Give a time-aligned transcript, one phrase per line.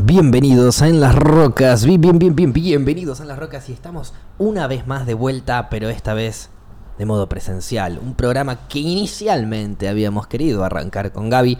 [0.00, 3.72] Bienvenidos a En las Rocas, bien, bien, bien, bien, bienvenidos a En las Rocas y
[3.72, 6.50] estamos una vez más de vuelta, pero esta vez
[6.98, 7.98] de modo presencial.
[8.00, 11.58] Un programa que inicialmente habíamos querido arrancar con Gaby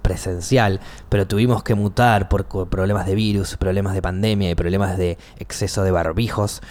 [0.00, 5.18] presencial, pero tuvimos que mutar por problemas de virus, problemas de pandemia y problemas de
[5.38, 6.62] exceso de barbijos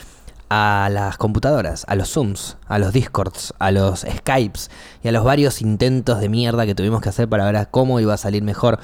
[0.50, 4.71] a las computadoras, a los Zooms, a los Discords, a los Skypes
[5.04, 8.14] y a los varios intentos de mierda que tuvimos que hacer para ver cómo iba
[8.14, 8.80] a salir mejor.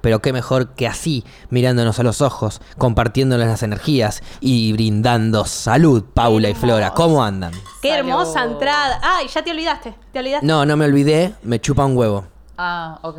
[0.00, 6.04] Pero qué mejor que así, mirándonos a los ojos, compartiéndonos las energías y brindando salud,
[6.14, 6.92] Paula y Flora.
[6.94, 7.52] ¿Cómo andan?
[7.82, 8.08] Qué Salud.
[8.10, 9.00] hermosa entrada.
[9.02, 9.94] Ay, ya te olvidaste.
[10.12, 10.46] ¿Te olvidaste?
[10.46, 12.24] No, no me olvidé, me chupa un huevo.
[12.56, 13.18] Ah, ok.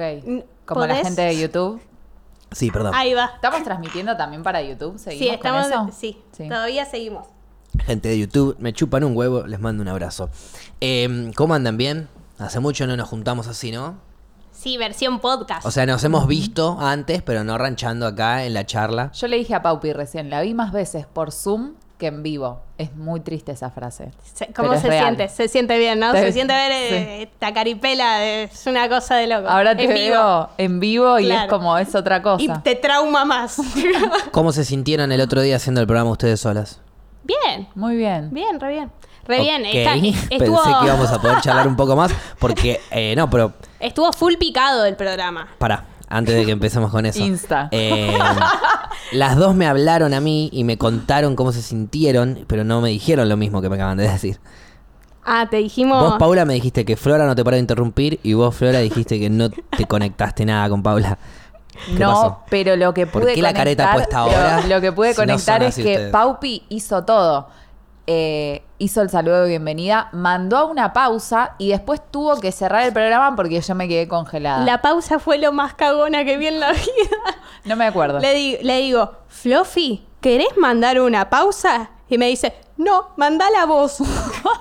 [0.66, 1.04] Como la ¿podés?
[1.08, 1.82] gente de YouTube.
[2.52, 2.94] Sí, perdón.
[2.96, 3.32] Ahí va.
[3.36, 4.98] ¿Estamos transmitiendo también para YouTube?
[4.98, 5.62] ¿Seguimos Sí, estamos.
[5.68, 5.98] con eso?
[6.00, 6.48] Sí, Sí.
[6.48, 7.28] todavía seguimos.
[7.86, 10.30] Gente de YouTube, me chupan un huevo, les mando un abrazo.
[10.82, 12.08] Eh, ¿Cómo andan bien?
[12.40, 13.96] Hace mucho no nos juntamos así, ¿no?
[14.60, 15.66] Sí, versión podcast.
[15.66, 19.10] O sea, nos hemos visto antes, pero no ranchando acá en la charla.
[19.14, 22.62] Yo le dije a Paupi recién, la vi más veces por Zoom que en vivo.
[22.78, 24.12] Es muy triste esa frase.
[24.34, 25.06] Se- ¿Cómo pero es se real.
[25.16, 25.30] siente?
[25.30, 26.12] Se siente bien, ¿no?
[26.12, 28.26] Te- Se siente ver eh, esta caripela.
[28.26, 29.48] Es una cosa de loco.
[29.48, 30.00] Ahora te En vivo.
[30.10, 31.44] veo en vivo y Claro.
[31.44, 32.44] es como, es otra cosa.
[32.44, 33.62] Y te trauma más.
[34.32, 36.82] ¿Cómo se sintieron el otro día haciendo el programa ustedes solas?
[37.24, 38.30] bien, Muy bien.
[38.32, 38.92] bien, re bien.
[39.30, 39.66] Re bien.
[39.66, 39.94] Está-
[40.30, 44.12] estuvo, Pensé que íbamos a poder charlar un poco más, porque, eh, no, pero estuvo
[44.12, 45.48] full picado el programa.
[45.58, 47.20] Pará, antes de que empecemos con eso.
[47.24, 47.70] Insta.
[47.72, 48.18] Eh,
[49.12, 52.90] las dos me hablaron a mí y me contaron cómo se sintieron, pero no me
[52.90, 54.40] dijeron lo mismo que me acaban de decir.
[55.26, 56.02] Ah, te dijimos.
[56.04, 59.20] Vos, Paula, me dijiste que Flora no te paró de interrumpir y vos, Flora, dijiste
[59.20, 61.20] que no te conectaste nada con Paula.
[61.86, 62.40] ¿Qué No, pasó?
[62.50, 64.24] pero lo que ¿Por pude qué la careta conectar- puesta lo-
[64.58, 64.68] ahora?
[64.68, 66.12] Lo, que pude Si no conectar es que ustedes.
[66.12, 67.48] Paupi hizo todo.
[68.12, 72.84] Eh, hizo el saludo de bienvenida, mandó a una pausa y después tuvo que cerrar
[72.88, 74.66] el programa porque yo me quedé congelada.
[74.66, 76.82] La pausa fue lo más cagona que vi en la vida.
[77.66, 78.18] No me acuerdo.
[78.20, 81.92] Le, di- le digo, Fluffy, ¿querés mandar una pausa?
[82.10, 83.98] Y me dice, no, mandala vos.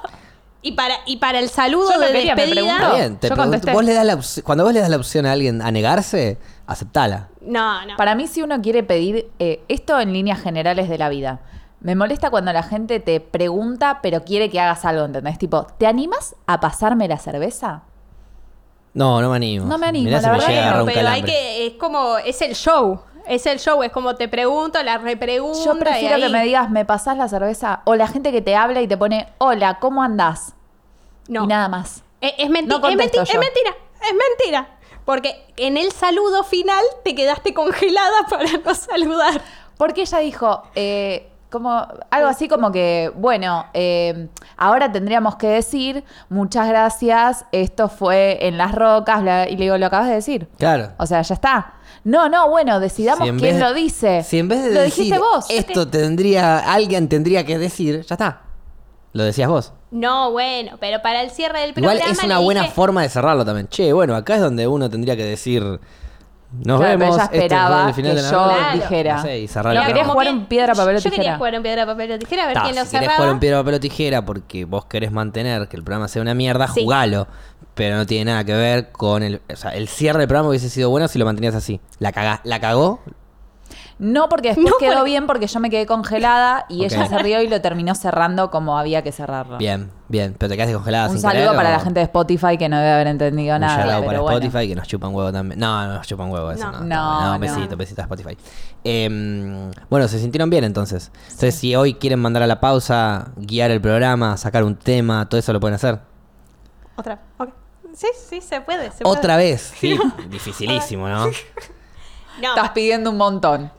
[0.61, 2.95] y, para, y para el saludo Yo de quería, me despedida.
[2.97, 5.33] bien, te Yo pregunto, vos le das la cuando vos le das la opción a
[5.33, 6.37] alguien a negarse,
[6.67, 7.29] aceptala.
[7.41, 7.97] No, no.
[7.97, 11.41] Para mí, si uno quiere pedir eh, esto en líneas generales de la vida,
[11.81, 15.39] me molesta cuando la gente te pregunta, pero quiere que hagas algo, ¿entendés?
[15.39, 17.83] Tipo, ¿te animas a pasarme la cerveza?
[18.95, 19.67] No, no me animo.
[19.67, 21.09] No me animo, Mirá la si me verdad llega a que agarrar Bueno, un pero
[21.09, 21.33] hay calambre.
[21.33, 23.01] que, es como, es el show.
[23.27, 25.59] Es el show, es como te pregunto, la repregunta.
[25.65, 27.83] Yo prefiero y que ahí- me digas, ¿me pasás la cerveza?
[27.85, 30.55] O la gente que te habla y te pone, hola, ¿cómo andás?
[31.29, 31.45] No.
[31.45, 32.03] Y nada más.
[32.23, 33.39] Es, es menti- No es, contesto menti- es yo.
[33.39, 33.71] mentira,
[34.03, 34.69] es mentira.
[35.05, 39.43] Porque en el saludo final te quedaste congelada para no saludar.
[39.77, 46.05] Porque ella dijo, eh, como algo así como que, bueno, eh, ahora tendríamos que decir,
[46.29, 50.49] muchas gracias, esto fue en las rocas, bla- y le digo, lo acabas de decir.
[50.59, 50.91] Claro.
[50.99, 51.75] O sea, ya está.
[52.05, 54.23] No, no, bueno, decidamos Si quién lo dice.
[54.23, 55.47] Si en vez de lo decir dijiste vos.
[55.51, 58.43] esto tendría, alguien tendría que decir, ya está.
[59.13, 59.73] Lo decías vos.
[59.91, 62.13] No, bueno, pero para el cierre del Igual programa.
[62.13, 63.69] es una buena dije- forma de cerrarlo también.
[63.69, 65.81] Che, bueno, acá es donde uno tendría que decir.
[66.51, 67.15] Nos Claro, vemos.
[67.17, 68.59] ella este esperaba el final que de la yo noche.
[68.75, 69.17] Dijera.
[69.17, 70.13] No sé, y cerrar el programa.
[70.13, 71.37] jugar en piedra, papel o Yo quería tijera.
[71.37, 73.17] jugar en piedra, papel o tijera, a ver Ta, quién lo si querés cerraba.
[73.17, 76.33] jugar en piedra, papel o tijera porque vos querés mantener que el programa sea una
[76.35, 76.83] mierda, Sí.
[76.85, 77.27] jugalo.
[77.75, 79.41] Pero no tiene nada que ver con el.
[79.53, 81.81] O sea, el cierre del programa hubiese sido bueno si lo mantenías así.
[81.99, 83.01] La, cagá- la cagó.
[84.01, 87.19] No, porque después No, quedó porque- bien porque yo me quedé congelada y ella se
[87.19, 89.59] rió y lo terminó cerrando como había que cerrarlo.
[89.59, 90.37] Bien, bien.
[90.39, 92.69] Pero te quedaste congelada Un sin saludo querer, para o- la gente de Spotify que
[92.69, 93.77] no debe haber entendido Un nada.
[93.83, 94.37] shout-out pero para bueno.
[94.39, 95.59] Spotify que nos chupan huevo también.
[95.59, 96.65] No, no nos chupan huevo eso.
[96.71, 97.39] No, No, no, no.
[97.41, 98.37] besito, besito a Spotify.
[98.85, 101.11] Em, bueno, se sintieron bien entonces.
[101.25, 105.39] Entonces, si hoy quieren mandar a la pausa, guiar el programa, sacar un tema, todo
[105.41, 105.99] eso lo pueden hacer.
[106.97, 107.19] Otra.
[107.39, 107.49] ok.
[107.95, 108.93] Sí, sí, se puede.
[108.93, 109.51] Se Otra puede.
[109.53, 109.99] vez, sí.
[110.31, 111.27] Dificilísimo, ¿no?
[112.41, 113.73] No, Estás pidiendo un montón.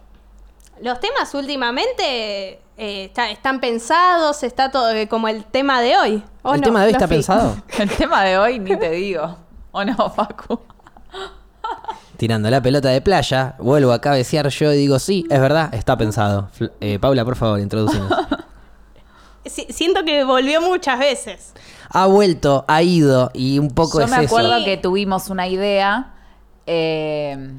[0.81, 6.23] Los temas últimamente eh, está- están pensados, está todo eh, como el tema de hoy.
[6.43, 7.15] ¿o ¿El no, tema de hoy está Fluffy?
[7.15, 7.55] pensado?
[7.79, 9.35] El tema de hoy ni te digo.
[9.71, 10.59] ¿O no, Facu?
[12.17, 15.95] Tirando la pelota de playa, vuelvo a cabecear yo y digo, sí, es verdad, está
[15.97, 16.49] pensado.
[16.57, 18.11] Fl- eh, Paula, por favor, introducinos.
[19.45, 21.53] Si- siento que volvió muchas veces.
[21.89, 24.35] ha vuelto, ha ido y un poco Yo es me eso.
[24.37, 26.13] acuerdo que tuvimos una idea.
[26.67, 27.53] eh,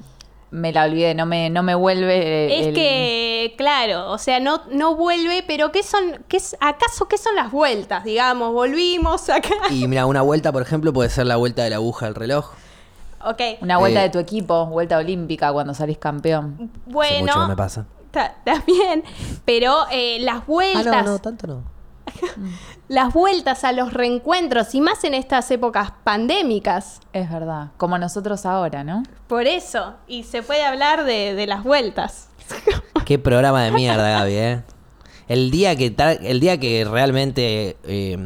[0.51, 2.47] me la olvidé, no me, no me vuelve.
[2.49, 6.57] eh, Es el- que, claro, o sea, no, no vuelve, pero ¿qué son, qué es,
[6.61, 8.03] acaso qué son las vueltas?
[8.05, 9.55] Digamos, volvimos acá.
[9.71, 12.51] Y mira, una vuelta, por ejemplo, puede ser la vuelta de la aguja del reloj.
[13.25, 16.57] Ok, Una vuelta Eh, de tu equipo, vuelta olímpica cuando salís campeón.
[16.59, 17.87] Hace mucho bueno, que me pasa.
[18.11, 19.05] ta- también,
[19.45, 21.63] pero eh, las Ah, vueltas, no, no, tanto no.
[22.89, 27.69] las vueltas a los reencuentros, y más en estas épocas pandémicas, Es verdad.
[27.77, 29.03] Como nosotros ahora, ¿no?
[29.27, 32.29] por eso, y se puede hablar de, de las vueltas.
[33.05, 34.63] Qué programa de mierda, Gaby, ¿eh?
[35.29, 38.19] El día que, el día que realmente eh,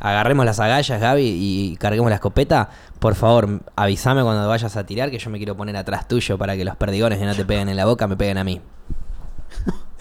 [0.00, 5.10] agarremos las agallas, Gaby, y carguemos la escopeta, por favor, avísame cuando vayas a tirar
[5.10, 7.68] que yo me quiero poner atrás tuyo para que los perdigones que no te peguen
[7.68, 8.60] en la boca me peguen a mí.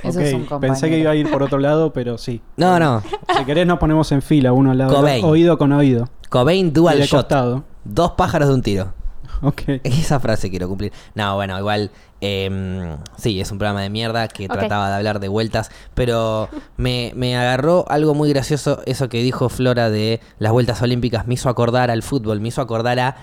[0.04, 2.42] Eso Ok, es un pensé que iba a ir por otro lado, pero sí.
[2.56, 3.02] No, no.
[3.38, 5.26] Si querés nos ponemos en fila, uno al lado, del Cobain.
[5.26, 6.10] oído con oído.
[6.30, 7.22] Cobain Dual Shot.
[7.22, 7.64] costado.
[7.84, 8.94] Dos pájaros de un tiro.
[9.42, 9.62] Ok.
[9.84, 10.92] Esa frase quiero cumplir.
[11.16, 11.92] No, bueno, igual.
[12.22, 15.72] eh, sí, es un programa de mierda que trataba de hablar de vueltas.
[15.94, 18.82] Pero me, me agarró algo muy gracioso.
[18.86, 21.28] Eso que dijo Flora de las vueltas olímpicas.
[21.28, 22.40] Me hizo acordar al fútbol.
[22.42, 23.16] Me hizo acordar a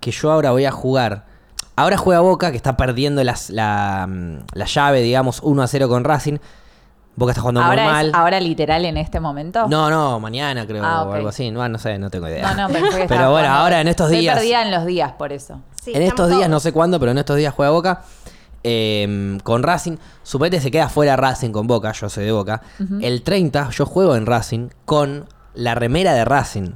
[0.00, 1.26] que yo ahora voy a jugar.
[1.76, 5.88] Ahora juega Boca, que está perdiendo las- la, mm, la llave, digamos, 1 a 0
[5.88, 6.38] con Racing.
[7.14, 8.08] Boca está jugando muy Ahora, mal.
[8.08, 9.66] es, ahora literal en este momento.
[9.68, 11.50] No, no, mañana creo, Ah, o algo así.
[11.50, 12.54] No, no sé, no tengo idea.
[12.54, 12.74] no, no
[13.08, 13.48] Pero bueno, jugando.
[13.50, 15.60] ahora en estos días- perdida en los días por eso.
[15.82, 18.02] Sí, en estos días, no sé cuándo, pero en estos días juega Boca.
[18.64, 19.96] eh, con Racing.
[20.22, 22.62] Suponete se queda fuera Racing con Boca, yo soy de Boca.
[23.00, 26.70] El 30 yo juego en Racing con la remera de Racing.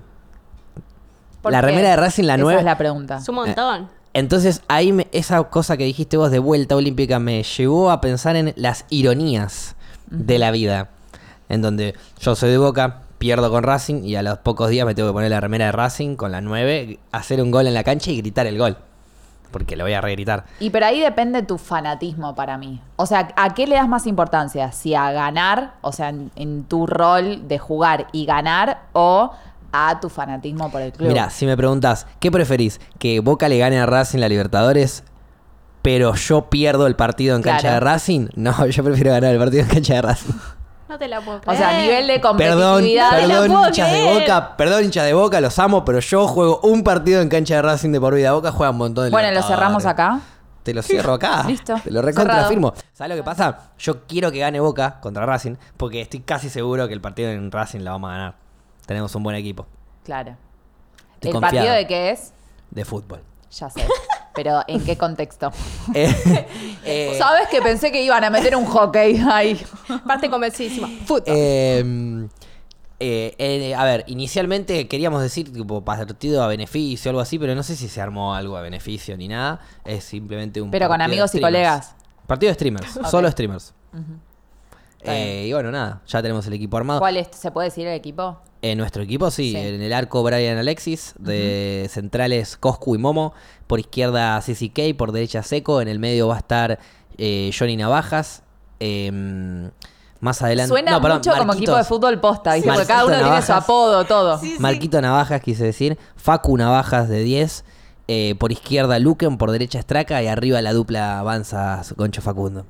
[1.43, 1.67] ¿Por La qué?
[1.67, 2.59] remera de Racing, la Esa nueve.
[2.59, 3.19] es la pregunta.
[3.19, 3.89] Es un montón.
[4.17, 8.35] Entonces ahí me- esa cosa que dijiste vos de vuelta olímpica me llevó a pensar
[8.35, 9.77] en las ironías
[10.07, 10.89] de la vida.
[11.51, 14.95] En donde yo soy de Boca, pierdo con Racing y a los pocos días me
[14.95, 17.85] tengo que poner la remera de Racing con la 9, hacer un gol en la
[17.85, 18.79] cancha y gritar el gol.
[19.51, 20.47] Porque lo voy a regritar.
[20.61, 22.81] Y pero ahí depende tu fanatismo para mí.
[22.97, 24.73] O sea, ¿a qué le das más importancia?
[24.73, 29.33] Si a ganar, o sea, en, en tu rol de jugar y ganar, o
[29.89, 31.09] a tu fanatismo por el club.
[31.09, 32.81] Mira, si me preguntas, ¿qué preferís?
[32.99, 35.05] ¿Que Boca le gane a Racing la Libertadores,
[35.83, 37.75] pero yo pierdo el partido en cancha Claro.
[37.75, 38.29] de Racing?
[38.37, 40.33] No, yo prefiero ganar el partido en cancha de Racing.
[40.89, 41.59] No te la puedo o creer.
[41.59, 43.11] sea, a nivel de competitividad.
[43.11, 44.03] perdón, puedo hinchas de.
[44.21, 47.63] Boca, perdón, hinchas de Boca, los amo, pero yo juego un partido en cancha de
[47.63, 48.33] Racing de por vida.
[48.33, 50.21] Boca juega un montón de Bueno, lo cerramos acá.
[50.63, 51.45] Te lo cierro acá.
[51.47, 51.75] Listo.
[51.83, 52.49] Te lo recontra Cerrado.
[52.51, 52.75] firmo.
[52.93, 53.59] ¿Sabes lo que pasa?
[53.79, 57.51] Yo quiero que gane Boca contra Racing, porque estoy casi seguro que el partido en
[57.53, 58.35] Racing la vamos a ganar.
[58.87, 59.67] Tenemos un buen equipo
[60.05, 60.37] Claro.
[61.15, 61.57] Estoy ¿El confiado.
[61.57, 62.33] partido de qué es?
[62.71, 63.21] de fútbol.
[63.53, 63.87] Ya sé.
[64.35, 65.51] Pero ¿en qué contexto?
[65.95, 66.47] Eh,
[66.85, 69.61] eh, ¿Sabes que pensé que iban a meter un hockey ahí?
[70.07, 70.89] Parte convencidísima.
[71.07, 71.23] Fútbol.
[71.27, 72.29] Eh,
[72.99, 77.55] eh, eh, a ver, inicialmente queríamos decir tipo partido a beneficio o algo así, pero
[77.55, 79.61] no sé si se armó algo a beneficio ni nada.
[79.85, 80.71] Es simplemente un.
[80.71, 81.53] Pero con partido de amigos y streamers.
[81.69, 81.95] colegas.
[82.27, 83.75] Partido de streamers, solo streamers.
[83.93, 83.99] Está
[85.13, 87.01] Eh, y bueno, nada, ya tenemos el equipo armado.
[87.01, 87.29] ¿Cuál es?
[87.33, 88.39] ¿Se puede decir el equipo?
[88.63, 89.57] En nuestro equipo, sí, Sí.
[89.57, 93.33] en el arco Brian Alexis, de centrales Coscu y Momo,
[93.67, 96.79] por izquierda CCK, por derecha Seco, en el medio va a estar
[97.19, 98.43] eh, Johnny Navajas.
[98.81, 99.71] em,
[100.21, 100.69] más adelante.
[100.69, 102.69] Suena no, perdón, mucho como equipo de fútbol posta, ¿viste?
[102.71, 104.39] Porque cada uno tiene su apodo, todo.
[104.39, 104.57] Sí, sí.
[104.59, 105.99] Marquito Navajas, quise decir.
[106.17, 107.65] Facu Navajas de 10.
[108.09, 112.65] eh, por izquierda Luquen, por derecha Straca y arriba la dupla avanza Concho Facundo.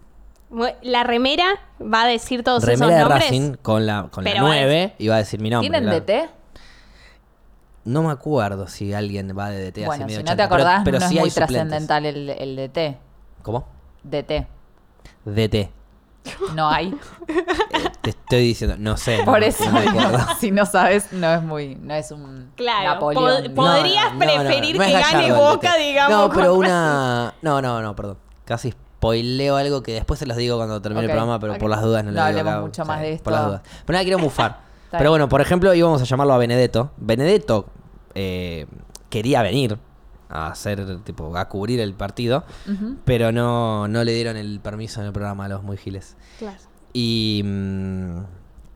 [0.82, 1.44] La remera
[1.80, 3.22] va a decir todos Remera esos de nombres.
[3.24, 5.68] Racing con la, con la Pero 9 y va a decir mi nombre.
[5.70, 6.00] ¿Tienen claro.
[6.04, 6.30] DT?
[7.84, 10.44] No me acuerdo si alguien va de DT así Bueno, medio si no te pero-
[10.46, 12.96] acordás, pero, no sí es muy trascendental el, el DT.
[13.42, 13.66] ¿Cómo?
[14.02, 14.46] DT.
[15.24, 15.70] DT.
[16.54, 16.92] No hay.
[18.00, 19.20] Te estoy diciendo, no sé.
[19.24, 19.64] Por no eso,
[20.40, 23.44] si no sabes, no es muy, no es un Claro, Napoleón.
[23.44, 26.10] pod- podrías No, no, no, preferir que gane Boca, digamos.
[26.18, 27.34] No, pero una.
[27.42, 28.18] No, no, no, perdón.
[28.44, 31.82] Casi spoileo algo que después se los digo cuando termine el programa, pero por las
[31.82, 32.60] dudas no, No lo digo hablemos acá.
[32.62, 33.48] mucho más de Por las esto.
[33.50, 33.62] dudas.
[33.84, 34.60] Pero nada, quiero mufar.
[34.90, 36.90] Pero bueno, por ejemplo, íbamos a llamarlo a Benedetto.
[36.96, 37.66] Benedetto
[38.14, 38.66] eh,
[39.10, 39.78] quería venir
[40.30, 42.44] a hacer, tipo, a cubrir el partido,
[43.04, 46.16] pero no, no le dieron el permiso en el programa a los muy giles.
[46.38, 46.56] Claro.
[46.94, 48.18] Y, mm,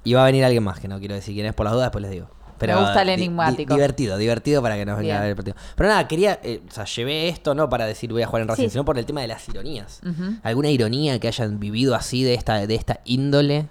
[0.04, 1.86] y va a venir alguien más, que no quiero decir quién es por las dudas,
[1.86, 2.28] después les digo.
[2.60, 3.74] Pero Me gusta el di- enigmático.
[3.74, 5.56] divertido, divertido para que nos venga a ver el partido.
[5.74, 8.48] Pero nada, quería, eh, o sea, llevé esto no para decir voy a jugar en
[8.48, 8.70] Racing, Sí.
[8.70, 10.00] sino por el tema de las ironías.
[10.42, 13.66] ¿Alguna ironía que hayan vivido así de esta, de esta índole?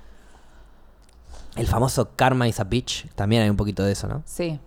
[1.55, 4.23] El famoso Karma is a bitch, también hay un poquito de eso, ¿no?
[4.25, 4.59] Sí.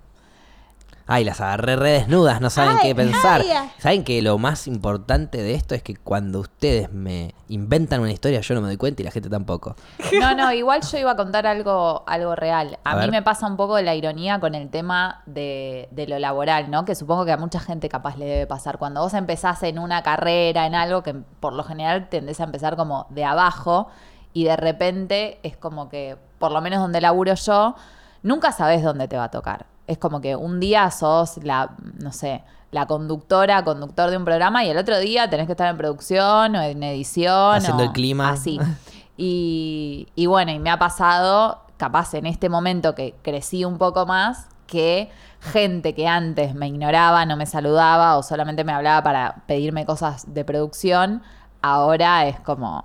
[1.06, 3.40] Ay, las agarré re desnudas, no saben Ay, qué pensar.
[3.40, 3.70] ay, ay.
[3.78, 8.40] Saben que lo más importante de esto es que cuando ustedes me inventan una historia
[8.40, 9.74] yo no me doy cuenta y la gente tampoco.
[10.20, 12.78] No, no, igual yo iba a contar algo, algo real.
[12.84, 13.10] A, A mí ver.
[13.10, 16.84] me pasa un poco de la ironía con el tema de, de lo laboral, ¿no?
[16.84, 18.78] Que supongo que a mucha gente capaz le debe pasar.
[18.78, 22.76] Cuando vos empezás en una carrera, en algo que por lo general tendés a empezar
[22.76, 23.88] como de abajo
[24.32, 27.74] y de repente es como que, por lo menos donde laburo yo,
[28.22, 29.66] nunca sabes dónde te va a tocar.
[29.86, 34.64] Es como que un día sos la, no sé, la conductora, conductor de un programa
[34.64, 37.56] y el otro día tenés que estar en producción o en edición.
[37.56, 38.30] Haciendo o el clima.
[38.30, 38.58] Así.
[39.14, 44.06] Y, y bueno, y me ha pasado, capaz en este momento que crecí un poco
[44.06, 45.10] más, que
[45.40, 50.32] gente que antes me ignoraba, no me saludaba o solamente me hablaba para pedirme cosas
[50.32, 51.22] de producción,
[51.60, 52.82] ahora es como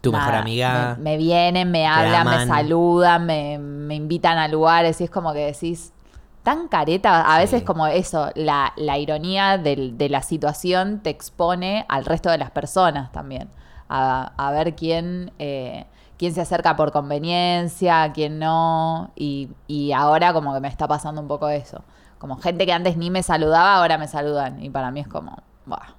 [0.00, 0.96] Tu mejor amiga.
[0.98, 5.32] Me, me vienen, me hablan, me saludan, me, me invitan a lugares y es como
[5.32, 5.92] que decís,
[6.42, 7.42] tan careta, a Sí.
[7.42, 12.38] veces como eso, la, la ironía del- de la situación te expone al resto de
[12.38, 13.48] las personas también,
[13.88, 15.84] a, a ver quién, eh,
[16.16, 21.20] quién se acerca por conveniencia, quién no, y, y ahora como que me está pasando
[21.20, 21.82] un poco eso,
[22.18, 25.36] como gente que antes ni me saludaba, ahora me saludan, y para mí es como,
[25.66, 25.94] "Buah".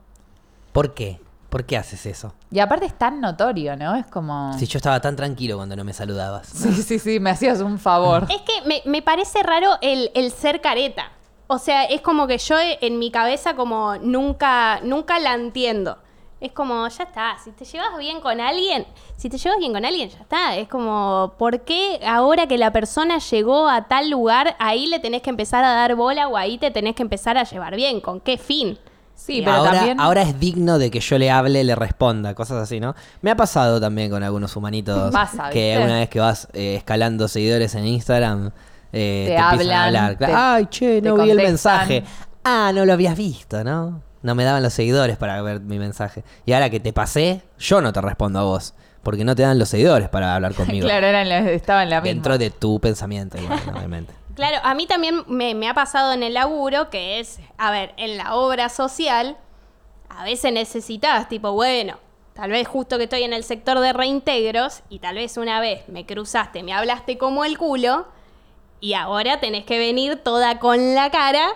[0.72, 1.20] ¿Por qué?
[1.50, 2.34] ¿Por qué haces eso?
[2.52, 3.96] Y aparte es tan notorio, ¿no?
[3.96, 4.54] Es como...
[4.58, 6.48] Si yo estaba tan tranquilo cuando no me saludabas.
[6.54, 8.28] Sí, sí, sí, me hacías un favor.
[8.30, 11.12] Es que me, me parece raro el, el ser careta.
[11.48, 15.98] O sea, es como que yo en mi cabeza como nunca, nunca la entiendo.
[16.40, 18.86] Es como, ya está, si te llevas bien con alguien,
[19.18, 20.56] si te llevas bien con alguien, ya está.
[20.56, 25.22] Es como, ¿por qué ahora que la persona llegó a tal lugar, ahí le tenés
[25.22, 28.00] que empezar a dar bola o ahí te tenés que empezar a llevar bien?
[28.00, 28.78] ¿Con qué fin?
[29.20, 30.00] Sí, pero ahora, también...
[30.00, 32.96] ahora es digno de que yo le hable, le responda, cosas así, ¿no?
[33.22, 35.84] Me ha pasado también con algunos humanitos Pasa, que ¿viste?
[35.84, 38.52] una vez que vas eh, escalando seguidores en Instagram,
[38.94, 40.18] eh, Te te, empiezan hablan, a hablar.
[40.18, 42.04] te- Ay, che, no vi el mensaje.
[42.44, 44.02] Ah, no lo habías visto, ¿no?
[44.24, 46.24] No me daban los seguidores para ver mi mensaje.
[46.46, 48.74] Y ahora que te pasé, yo no te respondo a vos.
[49.04, 50.88] Porque no te dan los seguidores para hablar conmigo.
[50.88, 52.14] Claro, era en la- estaba en la misma.
[52.14, 54.14] Dentro de tu pensamiento, igual, obviamente.
[54.40, 57.94] Claro, a mí también me, me ha pasado en el laburo que es, a ver,
[57.98, 59.36] en la obra social,
[60.08, 61.98] a veces necesitas, tipo, bueno,
[62.36, 65.90] tal vez justo que estoy en el sector de reintegros y tal vez una vez
[65.90, 68.08] me cruzaste, me hablaste como el culo
[68.80, 71.50] y ahora tenés que venir toda con la cara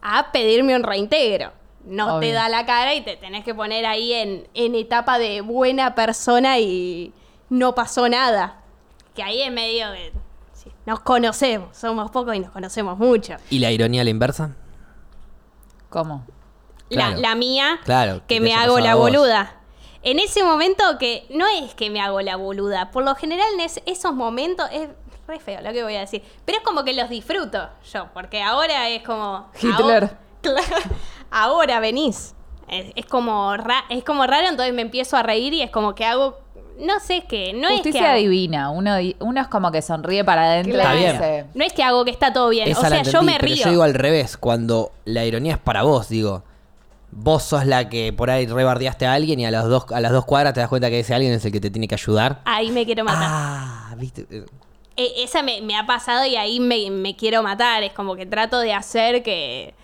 [0.00, 1.52] a pedirme un reintegro.
[1.84, 5.42] No te da la cara y te tenés que poner ahí en, en etapa de
[5.42, 7.12] buena persona y
[7.50, 8.62] no pasó nada.
[9.14, 10.12] Que ahí es medio de...
[10.86, 13.34] nos conocemos, somos pocos y nos conocemos mucho.
[13.50, 14.54] ¿Y la ironía a la inversa?
[15.90, 16.24] ¿Cómo?
[16.88, 17.20] La, Claro.
[17.20, 19.52] la mía, Claro, que que me hago la boluda.
[20.02, 23.60] En ese momento que no es que me hago la boluda, por lo general en
[23.60, 24.88] es- esos momentos es
[25.26, 28.40] re feo lo que voy a decir, pero es como que los disfruto yo, porque
[28.42, 29.80] ahora es como Hitler.
[29.82, 30.84] ahora- Claro,
[31.32, 32.34] ahora venís.
[32.68, 35.96] Es, es como ra- es como raro, entonces me empiezo a reír y es como
[35.96, 36.38] que hago
[36.78, 38.70] no sé qué, no es que Justicia hago- divina.
[38.70, 40.98] Uno, uno es como que sonríe para adentro Claro.
[40.98, 41.44] Está dice...
[41.54, 43.64] no es que hago que está todo bien, Esa o sea, yo me pero río.
[43.64, 46.42] yo digo al revés, cuando la ironía es para vos, digo,
[47.10, 50.12] vos sos la que por ahí rebardeaste a alguien y a, las dos, a las
[50.12, 52.40] dos cuadras te das cuenta que ese alguien es el que te tiene que ayudar.
[52.44, 53.22] Ahí me quiero matar.
[53.30, 54.26] Ah, viste.
[54.30, 54.44] Eh,
[54.98, 57.82] E- esa me, me ha pasado y ahí me, me quiero matar.
[57.82, 59.74] Es como que trato de hacer que.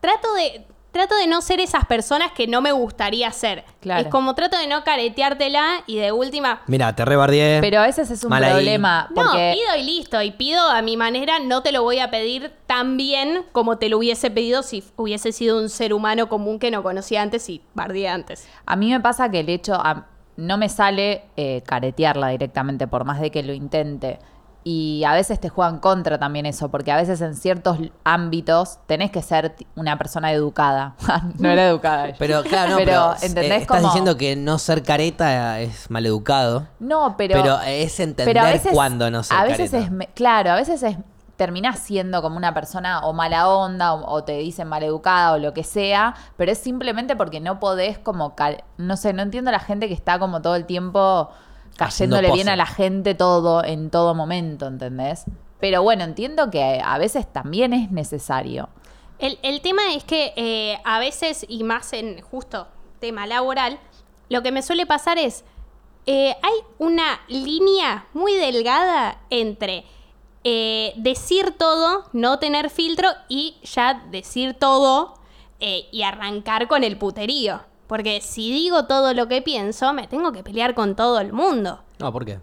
[0.00, 0.64] Trato de.
[0.94, 3.64] Trato de no ser esas personas que no me gustaría ser.
[3.80, 4.02] Claro.
[4.02, 6.62] Es como trato de no careteártela y de última.
[6.68, 7.60] Mira, te rebardeé.
[7.60, 9.08] Pero a veces es un Mal problema.
[9.14, 10.22] No, pido y listo.
[10.22, 13.88] Y pido a mi manera, no te lo voy a pedir tan bien como te
[13.88, 17.60] lo hubiese pedido si hubiese sido un ser humano común que no conocía antes y
[17.74, 18.46] bardeé antes.
[18.64, 19.74] a mí me pasa que el hecho...
[19.74, 24.18] a- no me sale eh, caretearla directamente, por más de que lo intente.
[24.66, 29.10] Y a veces te juegan contra también eso, porque a veces en ciertos ámbitos tenés
[29.10, 30.96] que ser una persona educada.
[31.38, 32.08] no era educada.
[32.18, 36.66] Pero claro, no, Pero, pero, ¿entendés eh, estás diciendo que no ser careta es maleducado.
[36.80, 37.34] No, pero...
[37.42, 39.86] Pero, es entender Pero a veces, cuándo no ser a veces careta.
[39.86, 40.96] es me- claro, a veces es
[41.36, 45.52] terminás siendo como una persona o mala onda o, o te dicen maleducada o lo
[45.52, 48.34] que sea, pero es simplemente porque no podés como
[48.78, 51.30] no sé, no entiendo a la gente que está como todo el tiempo
[51.76, 55.24] cayéndole bien a la gente todo en todo momento, ¿entendés?
[55.60, 58.68] Pero bueno, entiendo que a veces también es necesario.
[59.18, 62.68] El, el tema es que eh, a veces, y más en justo
[63.00, 63.78] tema laboral,
[64.28, 65.44] lo que me suele pasar es,
[66.06, 69.84] eh, hay una línea muy delgada entre
[70.42, 75.14] eh, decir todo, no tener filtro y ya decir todo
[75.60, 77.62] eh, y arrancar con el puterío.
[77.86, 81.82] Porque si digo todo lo que pienso, me tengo que pelear con todo el mundo.
[81.98, 82.40] No, ¿por qué?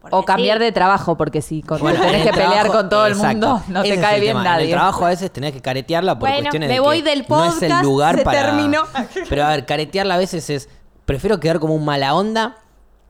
[0.00, 0.64] Porque O cambiar sí.
[0.64, 3.62] de trabajo, porque si con- Bueno, tenés en que el pelear con todo el mundo,
[3.68, 4.40] no Ese te cae bien tema.
[4.40, 4.64] En nadie.
[4.66, 7.24] el trabajo a veces tenés que caretearla por Bueno, cuestiones me de voy que del
[7.28, 8.42] no es el podcast, lugar se para...
[8.46, 8.82] terminó.
[9.28, 10.68] Pero a ver, caretearla a veces es...
[11.06, 12.56] Prefiero quedar como un mala onda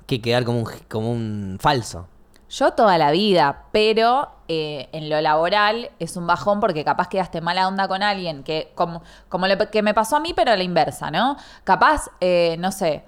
[0.06, 2.06] que quedar como un, como un falso.
[2.48, 7.40] Yo toda la vida, pero eh, en lo laboral es un bajón porque capaz quedaste
[7.40, 10.56] mala onda con alguien, que como, como lo que me pasó a mí, pero a
[10.56, 11.36] la inversa, ¿no?
[11.64, 13.04] Capaz, eh, no sé,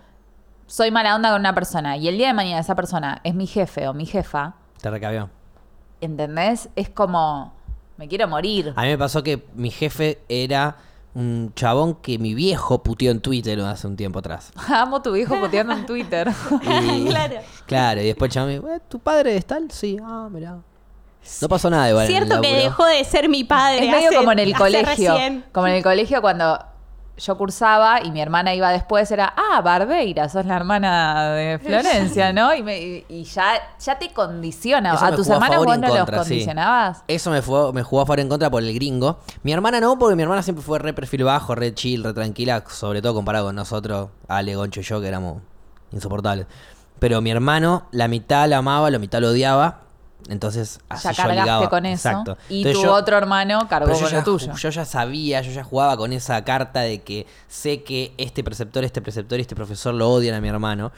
[0.66, 3.46] soy mala onda con una persona y el día de mañana esa persona es mi
[3.46, 5.30] jefe o mi jefa, Te recabió.
[6.00, 6.68] ¿entendés?
[6.76, 7.54] Es como,
[7.96, 8.72] me quiero morir.
[8.76, 10.76] A mí me pasó que mi jefe era
[11.14, 14.52] un chabón que mi viejo puteó en Twitter hace un tiempo atrás.
[14.68, 16.28] Amo tu viejo puteando en Twitter.
[16.62, 17.36] Y- Claro.
[17.66, 19.70] Claro, y después el chabón me dijo, "Eh, ¿tu padre es tal?
[19.70, 20.58] Sí, ah, mirá.
[21.42, 22.06] No pasó nada igual.
[22.06, 23.84] en el Cierto que dejó de ser mi padre.
[23.86, 24.86] Es medio hace- como en el colegio.
[25.14, 25.44] recién.
[25.52, 26.58] Como en el colegio cuando
[27.18, 32.30] yo cursaba y mi hermana iba después, era, ah, Barbeira, sos la hermana de Florencia,
[32.34, 32.54] ¿no?
[32.54, 34.92] Y, me- y- ya, ya te condiciona.
[34.94, 36.14] Eso ¿A tus a y vos no los sí.
[36.14, 37.04] condicionabas?
[37.08, 39.18] Eso me, fue, me jugó a favor en contra por el gringo.
[39.42, 42.62] Mi hermana no, porque mi hermana siempre fue re perfil bajo, re chill, re tranquila,
[42.68, 45.40] sobre todo comparado con nosotros, Ale, Goncho y yo, que éramos
[45.92, 46.46] insoportables.
[46.98, 49.80] Pero mi hermano, la mitad lo amaba, la mitad lo odiaba.
[50.28, 51.68] Entonces, así Ya yo cargaste ligaba.
[51.70, 52.08] con eso.
[52.08, 52.36] Exacto.
[52.48, 54.52] Y Entonces tu yo- otro hermano cargó con ya, lo tuyo.
[54.54, 58.82] yo ya sabía, yo ya jugaba con esa carta de que sé que este preceptor,
[58.84, 60.90] este preceptor y este profesor lo odian a mi hermano.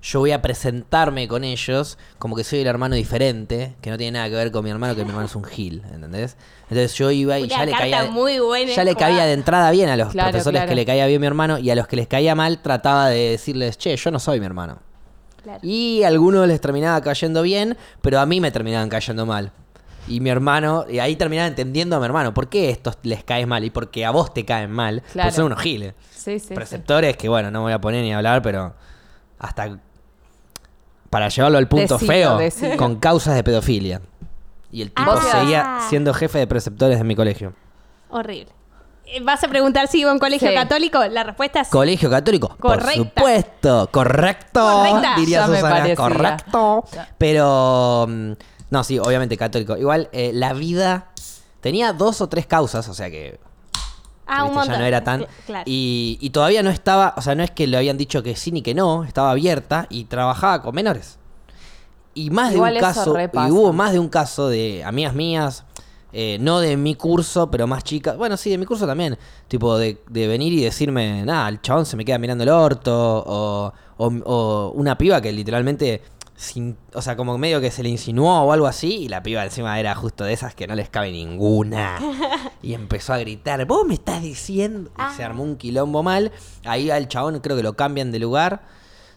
[0.00, 4.12] Yo voy a presentarme con ellos como que soy el hermano diferente, que no tiene
[4.18, 6.36] nada que ver con mi hermano, que mi hermano es un gil, ¿entendés?
[6.70, 8.04] Entonces yo iba y Una ya le caía.
[8.04, 10.68] muy buena ya le caía de entrada bien a los Claro, profesores claro.
[10.68, 13.30] que le caía bien mi hermano y a los que les caía mal trataba de
[13.30, 14.78] decirles, che, yo no soy mi hermano.
[15.42, 15.60] Claro.
[15.62, 19.52] Y a algunos les terminaba cayendo bien, pero a mí me terminaban cayendo mal.
[20.06, 23.46] Y mi hermano, y ahí terminaba entendiendo a mi hermano, ¿por qué estos les caes
[23.46, 23.62] mal?
[23.64, 25.26] Y porque a vos te caen mal, Claro.
[25.28, 25.94] pues son unos giles.
[26.10, 26.54] Sí, sí, sí.
[26.54, 28.74] Preceptores que, bueno, no voy a poner ni a hablar, pero
[29.38, 29.78] hasta
[31.10, 32.38] para llevarlo al punto feo,
[32.76, 34.00] con causas de pedofilia.
[34.70, 35.20] Y el tipo Ah.
[35.30, 37.54] seguía siendo jefe de preceptores de mi colegio.
[38.10, 38.52] Horrible.
[39.10, 40.54] Eh, ¿Vas a preguntar si iba a un colegio Sí.
[40.54, 41.02] católico?
[41.06, 42.92] La respuesta es Colegio católico, por Correcta.
[42.94, 45.14] supuesto, correcto, Correcta.
[45.16, 46.84] diría Ya Susana, correcto.
[47.16, 48.32] Pero mm,
[48.70, 49.76] no, sí, obviamente católico.
[49.76, 51.08] Igual eh, la vida
[51.60, 53.40] tenía dos o tres causas, o sea que
[54.26, 54.78] Ah, un viste, ya montón.
[54.80, 55.64] no era tan Cl- Claro.
[55.64, 58.52] y, y todavía no estaba, o sea, no es que le habían dicho que sí
[58.52, 61.18] ni que no, estaba abierta y trabajaba con menores.
[62.12, 65.64] Y más Igual de un caso, y hubo más de un caso de amigas mías,
[66.12, 69.76] eh, no de mi curso, pero más chicas, bueno, sí, de mi curso también, tipo
[69.78, 72.92] de, de venir y decirme, nada, el chabón se me queda mirando el orto,
[73.26, 76.02] o, o- o una piba que literalmente,
[76.36, 79.44] sin, o sea, como medio que se le insinuó o algo así, y la piba
[79.44, 81.98] encima era justo de esas que no les cabe ninguna.
[82.60, 84.90] Y empezó a gritar, vos me estás diciendo.
[84.98, 85.26] Y se Ah.
[85.26, 86.32] armó un quilombo mal.
[86.64, 88.62] Ahí al chabón creo que lo cambian de lugar.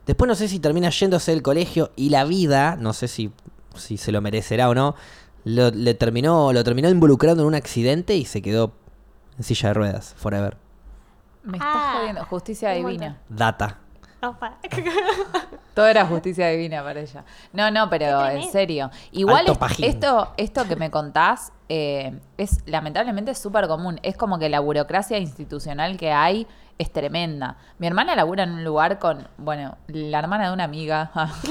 [0.05, 3.31] Después no sé si termina yéndose del colegio y la vida, no sé si,
[3.75, 4.93] si se lo merecerá o no,
[5.43, 8.73] lo, le terminó, lo terminó involucrando en un accidente y se quedó
[9.37, 10.57] en silla de ruedas, forever.
[11.43, 12.25] Me estás Ah, jodiendo.
[12.25, 13.17] Justicia divina.
[13.29, 13.79] Data.
[14.21, 14.57] Opa.
[15.73, 17.23] Todo era justicia divina para ella.
[17.53, 18.91] No, no, pero en serio.
[19.11, 23.99] Igual es- esto, esto que me contás eh, es lamentablemente súper común.
[24.03, 26.45] Es como que la burocracia institucional que hay
[26.81, 27.57] es tremenda.
[27.79, 31.11] Mi hermana labura en un lugar con, bueno, la hermana de una amiga.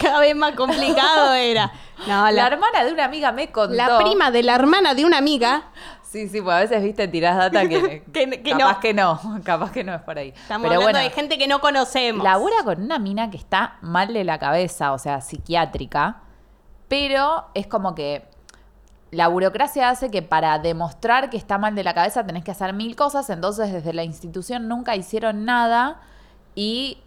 [0.00, 1.72] Cada vez más complicado era.
[2.06, 3.74] No, la la, hermana de una amiga me contó.
[3.74, 5.64] la prima de la hermana de una amiga.
[6.02, 8.80] Sí, sí, pues a veces, viste, tirás data que, Que- que capaz no.
[8.80, 9.20] que no.
[9.44, 10.28] Capaz que no es por ahí.
[10.28, 12.24] Estamos Pero hablando bueno, de gente que no conocemos.
[12.24, 16.22] Labura con una mina que está mal de la cabeza, o sea, psiquiátrica,
[16.88, 18.26] pero es como que
[19.10, 22.72] la burocracia hace que para demostrar que está mal de la cabeza tenés que hacer
[22.74, 26.00] mil cosas, entonces desde la institución nunca hicieron nada
[26.54, 26.98] y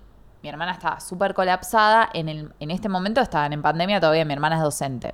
[0.41, 4.33] mi hermana estaba súper colapsada, en, el, en este momento estaban en pandemia, todavía mi
[4.33, 5.13] hermana es docente,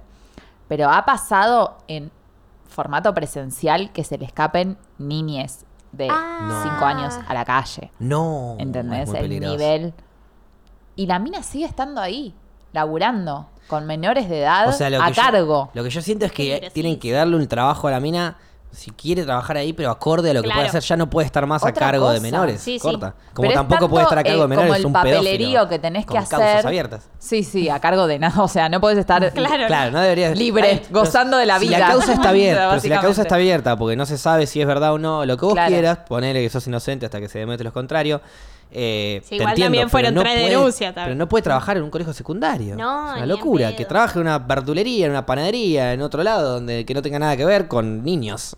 [0.69, 2.11] pero ha pasado en
[2.69, 6.61] formato presencial que se le escapen niñes de Ah.
[6.63, 7.91] 5 años a la calle.
[7.99, 8.55] No.
[8.59, 9.09] ¿Entendés?
[9.13, 9.93] El nivel.
[10.95, 12.35] Y la mina sigue estando ahí,
[12.73, 15.69] laburando, con menores de edad O sea, lo a que yo- cargo.
[15.73, 18.37] lo que yo siento es que tienen que darle un trabajo a la mina
[18.69, 20.59] si quiere trabajar ahí, pero acorde a lo que Claro.
[20.59, 20.83] puede hacer.
[20.83, 22.61] Ya no puede estar más a cargo de menores.
[22.61, 22.79] Sí, sí.
[22.79, 23.15] corta.
[23.33, 25.37] Como Pero tampoco tanto, puede estar a cargo de eh, menores como el un papelerío
[25.37, 26.37] pedófilo, que tenés que con hacer.
[26.39, 27.09] causas abiertas.
[27.17, 28.43] Sí, sí, a cargo de nada.
[28.43, 29.67] O sea, no puedes estar Claro.
[29.67, 31.79] Claro, no debería Libre, Ay, gozando de la Si vida.
[31.79, 34.61] la causa está abierta, pero si la causa está abierta porque no se sabe si
[34.61, 35.69] es verdad o no, lo que vos Claro.
[35.69, 38.21] quieras, ponele que sos inocente hasta que se demuestre lo contrario.
[38.71, 40.93] Eh, Sí, igual entiendo, también fueron no tres denuncias.
[40.93, 42.75] Pero no puede trabajar en un colegio secundario.
[42.75, 43.75] No, es una locura.
[43.75, 47.19] Que trabaje en una verdulería, en una panadería, en otro lado, donde que no tenga
[47.19, 48.55] nada que ver con niños.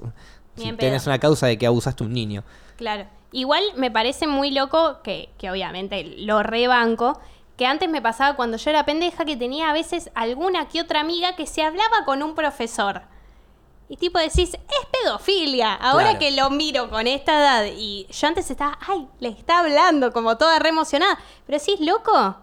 [0.55, 2.43] Ni Si en tenés una causa de que abusaste un niño.
[2.75, 3.05] Claro.
[3.31, 7.19] Igual me parece muy loco, que, que obviamente lo rebanco,
[7.57, 11.01] que antes me pasaba cuando yo era pendeja que tenía a veces alguna que otra
[11.01, 13.03] amiga que se hablaba con un profesor.
[13.91, 15.73] Y tipo decís, es pedofilia.
[15.73, 16.19] Ahora Claro.
[16.19, 20.37] que lo miro con esta edad y yo antes estaba, ay, le está hablando como
[20.37, 21.17] toda re emocionada.
[21.47, 22.35] Pero decís, loco,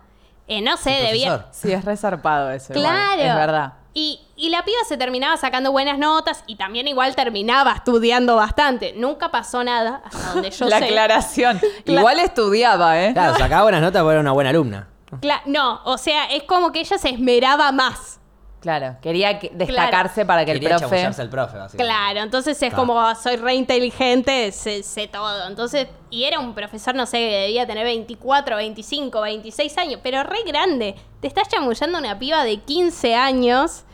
[0.48, 1.46] eh, no sé, debía...
[1.52, 2.72] Sí, es resarpado eso.
[2.74, 3.22] igual, Claro.
[3.22, 3.72] Es verdad.
[3.94, 8.92] Y, y la piba se terminaba sacando buenas notas y también igual terminaba estudiando bastante.
[8.96, 10.84] Nunca pasó nada, hasta donde yo la sé.
[10.84, 11.58] aclaración.
[11.86, 13.12] Cla- Igual estudiaba, ¿eh?
[13.14, 14.88] Claro, sacaba buenas notas porque era una buena alumna.
[15.22, 18.20] Cla- no, o sea, es como que ella se esmeraba más.
[18.60, 20.94] Claro, quería que- destacarse para que el Quería profe...
[20.96, 21.84] chamullarse al profe, básicamente.
[21.84, 22.76] Claro, entonces es Ah.
[22.76, 25.46] como "Ah, soy re inteligente, sé, sé todo.
[25.46, 30.22] Entonces, y era un profesor, no sé, que debía tener 24, 25, 26 años, pero
[30.24, 30.96] re grande.
[31.20, 33.84] Te estás chamullando una piba de 15 años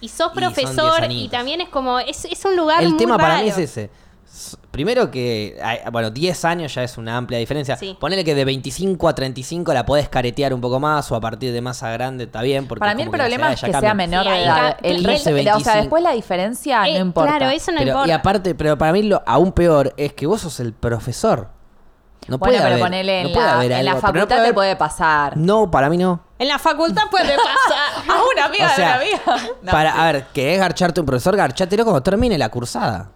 [0.00, 2.90] y sos Y son 10 profesor y también es como, es, es un lugar El
[2.90, 3.90] muy tema para mí es ese.
[4.78, 5.58] Primero que,
[5.90, 7.76] bueno, 10 años ya es una amplia diferencia.
[7.76, 7.96] Sí.
[7.98, 11.52] Ponele que de 25 a 35 la podés caretear un poco más o a partir
[11.52, 12.68] de más a grande está bien.
[12.68, 14.76] Porque Para mí el problema es que sea menor Sí, de edad.
[14.76, 15.16] ca- El, claro.
[15.16, 15.70] o sea, 25.
[15.78, 17.36] después la diferencia Eh, no importa.
[17.38, 18.08] Claro, eso no Pero- importa.
[18.08, 21.48] y aparte, pero para mí lo aún peor es que vos sos el profesor.
[22.28, 24.44] No bueno, puede pero haber, ponele no en, puede la, haber en la no facultad
[24.44, 25.36] te puede pasar.
[25.36, 26.20] No, para mí no.
[26.38, 28.04] En la facultad puede pasar.
[28.16, 29.48] A una amiga O sea, de una amiga.
[29.62, 29.72] No.
[29.72, 31.34] para, a ver, ¿querés garcharte un profesor?
[31.36, 33.10] Garchatelo cuando termine la cursada.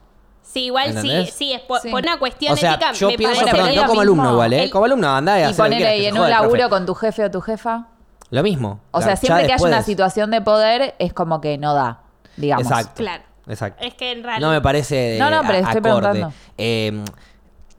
[0.53, 1.33] Sí, igual sí, ¿Entendés?
[1.35, 1.91] sí, es por, Sí.
[1.91, 2.93] por una cuestión O sea, ética.
[2.93, 4.65] yo me pienso, parece perdón, no como alumno igual, ¿eh?
[4.65, 6.29] El- Como alumno, andá y Y hacé lo que ponele quieras, que en un joda
[6.29, 6.59] el profe.
[6.59, 7.87] laburo con tu jefe o tu jefa.
[8.31, 8.81] Lo mismo.
[8.91, 12.01] O sea, siempre que haya una situación de poder es como que no da,
[12.37, 12.67] digamos.
[12.67, 12.93] Exacto.
[12.97, 13.23] Claro.
[13.49, 13.83] Exacto.
[13.85, 14.47] Es que en realidad.
[14.47, 15.83] No me parece No, no, pero a- estoy acorde.
[16.01, 16.33] preguntando.
[16.59, 17.03] Eh,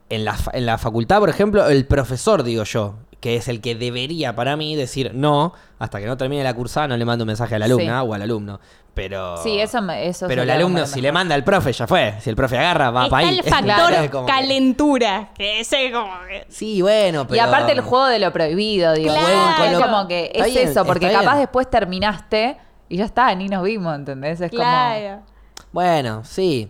[0.09, 3.61] en, la, fa- en la facultad, por ejemplo, el profesor, digo yo, que es el
[3.61, 7.23] que debería para mí decir no, hasta que no termine la cursada no le mando
[7.23, 8.07] un mensaje a la alumna Sí.
[8.09, 8.59] o al alumno.
[8.93, 11.87] Pero, Sí, eso me- eso pero el alumno, como si le manda al profe, ya
[11.87, 12.15] fue.
[12.19, 13.39] Si el profe agarra, va para ahí.
[13.39, 13.93] el factor.
[13.93, 15.29] Es como calentura.
[15.35, 16.45] Que ese como que.
[16.49, 17.37] Sí, bueno, pero.
[17.37, 19.13] Y aparte el juego de lo prohibido, digo.
[19.13, 19.63] Claro.
[19.63, 21.39] Es lo- como como que es bien, eso, porque capaz bien.
[21.39, 22.57] después terminaste
[22.89, 24.41] y ya está, ni nos vimos, ¿entendés?
[24.41, 25.21] Es Claro.
[25.71, 26.69] Bueno, sí.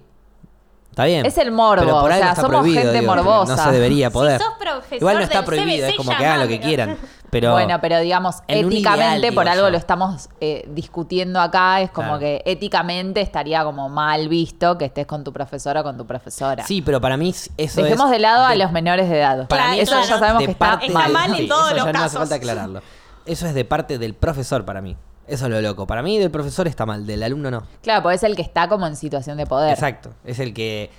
[0.94, 1.26] Está bien.
[1.26, 3.56] Es el morbo, Pero por o sea, está somos prohibido, gente digo, morbosa.
[3.56, 4.40] No se debería poder.
[4.40, 6.98] sos profesor Igual no está del prohibido, es como que hagan lo que quieran.
[7.32, 9.72] Pero bueno, pero digamos, en éticamente, ideal, por algo yo.
[9.72, 12.20] lo estamos eh, discutiendo acá, es como Claro.
[12.20, 16.64] que éticamente estaría como mal visto que estés con tu profesora o con tu profesora.
[16.68, 19.48] Sí, pero para mí eso Dejemos es de lado a los menores de edad.
[19.48, 20.08] Para mí eso claro.
[20.08, 21.98] ya sabemos de que está parte Está mal en sí, todos eso los ya no
[21.98, 22.20] hace casos.
[22.20, 22.82] falta aclararlo.
[23.26, 24.96] Eso es de parte del profesor para mí.
[25.28, 25.88] Eso es lo loco.
[25.88, 27.64] Para mí del profesor está mal, del alumno no.
[27.82, 29.72] Claro, porque es el que está como en situación de poder.
[29.72, 30.14] Exacto.
[30.26, 30.90] Es el que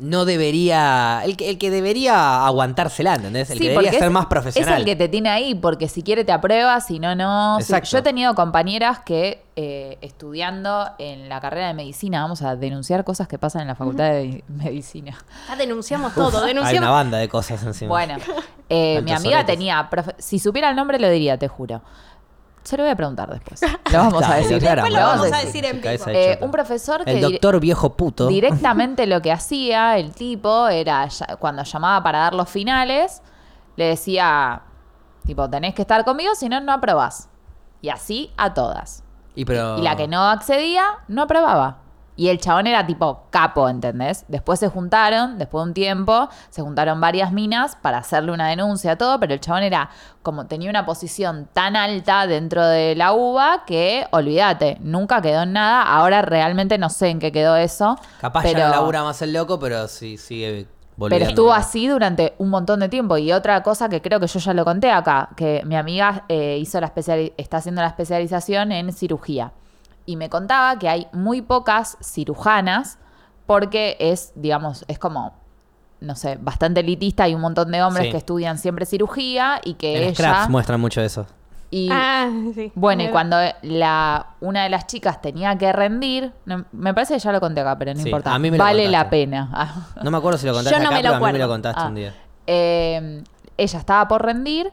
[0.00, 1.22] no debería.
[1.24, 3.48] El que, el que debería aguantársela, ¿entendés?
[3.50, 4.72] El Sí, que debería porque ser es- más profesional.
[4.74, 7.56] Es el que te tiene ahí, porque si quiere te aprueba, si no, no.
[7.58, 7.90] Si- Exacto.
[7.90, 13.04] Yo he tenido compañeras que eh, estudiando en la carrera de medicina, vamos a denunciar
[13.04, 15.16] cosas que pasan en la facultad de medicina.
[15.48, 16.38] Ya denunciamos todo.
[16.38, 16.90] Hay una Denunciamos.
[16.90, 17.88] banda de cosas encima.
[17.90, 18.16] Bueno,
[18.68, 21.82] eh, mi amiga tenía, profe- si supiera el nombre lo diría, te juro.
[22.64, 23.60] Se lo voy a preguntar después.
[23.92, 24.58] Lo vamos Está, a decir.
[24.58, 25.64] claro, Después lo vamos a decir.
[25.66, 26.04] en vivo.
[26.08, 28.26] Eh, un profesor que El doctor viejo puto.
[28.26, 31.06] directamente lo que hacía el tipo era
[31.38, 33.22] cuando llamaba para dar los finales,
[33.76, 34.62] le decía,
[35.26, 37.28] tipo, tenés que estar conmigo, si no, no aprobás.
[37.82, 39.04] Y así a todas.
[39.34, 39.78] Y, pero...
[39.78, 41.78] Y la que no accedía, no aprobaba.
[42.16, 44.24] Y el chabón era tipo capo, ¿entendés?
[44.28, 48.96] Después se juntaron, después de un tiempo, se juntaron varias minas para hacerle una denuncia,
[48.96, 49.90] todo, pero el chabón era
[50.22, 55.52] como tenía una posición tan alta dentro de la UBA que, olvídate, nunca quedó en
[55.54, 55.82] nada.
[55.82, 57.98] Ahora realmente no sé en qué quedó eso.
[58.20, 61.24] Capaz pero, ya no labura más el loco, pero sí sigue volviendo.
[61.26, 63.16] Pero estuvo así durante un montón de tiempo.
[63.18, 66.58] Y otra cosa que creo que yo ya lo conté acá, que mi amiga eh,
[66.60, 69.50] hizo la especiali- está haciendo la especialización en cirugía.
[70.06, 72.98] Y me contaba que hay muy pocas cirujanas
[73.46, 75.34] porque es, digamos, es como,
[76.00, 77.24] no sé, bastante elitista.
[77.24, 78.10] Hay un montón de hombres Sí.
[78.12, 80.14] que estudian siempre cirugía y que En ella...
[80.14, 81.26] Scraps muestran mucho eso.
[81.70, 82.70] y, Ah, sí.
[82.76, 87.20] bueno, y cuando la, una de las chicas tenía que rendir, no- me parece que
[87.20, 88.32] ya lo conté acá, pero no Sí, importa.
[88.32, 89.10] a mí me lo vale la contaste.
[89.10, 89.50] pena.
[89.52, 89.86] Ah.
[90.04, 91.38] No me acuerdo si lo contaste Yo no acá, me lo pero a mí me
[91.40, 91.86] lo contaste Ah.
[91.88, 92.14] un día.
[92.46, 93.24] Eh,
[93.56, 94.72] ella estaba por rendir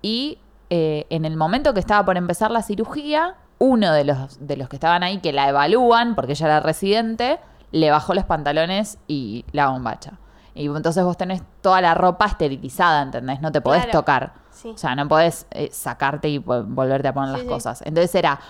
[0.00, 0.38] y
[0.70, 4.68] eh, en el momento que estaba por empezar la cirugía, uno de los, de los
[4.68, 7.38] que estaban ahí que la evalúan, porque ella era residente,
[7.72, 10.12] le bajó los pantalones y la bombacha.
[10.54, 13.40] Y entonces vos tenés toda la ropa esterilizada, ¿entendés?
[13.40, 13.98] No te podés Claro.
[14.00, 14.32] tocar.
[14.50, 14.70] Sí.
[14.70, 17.48] O sea, no podés eh, sacarte y vo- volverte a poner Sí, las sí.
[17.48, 17.82] cosas.
[17.82, 18.40] Entonces era,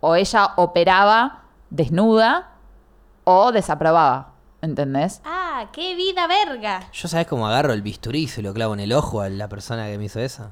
[0.00, 2.48] o ella operaba desnuda
[3.24, 5.22] o desaprobaba, ¿entendés?
[5.24, 6.80] Ah, qué vida verga.
[6.92, 9.48] Yo sabes cómo agarro el bisturí y se lo clavo en el ojo a la
[9.48, 10.50] persona que me hizo eso.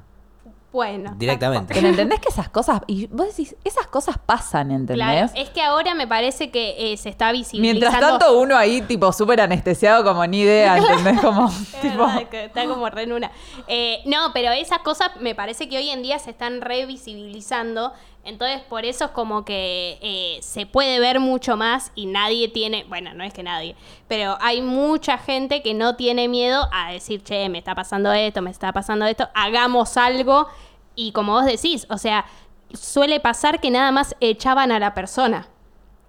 [0.71, 1.13] Bueno.
[1.17, 1.73] Directamente.
[1.73, 5.31] Pero entendés que esas cosas, y vos decís, esas cosas pasan, Claro, ¿entendés?
[5.35, 7.79] es que ahora me parece que eh, se está visibilizando.
[7.89, 11.19] Mientras tanto uno ahí tipo súper anestesiado como ni idea, ¿entendés?
[11.21, 12.05] Como Es tipo...
[12.05, 13.31] verdad que está como re en una.
[13.67, 17.91] Eh, no, pero esas cosas me parece que hoy en día se están revisibilizando.
[18.29, 22.85] Entonces, por eso es como que eh, se puede ver mucho más y nadie tiene.
[22.87, 23.75] Bueno, no es que nadie,
[24.07, 28.41] pero hay mucha gente que no tiene miedo a decir, che, me está pasando esto,
[28.41, 30.47] me está pasando esto, hagamos algo.
[30.95, 32.25] Y como vos decís, o sea,
[32.73, 35.47] suele pasar que nada más echaban a la persona.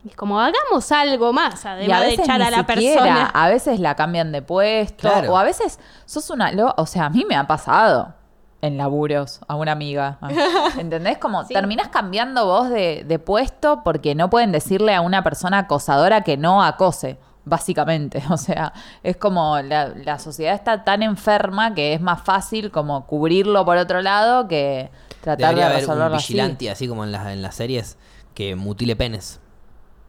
[0.05, 3.27] Y es como, hagamos algo más, además de veces echar ni a la siquiera, persona.
[3.35, 5.33] a veces la cambian de puesto, Claro.
[5.33, 6.53] o a veces sos una...
[6.53, 8.15] lo- O sea, a mí me ha pasado
[8.63, 10.19] en laburos a una amiga.
[10.79, 11.19] ¿Entendés?
[11.19, 11.55] Como Sí.
[11.55, 16.37] terminás cambiando vos de, de puesto porque no pueden decirle a una persona acosadora que
[16.37, 17.19] no acose.
[17.47, 22.71] Básicamente, o sea, es como la, la sociedad está tan enferma que es más fácil
[22.71, 24.91] como cubrirlo por otro lado que
[25.23, 26.33] tratar Debería de haber un resolverlo así.
[26.35, 27.97] vigilante, así, como en las, en las series,
[28.35, 29.41] que mutile penes.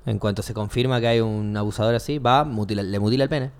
[0.05, 3.51] En cuanto se confirma que hay un abusador así, va, mutila- le mutila el pene.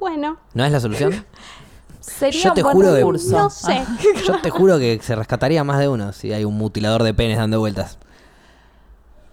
[0.00, 1.12] Bueno, ¿No es la solución?
[2.06, 3.38] Sería Yo un te buen juro que- recurso.
[3.38, 3.84] no sé.
[4.26, 7.38] Yo te juro que se rescataría más de uno si hay un mutilador de penes
[7.38, 7.98] dando vueltas.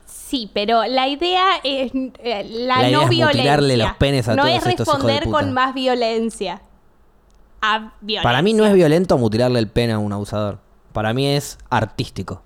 [0.05, 3.25] Sí, pero la idea es eh, la, La idea no es violencia.
[3.41, 5.39] mutilarle los penes a no todos es estos hijos de responder puta.
[5.39, 6.61] con más violencia.
[7.61, 8.23] A violencia.
[8.23, 10.59] Para mí no es violento mutilarle el pene a un abusador.
[10.93, 12.41] Para mí es artístico.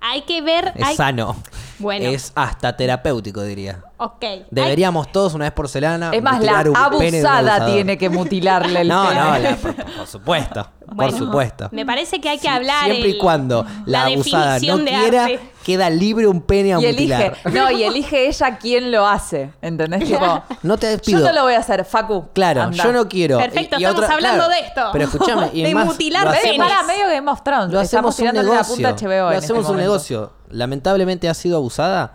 [0.00, 0.72] Hay que ver.
[0.76, 1.36] Es hay- sano.
[1.78, 2.06] Bueno.
[2.06, 3.82] Es hasta terapéutico, diría.
[3.98, 4.24] Ok.
[4.50, 6.10] Deberíamos todos una vez por semana.
[6.12, 9.20] Es más, la un abusada tiene que mutilarle el No, pene.
[9.20, 10.68] no, la- por, por supuesto.
[10.86, 11.68] Bueno, por supuesto.
[11.72, 12.84] Me parece que hay que hablar.
[12.84, 15.40] Siempre y cuando la, abusada no definición de quiera, arte.
[15.64, 17.54] queda libre un pene a Y elige, mutilar.
[17.54, 19.50] no, y elige ella quién lo hace.
[19.62, 20.04] ¿Entendés?
[20.08, 21.20] Tipo, No te yo pido.
[21.26, 22.28] no lo voy a hacer, Facu.
[22.34, 22.84] Claro, anda.
[22.84, 23.38] yo no quiero.
[23.38, 24.82] Perfecto, estamos hablando de esto.
[24.92, 27.72] Pero escúchame, y De más, mutilar lo hacemos- para medio Game of Thrones.
[27.72, 28.74] Lo Estamos hacemos un la negocio.
[28.74, 29.82] punta Lo este hacemos un momento.
[29.90, 30.32] negocio.
[30.50, 32.12] Lamentablemente has sido abusada.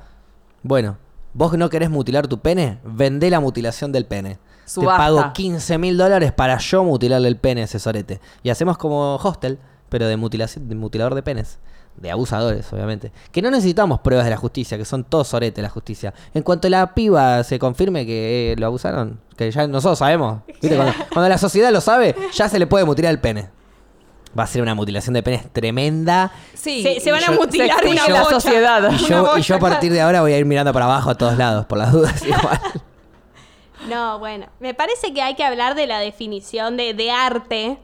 [0.64, 0.98] Bueno,
[1.34, 4.40] vos no querés mutilar tu pene, vendé la mutilación del pene.
[4.66, 4.94] Subasta.
[4.94, 8.22] Te pago 15 mil dólares para yo mutilarle el pene a ese sorete.
[8.44, 11.60] Y hacemos como hostel, pero de mutilación, de mutilador de penes.
[11.98, 13.12] De abusadores, obviamente.
[13.32, 16.14] Que no necesitamos pruebas de la justicia, que son todos sorete la justicia.
[16.34, 20.42] En cuanto la piba se confirme que eh, lo abusaron, que ya nosotros sabemos.
[20.48, 20.70] ¿viste?
[20.78, 23.50] Cuando, cuando la sociedad lo sabe, ya se le puede mutilar el pene.
[24.38, 26.32] Va a ser una mutilación de penes tremenda.
[26.54, 28.40] Sí, Se- se van a yo- mutilar una la bocha.
[28.40, 28.82] sociedad.
[28.92, 31.10] Y Una yo, y yo a partir de ahora voy a ir mirando para abajo
[31.10, 32.60] a todos lados, por las dudas igual.
[33.90, 34.48] No, bueno.
[34.60, 37.78] Me parece que hay que hablar de la definición de, de arte.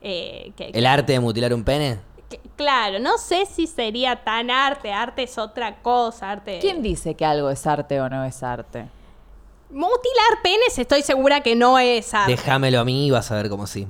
[0.00, 1.98] eh, que, ¿El arte de mutilar un pene?
[2.30, 4.92] que- claro, no sé si sería tan arte.
[4.92, 6.30] Arte es otra cosa.
[6.30, 6.58] Arte.
[6.60, 8.86] ¿Quién dice que algo es arte o no es arte?
[9.70, 12.32] Mutilar penes, estoy segura que no es arte.
[12.32, 13.86] Déjamelo a mí y vas a ver cómo sí.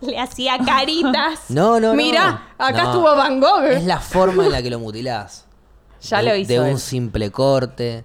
[0.00, 1.40] Le hacía caritas.
[1.48, 1.94] No, no, no.
[1.94, 2.90] Mira, acá No.
[2.90, 3.64] estuvo Van Gogh.
[3.64, 5.44] Es la forma en la que lo mutilás.
[6.00, 8.04] Ya de, lo hizo De un simple corte,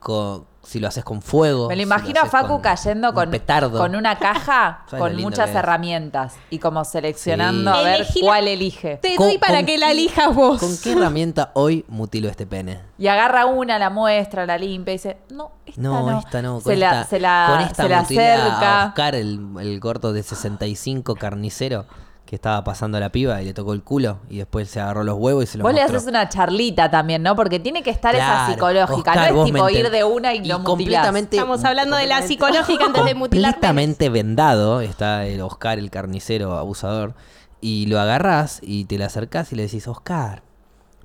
[0.00, 1.68] con, si lo haces con fuego.
[1.68, 3.76] Me lo si imagino a Facu con cayendo con, petardo.
[3.78, 7.78] con una caja ¿Sabes lo con muchas herramientas y como seleccionando Sí.
[7.78, 8.96] a ver Elegí la- cuál elige.
[8.98, 10.60] Te ¿Con- doy para que la elijas vos.
[10.60, 12.80] ¿Con qué herramienta hoy mutilo este pene?
[12.98, 16.08] Y agarra una, la muestra, la limpia y dice, no, esta no.
[16.10, 16.52] No, esta no.
[16.60, 18.84] Con se, la, esta, se la, con esta se la mutilé a acerca.
[18.86, 21.86] Oscar, el, el gordo de 65 carnicero
[22.30, 25.02] que estaba pasando a la piba y le tocó el culo y después se agarró
[25.02, 27.34] los huevos y se los Vos le haces una charlita también, ¿no?
[27.34, 29.10] Porque tiene que estar esa psicológica.
[29.10, 30.64] Oscar, no es tipo ir de una y, lo mutilás.
[30.64, 35.90] completamente Estamos hablando de la psicológica antes de mutilar completamente vendado está el Oscar el
[35.90, 37.14] carnicero abusador
[37.60, 40.44] y lo agarrás y te le acercás y le decís Oscar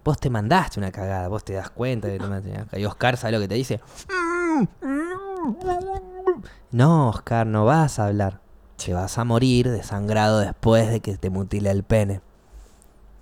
[0.04, 2.80] vos te mandaste una cagada vos te das cuenta de que te mandaste una cagada".
[2.80, 3.82] y Oscar sabe lo que te dice
[6.70, 8.45] no Oscar no vas a hablar
[8.84, 12.22] te vas a morir desangrado después de que te mutile el pene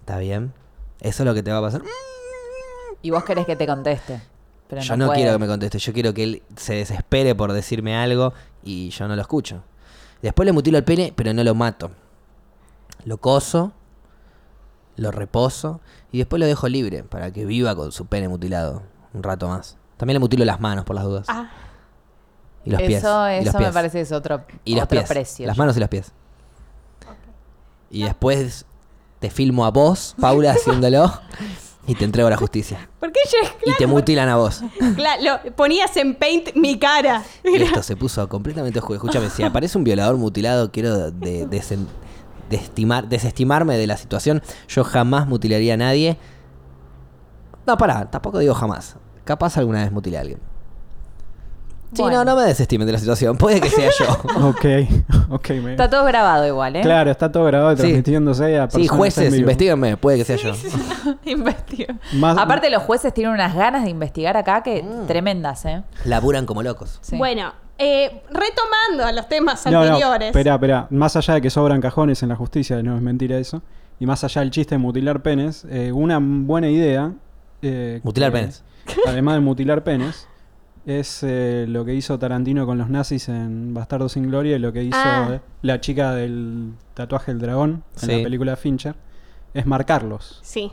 [0.01, 0.53] ¿está bien?
[0.99, 1.81] eso es lo que te va a pasar
[3.01, 4.21] Y vos querés que te conteste.
[4.69, 5.19] Pero yo no, puede.
[5.19, 9.07] quiero que me conteste, yo quiero que él se desespere por decirme algo y yo
[9.07, 9.61] no lo escucho.
[10.21, 11.91] Después le mutilo el pene, pero no lo mato.
[13.03, 13.73] Lo coso,
[14.95, 15.81] lo reposo
[16.13, 19.77] y después lo dejo libre para que viva con su pene mutilado un rato más.
[19.97, 21.25] También le mutilo las manos por las dudas.
[21.27, 21.49] Ah,
[22.65, 22.99] y los pies.
[23.03, 23.73] Eso, y los eso me pies.
[23.73, 25.09] parece que es otro, Y los otro pies.
[25.09, 25.47] precio.
[25.47, 26.11] Las manos y los pies.
[27.89, 28.65] Y después
[29.19, 31.11] te filmo a vos, Paula, haciéndolo
[31.87, 32.89] y te entrego la justicia.
[32.99, 34.61] ¿Por qué yo Y te mutilan a vos.
[34.95, 37.23] Claro, lo- ponías en paint mi cara.
[37.43, 38.95] Y esto se puso completamente oscuro.
[38.95, 41.85] Escúchame, si aparece un violador mutilado, quiero de- desen-
[42.49, 44.41] desestimar- desestimarme de la situación.
[44.67, 46.17] Yo jamás mutilaría a nadie.
[47.67, 48.95] No, pará, tampoco digo jamás.
[49.23, 50.39] Capaz alguna vez mutilé a alguien.
[51.93, 52.17] Sí, Bueno.
[52.23, 53.37] no, no me desestimen de la situación.
[53.37, 54.05] Puede que sea yo.
[54.47, 54.65] Ok,
[55.29, 55.49] ok.
[55.63, 56.81] me- Está todo grabado igual, ¿eh?
[56.81, 57.81] Claro, está todo grabado y Sí.
[57.83, 59.97] transmitiéndose a Sí, personas en jueces, investiguenme.
[59.97, 60.53] Puede que sea yo.
[62.13, 65.07] Más- Aparte, los jueces tienen unas ganas de investigar acá que Mm.
[65.07, 65.83] tremendas, ¿eh?
[66.05, 66.99] Laburan como locos.
[67.01, 67.17] Sí.
[67.17, 70.27] Bueno, eh, retomando a los temas No, no, anteriores.
[70.29, 70.87] espera, espera.
[70.89, 73.61] Más allá de que sobran cajones en la justicia, no es mentira eso.
[73.99, 77.11] Y más allá del chiste de mutilar penes, eh, una buena idea.
[77.65, 78.61] eh, Mutilar que- penes.
[79.07, 80.27] Además de mutilar penes,
[80.85, 84.73] es eh, lo que hizo Tarantino con los nazis en Bastardo sin Gloria y lo
[84.73, 85.29] que hizo Ah.
[85.35, 88.17] eh, la chica del tatuaje del dragón en Sí.
[88.17, 88.95] la película Fincher.
[89.53, 90.39] Es marcarlos.
[90.43, 90.71] Sí.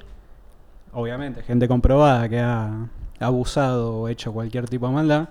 [0.93, 2.89] Obviamente, gente comprobada que ha
[3.21, 5.29] abusado o hecho cualquier tipo de maldad.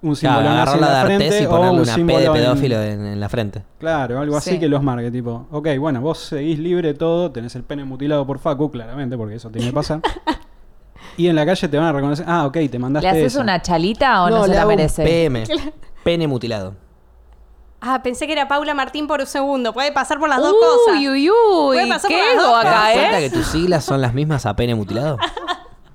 [0.00, 2.82] Un símbolo Claro, nazi en la de frente y o un una P de pedófilo
[2.82, 3.62] en, en la frente.
[3.78, 4.60] Claro, algo así Sí.
[4.60, 8.38] que los marque, tipo, ok, bueno, vos seguís libre todo, tenés el pene mutilado por
[8.38, 10.00] Facu, claramente, porque eso tiene que pasar.
[11.16, 13.60] y en la calle te van a reconocer, ah, ok, te mandaste ¿Le haces una
[13.62, 15.04] chalita o no, se le la hago un merece?
[15.04, 15.44] PM.
[16.02, 16.74] Pene mutilado.
[17.80, 19.74] Ah, pensé que era Paula Martín por un segundo.
[19.74, 20.98] Puede pasar por las dos cosas.
[20.98, 21.76] Uy, uy, uy.
[21.76, 23.22] Puede pasar ¿Qué por las ego dos ¿Te das acá, cuenta eh?
[23.28, 25.18] que tus siglas son las mismas a pene mutilado?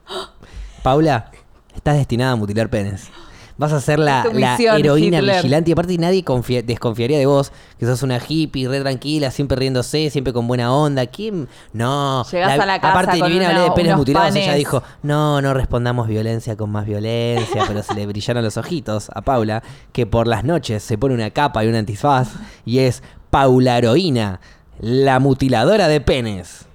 [0.83, 1.31] Paula,
[1.75, 3.09] estás destinada a mutilar penes.
[3.59, 4.23] Vas a ser la,
[4.69, 5.35] heroína Hitler.
[5.35, 9.57] vigilante y aparte nadie confía- desconfiaría de vos, que sos una hippie, re tranquila, siempre
[9.57, 11.05] riéndose, siempre con buena onda.
[11.07, 11.49] ¿Quién?
[11.73, 12.23] No.
[12.31, 14.57] Llegás a la casa Aparte, ni con bien una- hablé de penes mutilados, ella panes.
[14.59, 19.21] dijo, no, no respondamos violencia con más violencia, pero se le brillaron los ojitos a
[19.23, 22.29] Paula, que por las noches se pone una capa y un antifaz
[22.65, 24.39] y es Paula Heroína,
[24.79, 26.65] la mutiladora de penes.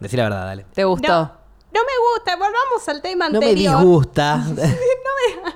[0.00, 0.64] Decí la verdad, dale.
[0.72, 1.06] ¿Te gustó?
[1.06, 3.76] No, no me gusta, volvamos al tema No me anterior.
[3.76, 4.42] disgusta.
[4.56, 5.50] No,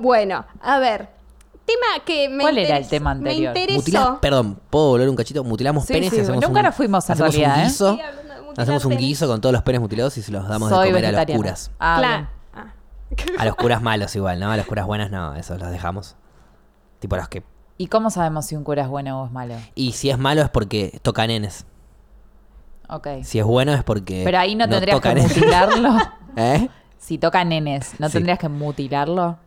[0.00, 1.08] bueno, a ver.
[1.64, 3.54] Tema que me ¿Cuál era el tema anterior?
[3.54, 4.18] Me interesó.
[4.20, 5.42] Perdón, ¿puedo volver un cachito?
[5.44, 7.64] Mutilamos Sí, penes sí, y hacemos nunca un, nos fuimos en hacemos realidad, un ¿eh?
[7.64, 7.98] guiso.
[8.58, 11.16] Hacemos un guiso con todos los penes mutilados y se los damos Soy de comer
[11.16, 11.70] a los curas.
[11.80, 12.28] Ah, Claro.
[12.54, 12.74] Ah.
[13.38, 14.50] A los curas malos igual, ¿no?
[14.50, 16.16] A los curas buenos no, esos los dejamos.
[17.00, 17.42] Tipo los que...
[17.78, 19.54] ¿Y cómo sabemos si un cura es bueno o es malo?
[19.74, 21.64] Y si es malo es porque toca nenes.
[22.88, 23.08] Ok.
[23.22, 24.22] Si es bueno es porque...
[24.24, 25.34] Pero ahí no tendrías que nenes.
[25.34, 25.96] mutilarlo.
[26.36, 26.68] ¿Eh?
[26.98, 28.12] Si toca nenes, ¿no Sí.
[28.14, 29.38] tendrías que mutilarlo?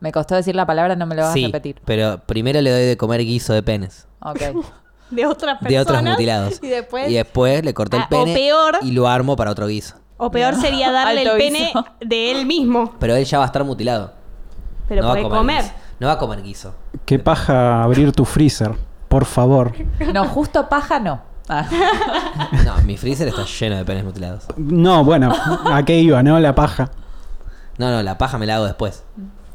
[0.00, 1.80] Me costó decir la palabra, no me lo vas Sí, a repetir.
[1.84, 4.06] pero primero le doy de comer guiso de penes.
[4.20, 4.40] Ok.
[5.10, 5.68] De otras personas.
[5.70, 6.58] De otros mutilados.
[6.60, 7.08] Y después.
[7.08, 8.78] Y después le corto el Ah, o pene peor.
[8.82, 9.94] y lo armo para otro guiso.
[10.16, 11.84] O peor sería darle el pene guiso.
[12.00, 12.92] de él mismo.
[12.98, 14.12] Pero él ya va a estar mutilado.
[14.88, 15.64] Pero no va a puede comer.
[16.00, 16.74] No va a comer guiso.
[17.04, 18.72] Qué paja abrir tu freezer,
[19.06, 19.74] por favor.
[20.12, 21.20] No, justo paja no.
[21.48, 21.68] Ah.
[22.64, 24.46] No, mi freezer está lleno de penes mutilados.
[24.56, 25.32] No, bueno,
[25.72, 26.40] ¿a qué iba, no?
[26.40, 26.90] La paja.
[27.78, 29.04] No, no, la paja me la hago después.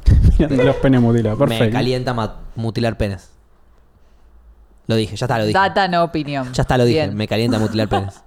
[0.40, 1.74] Mirando los penes mutilados, Me perfecto.
[1.74, 3.30] calienta ma- mutilar penes.
[4.88, 5.58] Lo dije, ya está, lo dije.
[5.58, 6.52] Data, no opinión.
[6.54, 7.00] Ya está, lo dije.
[7.06, 7.16] Bien.
[7.16, 8.22] Me calienta mutilar penes.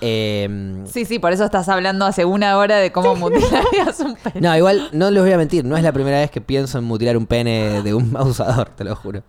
[0.00, 4.40] Eh, Sí, sí, por eso estás hablando hace una hora de cómo mutilarías un pene.
[4.40, 5.64] no, igual no les voy a mentir.
[5.64, 8.84] No es la primera vez que pienso en mutilar un pene de un abusador, te
[8.84, 9.22] lo juro.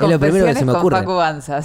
[0.00, 1.04] Es lo primero que se me ocurre.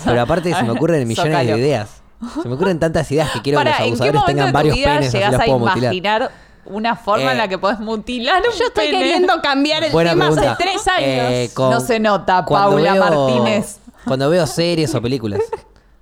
[0.05, 2.01] Pero aparte se me ocurren millones de ideas.
[2.41, 5.07] Se me ocurren tantas ideas que quiero que los ¿en qué abusadores tengan varios penes
[5.07, 6.31] así llegás los a puedo mutilar.
[6.69, 8.97] Una forma en Eh, la que podés mutilar un Yo estoy pene?
[8.99, 10.51] queriendo cambiar el Buena tema pregunta.
[10.53, 11.01] hace tres años.
[11.31, 13.79] Eh, con- No se nota, Paula veo- Martínez.
[14.05, 15.41] Cuando veo series o películas.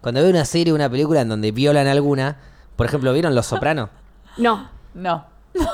[0.01, 2.37] Cuando veo una serie o una película en donde violan a alguna.
[2.75, 3.89] Por ejemplo, ¿vieron Los Sopranos?
[4.37, 4.69] No.
[4.93, 5.25] No.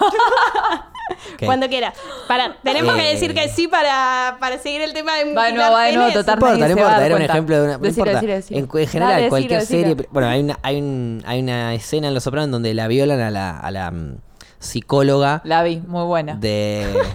[1.45, 1.93] Cuando quiera.
[2.27, 2.99] Para, tenemos Eh.
[3.01, 5.84] que decir que sí para, para seguir el tema de Va de mutilar nuevo, va
[5.84, 6.39] de nuevo, total.
[6.39, 7.73] No importa, no importa, dar era un ejemplo de una.
[7.73, 8.13] no Decilo, importa.
[8.27, 8.60] decilo, decilo.
[8.60, 9.95] En, en general, Dale, cualquier serie.
[10.12, 13.29] Bueno, hay una, hay, un, hay una escena en Los Sopranos donde la violan a
[13.32, 14.17] la, a la mm,
[14.63, 16.36] psicóloga La vi, muy buena.
[16.36, 16.93] de.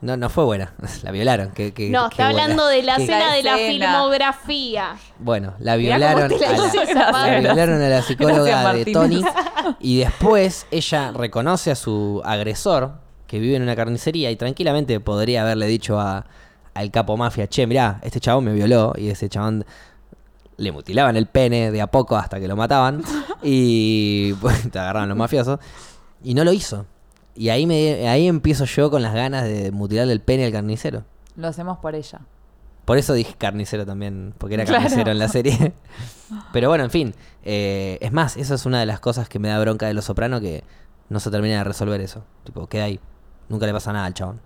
[0.00, 0.72] No, no fue buena.
[1.02, 1.50] La violaron.
[1.52, 2.42] Qué, qué- No, qué está buena.
[2.44, 4.96] hablando de la escena de la filmografía.
[5.18, 9.22] Bueno, la violaron, la a la, violaron a la psicóloga Gracias, de Tony
[9.80, 12.92] y después ella reconoce a su agresor
[13.26, 16.24] que vive en una carnicería y tranquilamente podría haberle dicho a,
[16.74, 19.64] al capo mafia, che, mirá, este chabón me violó y ese chabón
[20.58, 23.02] le mutilaban el pene de a poco hasta que lo mataban
[23.42, 25.58] y pues, te agarraban los mafiosos
[26.28, 26.86] y no lo hizo.
[27.34, 31.04] Y ahí, me, ahí empiezo yo con las ganas de mutilarle el pene al carnicero.
[31.36, 32.20] Lo hacemos por ella.
[32.86, 34.82] Por eso dije carnicero también, porque era Claro.
[34.84, 35.72] carnicero en la serie.
[36.52, 37.14] Pero bueno, en fin.
[37.44, 40.06] eh, es más, eso es una de las cosas que me da bronca de Los
[40.06, 40.64] Soprano, que
[41.08, 42.24] no se termina de resolver eso.
[42.44, 43.00] Tipo, queda ahí.
[43.48, 44.40] Nunca le pasa nada al chabón.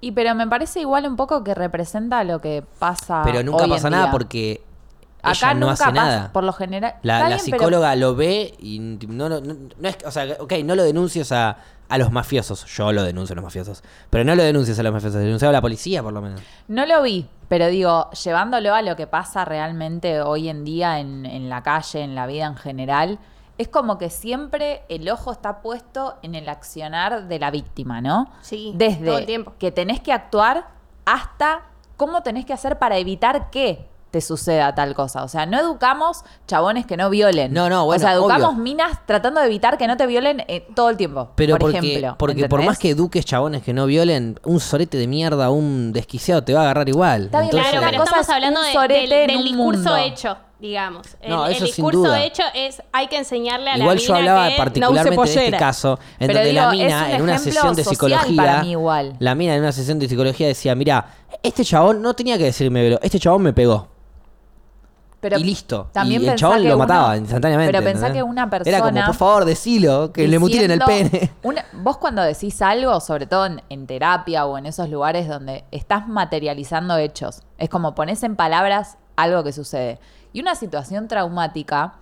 [0.00, 3.22] Y pero me parece igual un poco que representa lo que pasa.
[3.24, 4.12] Pero nunca en pasa nada día.
[4.12, 4.62] porque
[5.22, 6.32] Acá ella no nunca hace pasa, nada.
[6.32, 6.94] Por lo general.
[7.02, 10.10] La, Está la bien, pero- psicóloga lo ve y no, no, no- no es, o
[10.10, 11.56] sea, ok, no lo denuncies a,
[11.88, 12.64] a los mafiosos.
[12.66, 13.82] Yo lo denuncio a los mafiosos.
[14.10, 16.40] Pero no lo denuncies a los mafiosos, denuncialo a la policía por lo menos.
[16.68, 21.26] No lo vi, pero digo, llevándolo a lo que pasa realmente hoy en día en,
[21.26, 23.18] en la calle, en la vida en general,
[23.58, 28.30] es como que siempre el ojo está puesto en el accionar de la víctima, ¿no?
[28.40, 29.52] Sí, Desde todo el tiempo.
[29.58, 30.68] que tenés que actuar
[31.04, 31.62] hasta
[31.98, 35.22] cómo tenés que hacer para evitar que te suceda tal cosa.
[35.22, 37.52] O sea, no educamos chabones que no violen.
[37.52, 38.62] No, no, bueno, O sea, educamos obvio.
[38.62, 41.30] minas tratando de evitar que no te violen eh, todo el tiempo.
[41.36, 42.16] Pero por porque, ejemplo.
[42.18, 46.42] porque por más que eduques chabones que no violen, un sorete de mierda, un desquiciado
[46.42, 47.26] te va a agarrar igual.
[47.26, 49.56] Está bien, Entonces- Claro, pero estamos es hablando un de- sorete del, discurso
[49.90, 49.96] mundo.
[49.96, 51.06] hecho, digamos.
[51.20, 52.24] El, No, el discurso duda.
[52.24, 55.30] hecho es hay que enseñarle a la Igual mina yo hablaba que particularmente no de
[55.46, 59.14] este caso, en Pero donde la mina en una sesión de psicología, para mí igual.
[59.20, 61.06] la mina en una sesión de psicología decía, mira,
[61.42, 63.88] este chabón no tenía que decirme, pero este chabón me pegó.
[65.20, 65.90] Pero y listo.
[65.92, 67.72] También y el chabón lo mataba instantáneamente.
[67.72, 68.76] Pero pensá que una persona.
[68.76, 71.32] Era como, por favor, decilo, que le mutilen el pene.
[71.42, 75.64] una- vos cuando decís algo, sobre todo en, en terapia o en esos lugares donde
[75.70, 80.00] estás materializando hechos, es como pones en palabras algo que sucede.
[80.32, 81.94] Y una situación traumática,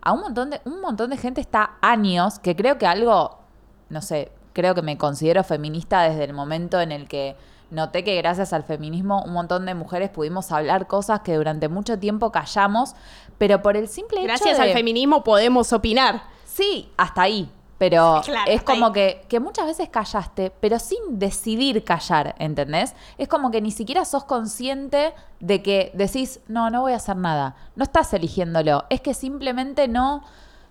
[0.00, 3.40] a un montón de, un montón de gente está años, que creo que algo,
[3.88, 7.36] no sé, creo que me considero feminista desde el momento en el que
[7.74, 11.98] noté que gracias al feminismo un montón de mujeres pudimos hablar cosas que durante mucho
[11.98, 12.94] tiempo callamos,
[13.38, 14.62] pero por el simple hecho Gracias de...
[14.62, 16.22] al feminismo podemos opinar.
[16.44, 17.50] Sí, hasta ahí.
[17.76, 22.94] Pero Claro, es como que, que muchas veces callaste, pero sin decidir callar, ¿entendés?
[23.18, 27.16] Es como que ni siquiera sos consciente de que decís, no, no voy a hacer
[27.16, 27.56] nada.
[27.76, 28.84] No estás eligiéndolo.
[28.90, 30.22] Es que simplemente no,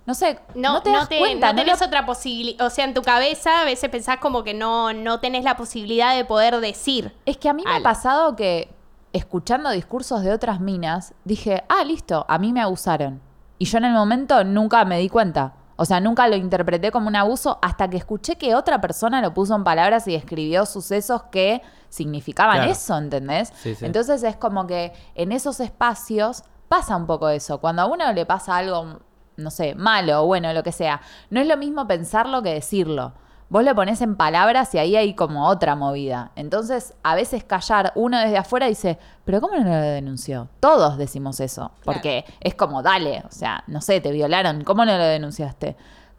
[0.05, 1.47] no sé, no, No, te das te- cuenta.
[1.47, 2.65] no no tenés lo- otra posibilidad.
[2.65, 6.15] O sea, en tu cabeza a veces pensás como que no, no tenés la posibilidad
[6.15, 7.15] de poder decir.
[7.25, 8.73] Es que a mí me ha pasado que
[9.13, 13.21] escuchando discursos de otras minas, dije, ah, listo, a mí me abusaron.
[13.59, 15.53] Y yo en el momento nunca me di cuenta.
[15.75, 19.33] O sea, nunca lo interpreté como un abuso hasta que escuché que otra persona lo
[19.33, 22.71] puso en palabras y escribió sucesos que significaban Claro.
[22.71, 23.51] eso, ¿entendés?
[23.55, 23.85] Sí, sí.
[23.85, 27.59] Entonces es como que en esos espacios pasa un poco eso.
[27.59, 28.99] Cuando a uno le pasa algo,
[29.38, 33.13] no sé, malo o bueno, lo que sea, no es lo mismo pensarlo que decirlo.
[33.49, 36.31] Vos lo pones en palabras y ahí hay como otra movida.
[36.36, 40.49] Entonces, a veces callar, uno desde afuera dice, pero ¿cómo no lo denunció?
[40.59, 44.97] Todos decimos eso, porque es como, dale, o sea, no sé, te violaron, ¿cómo no
[44.97, 45.75] lo denunciaste?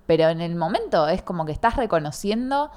[0.06, 2.70] Pero en el momento es como que estás reconociendo,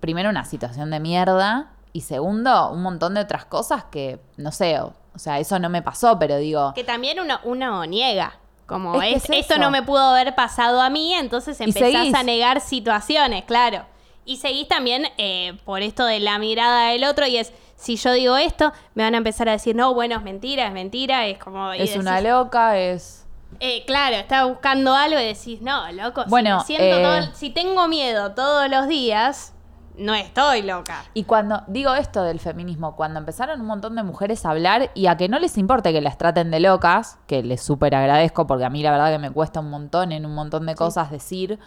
[0.00, 4.80] primero, una situación de mierda y segundo, un montón de otras cosas que, no sé,
[4.80, 8.40] o, o sea, eso no me pasó, pero digo, Que también uno, uno niega.
[8.66, 12.14] Como Es que es, es esto no me pudo haber pasado a mí, entonces empezás
[12.14, 13.84] a negar situaciones, claro.
[14.24, 18.12] Y seguís también eh, por esto de la mirada del otro y es, si yo
[18.12, 21.36] digo esto, me van a empezar a decir, no, bueno, es mentira, es mentira, es
[21.38, 21.72] como...
[21.72, 23.26] es decís, una loca, es...
[23.60, 27.34] eh, claro, estás buscando algo y decís, no, loco, si Bueno, me siento eh, todo-
[27.34, 29.52] si tengo miedo todos los días,
[29.96, 31.04] no estoy loca.
[31.14, 35.06] Y cuando digo esto del feminismo, cuando empezaron un montón de mujeres a hablar y
[35.06, 38.64] a que no les importe que las traten de locas, que les súper agradezco porque
[38.64, 41.58] a mí la verdad que me cuesta un montón en un montón de cosas decir,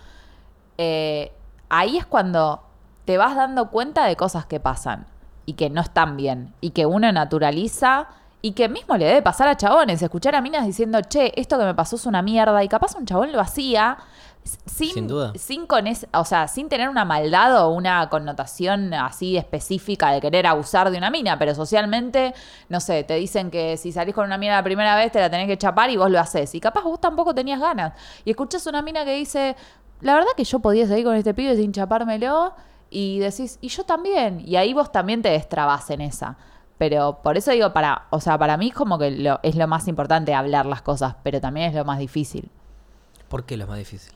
[0.77, 1.31] eh,
[1.69, 2.63] ahí es cuando
[3.05, 5.07] te vas dando cuenta de cosas que pasan
[5.45, 8.09] y que no están bien y que uno naturaliza
[8.41, 11.65] y que mismo le debe pasar a chabones, escuchar a minas diciendo, che, esto que
[11.65, 13.97] me pasó es una mierda y capaz un chabón lo hacía
[14.65, 15.33] sin, Sin duda.
[15.35, 20.21] sin con es- o sea, sin tener una maldad o una connotación así específica de
[20.21, 22.33] querer abusar de una mina, pero socialmente,
[22.69, 25.29] no sé, te dicen que si salís con una mina la primera vez te la
[25.29, 26.53] tenés que chapar y vos lo haces.
[26.55, 27.93] Y capaz vos tampoco tenías ganas.
[28.25, 29.55] Y escuchas una mina que dice,
[30.01, 32.53] la verdad que yo podía salir con este pibe sin chapármelo.
[32.89, 34.41] Y decís, y yo también.
[34.47, 36.37] Y ahí vos también te destrabás en esa.
[36.77, 39.67] Pero por eso digo, para, o sea, para mí es como que lo, es lo
[39.67, 42.49] más importante hablar las cosas, pero también es lo más difícil.
[43.27, 44.13] ¿Por qué lo más difícil?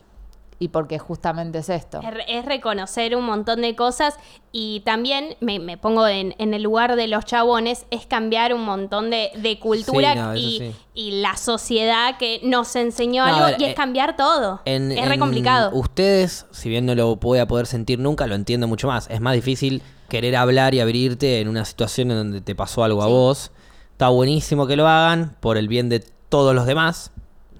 [0.64, 2.02] Y porque justamente es esto.
[2.04, 4.14] Es, re- es reconocer un montón de cosas
[4.52, 8.64] y también me, me pongo en, en el lugar de los chabones, es cambiar un
[8.64, 10.76] montón de, de cultura Sí, no, eso y, sí.
[10.94, 14.62] y la sociedad que nos enseñó No, algo ver, y eh, es cambiar todo.
[14.66, 15.72] En- es re en complicado.
[15.74, 19.10] Ustedes, si bien no lo voy a poder sentir nunca, lo entiendo mucho más.
[19.10, 23.02] Es más difícil querer hablar y abrirte en una situación en donde te pasó algo
[23.02, 23.52] a vos.
[23.94, 27.12] Está buenísimo que lo hagan por el bien de todos los demás.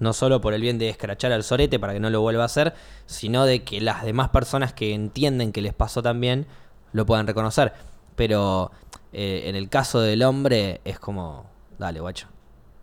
[0.02, 2.46] No solo por el bien de escrachar al sorete para que no lo vuelva a
[2.46, 2.74] hacer,
[3.06, 6.46] sino de que las demás personas que entienden que les pasó también
[6.92, 7.72] lo puedan reconocer.
[8.16, 8.72] Pero
[9.12, 11.46] eh, en el caso del hombre es como,
[11.78, 12.26] dale, guacho,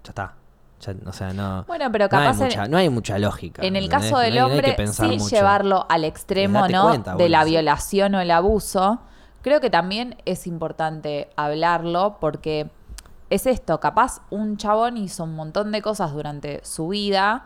[0.05, 0.35] ya está.
[0.79, 3.63] Ya, o sea, no, Bueno, pero no hay en- mucha, no hay mucha lógica.
[3.63, 4.09] En el ¿entendés?
[4.11, 5.27] caso del No hay- hombre, sin mucho.
[5.35, 6.83] llevarlo al extremo, ¿no?
[6.87, 7.49] cuenta, de la sí.
[7.49, 9.01] violación o el abuso,
[9.41, 12.69] creo que también es importante hablarlo porque
[13.29, 17.45] es esto, capaz un chabón hizo un montón de cosas durante su vida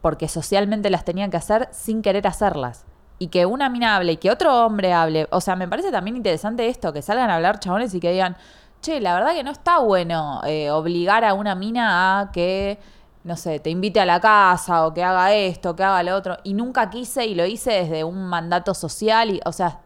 [0.00, 2.84] porque socialmente las tenía que hacer sin querer hacerlas.
[3.18, 5.26] Y que una mina hable y que otro hombre hable.
[5.30, 8.36] O sea, me parece también interesante esto, que salgan a hablar chabones y que digan,
[8.80, 12.78] che, la verdad que no está bueno eh, obligar a una mina a que,
[13.24, 16.36] no sé, te invite a la casa o que haga esto, que haga lo otro.
[16.44, 19.30] Y nunca quise y lo hice desde un mandato social.
[19.30, 19.80] Y, o sea,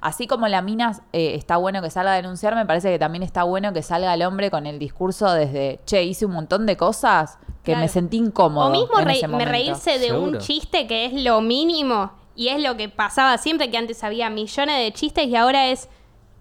[0.00, 3.22] así como la mina eh, está bueno que salga a denunciar, me parece que también
[3.22, 6.76] está bueno que salga el hombre con el discurso desde, che, hice un montón de
[6.76, 7.80] cosas que Claro.
[7.80, 8.66] me sentí incómodo.
[8.68, 10.22] O mismo en re- ese me reírse de Seguro.
[10.32, 14.30] un chiste que es lo mínimo y es lo que pasaba siempre que antes había
[14.30, 15.88] millones de chistes y ahora es,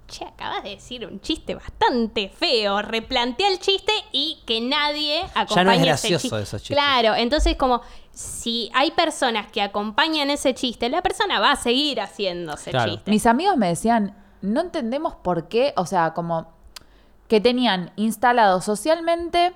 [0.07, 5.75] che, acabas de decir un chiste bastante feo, replantea el chiste y que nadie acompañe
[5.77, 6.41] ese gracioso chiste.
[6.41, 6.77] esos chistes.
[6.77, 7.81] Claro, entonces como
[8.11, 12.93] si hay personas que acompañan ese chiste, la persona va a seguir haciendo ese Claro.
[12.93, 13.11] chiste.
[13.11, 16.47] Mis amigos me decían, no entendemos por qué, o sea, como
[17.27, 19.53] que tenían instalado socialmente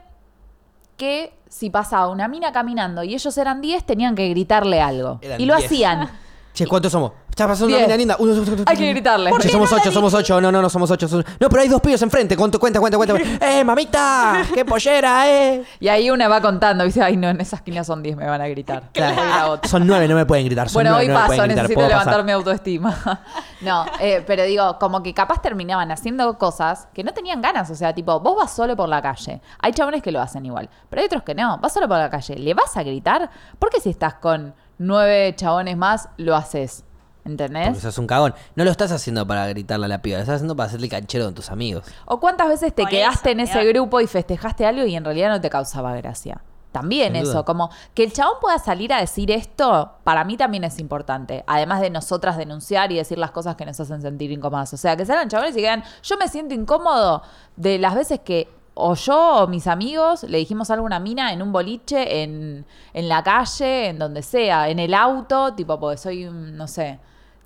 [0.97, 5.19] que si pasaba una mina caminando y ellos eran 10, tenían que gritarle algo.
[5.21, 5.65] Eran y lo 10.
[5.65, 6.09] hacían.
[6.53, 7.13] Che, ¿cuántos somos?
[7.39, 7.87] Está pasando una Diez.
[7.87, 8.15] mina linda.
[8.19, 9.29] Uno, Hay que gritarle.
[9.29, 10.41] ¿Por Che, qué somos no la ocho, somos ocho.
[10.41, 11.07] No, no, no, somos ocho.
[11.07, 12.35] somos- No, pero hay dos pibes enfrente.
[12.35, 13.15] Cuenta, cuenta, cuenta, cuenta.
[13.47, 14.43] ¡Eh, mamita!
[14.53, 15.63] ¡Qué pollera, eh!
[15.79, 18.41] Y ahí una va contando dice, ay, no, en esa esquina son 10, me van
[18.41, 18.89] a gritar.
[18.93, 19.69] Voy a ir a otra.
[19.69, 20.67] Son nueve, no me pueden gritar.
[20.67, 21.63] Son Bueno, nueve, hoy no me paso, pueden gritar.
[21.63, 23.21] necesito ¿Puedo levantar mi autoestima.
[23.61, 27.69] no, eh, pero digo, como que capaz terminaban haciendo cosas que no tenían ganas.
[27.69, 29.39] O sea, tipo, vos vas solo por la calle.
[29.59, 31.57] Hay chabones que lo hacen igual, pero hay otros que no.
[31.59, 32.35] Vas solo por la calle.
[32.35, 33.29] ¿Le vas a gritar?
[33.59, 36.83] Porque si estás con, nueve chabones más, lo haces.
[37.23, 37.79] Porque ¿Entendés?
[37.81, 38.33] sos un cagón.
[38.55, 41.25] No lo estás haciendo para gritarle a la piba, lo estás haciendo para hacerle canchero
[41.25, 41.83] con tus amigos.
[42.05, 43.73] ¿O cuántas veces te Por quedaste eso, en ese peor.
[43.73, 46.41] grupo y festejaste algo y en realidad no te causaba gracia?
[46.71, 47.45] También Sin eso, duda.
[47.45, 51.43] como que el chabón pueda salir a decir esto, para mí también es importante.
[51.47, 54.71] Además de nosotras denunciar y decir las cosas que nos hacen sentir incómodas.
[54.73, 57.23] O sea, que salgan chabones y digan, yo me siento incómodo
[57.55, 61.33] de las veces que o yo o mis amigos le dijimos algo a una mina
[61.33, 65.97] en un boliche, en, en la calle, en donde sea, en el auto, tipo, porque
[65.97, 66.99] soy, un, no sé,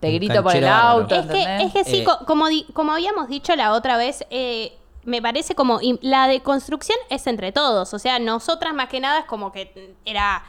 [0.08, 1.16] te grito por el auto.
[1.16, 4.26] Es que, es que sí, Eh, co- como, di- como habíamos dicho la otra vez,
[4.30, 7.94] eh, me parece como la deconstrucción es entre todos.
[7.94, 10.44] O sea, nosotras más que nada es como que era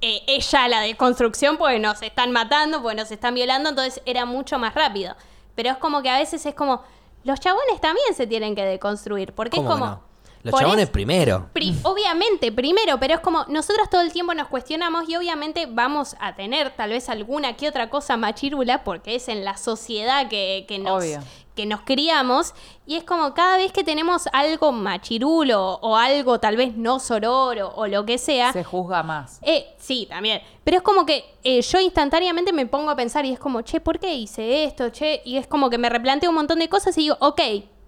[0.00, 4.58] eh, ella la deconstrucción porque nos están matando, porque nos están violando, entonces era mucho
[4.58, 5.14] más rápido.
[5.54, 6.82] Pero es como que a veces es como,
[7.24, 9.90] los chabones también se tienen que deconstruir, porque es ¿Cómo que como...
[9.92, 10.05] no?
[10.46, 11.48] Los por chabones primero.
[11.52, 16.16] Pri- obviamente, primero, pero es como nosotros todo el tiempo nos cuestionamos y obviamente vamos
[16.20, 20.64] a tener tal vez alguna que otra cosa machírula porque es en la sociedad que,
[20.68, 21.20] que nos, Obvio.
[21.54, 22.54] que nos criamos
[22.86, 27.72] y es como cada vez que tenemos algo machirulo o algo tal vez no sororo
[27.74, 29.38] o lo que sea, Se juzga más.
[29.42, 30.40] eh, sí, también.
[30.64, 33.80] Pero es como que eh, yo instantáneamente me pongo a pensar y es como, che,
[33.80, 34.90] ¿por qué hice esto?
[34.90, 37.40] Che, y es como que me replanteo un montón de cosas y digo, ok,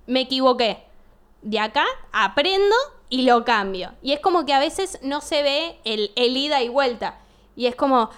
[0.07, 0.88] me equivoqué.
[1.43, 2.75] De acá aprendo
[3.09, 3.93] y lo cambio.
[4.03, 7.19] Y es como que a veces no se ve el, ida y vuelta.
[7.57, 8.11] Y es como,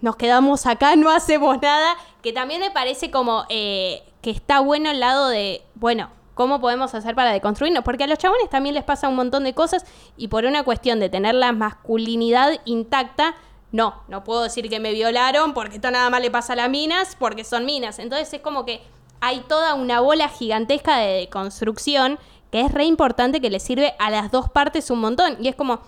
[0.00, 1.96] nos quedamos acá, no hacemos nada.
[2.22, 6.94] Que también me parece como eh, que está bueno el lado de, bueno, ¿cómo podemos
[6.94, 7.84] hacer para deconstruirnos?
[7.84, 9.84] Porque a los chabones también les pasa un montón de cosas
[10.16, 13.34] y por una cuestión de tener la masculinidad intacta,
[13.72, 16.70] no, no puedo decir que me violaron porque esto nada más le pasa a las
[16.70, 17.98] minas porque son minas.
[17.98, 18.82] Entonces es como que
[19.20, 22.18] hay toda una bola gigantesca de deconstrucción
[22.50, 25.36] que es re importante que le sirve a las dos partes un montón.
[25.40, 25.80] Y es como,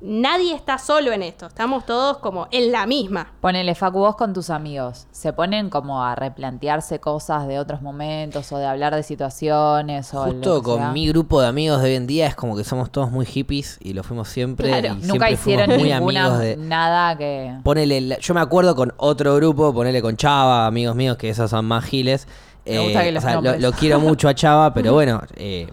[0.00, 3.32] nadie está solo en esto, estamos todos como en la misma.
[3.40, 8.50] Ponele, Facu, vos con tus amigos, ¿se ponen como a replantearse cosas de otros momentos
[8.52, 10.12] o de hablar de situaciones?
[10.14, 10.92] O Justo con sea?
[10.92, 13.78] mi grupo de amigos de hoy en día es como que somos todos muy hippies
[13.80, 14.68] y lo fuimos siempre.
[14.68, 14.86] Claro.
[15.00, 16.56] y Nunca siempre hicieron fuimos muy ninguna, amigos de.
[16.56, 17.54] nada que...
[17.64, 21.50] Ponele, la- yo me acuerdo con otro grupo, ponele con Chava, amigos míos, que esos
[21.50, 22.26] son más giles.
[22.66, 25.66] Me gusta que los o sea, lo, lo quiero mucho a Chava, pero bueno, eh,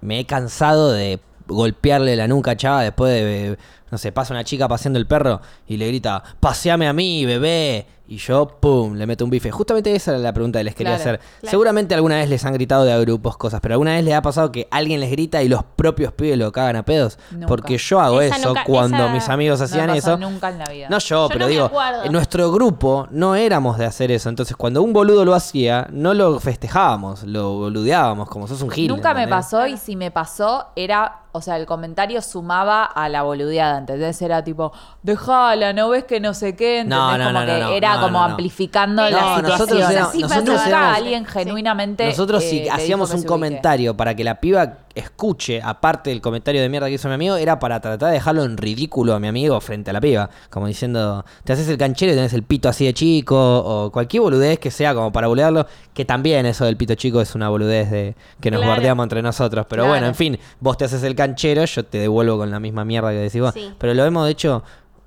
[0.00, 3.58] me he cansado de golpearle la nuca Chava después de,
[3.90, 7.86] no sé, pasa una chica paseando el perro y le grita, paseame a mí, bebé.
[8.10, 9.52] Y yo, pum, le meto un bife.
[9.52, 11.20] Justamente esa era la pregunta que les quería Claro, hacer.
[11.38, 11.50] claro.
[11.50, 14.20] Seguramente alguna vez les han gritado de a grupos cosas, pero alguna vez les ha
[14.20, 17.20] pasado que alguien les grita y los propios pibes lo cagan a pedos.
[17.30, 17.46] Nunca.
[17.46, 20.16] Porque yo hago Esa eso nunca- cuando mis amigos no hacían pasó eso.
[20.18, 20.88] nunca en la vida.
[20.90, 21.70] No yo, Yo pero no digo,
[22.04, 24.28] en nuestro grupo no éramos de hacer eso.
[24.28, 28.88] Entonces, cuando un boludo lo hacía, no lo festejábamos, lo boludeábamos, como sos un gil.
[28.88, 33.22] Nunca me pasó y si me pasó era, o sea, el comentario sumaba a la
[33.22, 34.20] boludeada, ¿entendés?
[34.20, 34.72] Era tipo,
[35.04, 36.98] dejala, no ves que no sé qué, ¿entendés?
[36.98, 38.30] No, no, como no, que no, no, era no, como no, no.
[38.32, 39.92] amplificando No, la nosotros situación.
[39.92, 41.30] éramos- Sí, nosotros nunca éramos- alguien Sí.
[41.32, 46.20] genuinamente Nosotros eh, si dijo hacíamos un comentario para que la piba escuche, aparte del
[46.20, 49.20] comentario de mierda que hizo mi amigo, era para tratar de dejarlo en ridículo a
[49.20, 50.28] mi amigo frente a la piba.
[50.50, 54.22] Como diciendo, te haces el canchero y tenés el pito así de chico, o cualquier
[54.22, 57.90] boludez que sea como para bolearlo, que también eso del pito chico es una boludez
[57.90, 58.72] de que nos Claro.
[58.74, 59.66] guardeamos entre nosotros.
[59.68, 59.92] Pero Claro.
[59.92, 63.10] bueno, en fin, vos te haces el canchero, yo te devuelvo con la misma mierda
[63.10, 63.54] que decís vos.
[63.54, 63.72] Sí.
[63.78, 64.64] Pero lo hemos hecho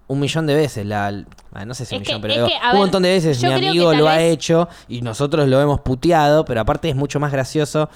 [0.07, 0.85] un millón de veces.
[0.85, 1.07] La,
[1.53, 3.41] ah, no sé si un millón, que- pero digo, que, un ver, montón de veces
[3.43, 7.31] mi amigo lo ha hecho y nosotros lo hemos puteado, pero aparte es mucho más
[7.31, 7.89] gracioso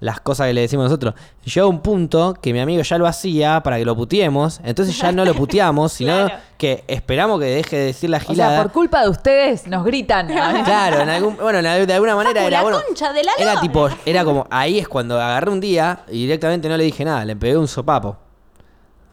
[0.00, 1.12] las cosas que le decimos nosotros.
[1.44, 5.12] Llega un punto que mi amigo ya lo hacía para que lo puteemos, entonces ya
[5.12, 6.34] no lo puteamos, sino Claro.
[6.56, 8.62] que esperamos que deje de decir la O sea, gilada.
[8.62, 10.26] por culpa de ustedes nos gritan.
[10.64, 12.78] Claro, en algún, bueno, de de alguna manera era la bueno.
[12.86, 16.70] concha de la Era tipo, era como, ahí es cuando agarré un día y directamente
[16.70, 18.16] no le dije nada, le pegué un sopapo.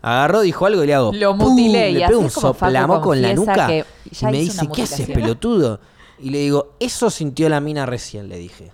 [0.07, 1.11] Agarró, dijo algo y le hago.
[1.11, 1.49] Lo ¡pum!
[1.49, 3.69] mutilé, y Le pego un soplamo en la nuca.
[3.71, 5.79] Y me dice, ¿qué haces, mutilación?" pelotudo?
[6.19, 8.71] Y le digo, eso sintió la mina recién, le dije.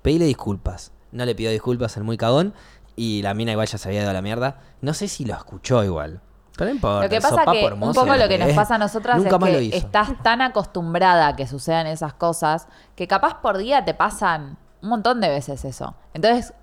[0.00, 0.92] Pedile disculpas.
[1.12, 2.54] No le pidió disculpas, el muy cagón.
[2.96, 4.60] Y la mina igual ya se había ido a la mierda.
[4.80, 6.22] No sé si lo escuchó igual.
[6.56, 7.02] Pero no importa.
[7.02, 9.50] Lo que pasa que un poco lo que nos pasa a nosotras Nunca es más
[9.50, 9.76] lo que hizo.
[9.76, 14.88] estás tan acostumbrada a que sucedan esas cosas que capaz por día te pasan un
[14.88, 15.94] montón de veces eso.
[16.14, 16.54] Entonces,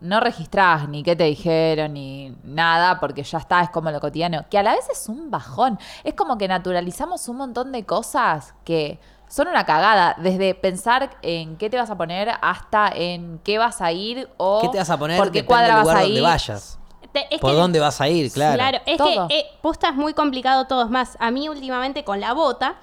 [0.00, 4.44] no registrás ni qué te dijeron ni nada porque ya está, es como lo cotidiano.
[4.50, 5.78] Que a la vez es un bajón.
[6.02, 10.14] Es como que naturalizamos un montón de cosas que son una cagada.
[10.18, 14.60] Desde pensar en qué te vas a poner hasta en qué vas a ir o
[14.60, 15.16] ¿Qué te vas a poner?
[15.16, 16.22] por qué Depende cuadra del vas lugar a donde ir.
[16.22, 16.78] vayas.
[17.12, 18.30] Te- es ¿Por que- dónde vas a ir?
[18.32, 18.54] Claro.
[18.56, 19.28] Claro, es Todo.
[19.28, 20.82] que eh, posta es muy complicado todo.
[20.84, 22.74] Es más, a mí últimamente con la bota,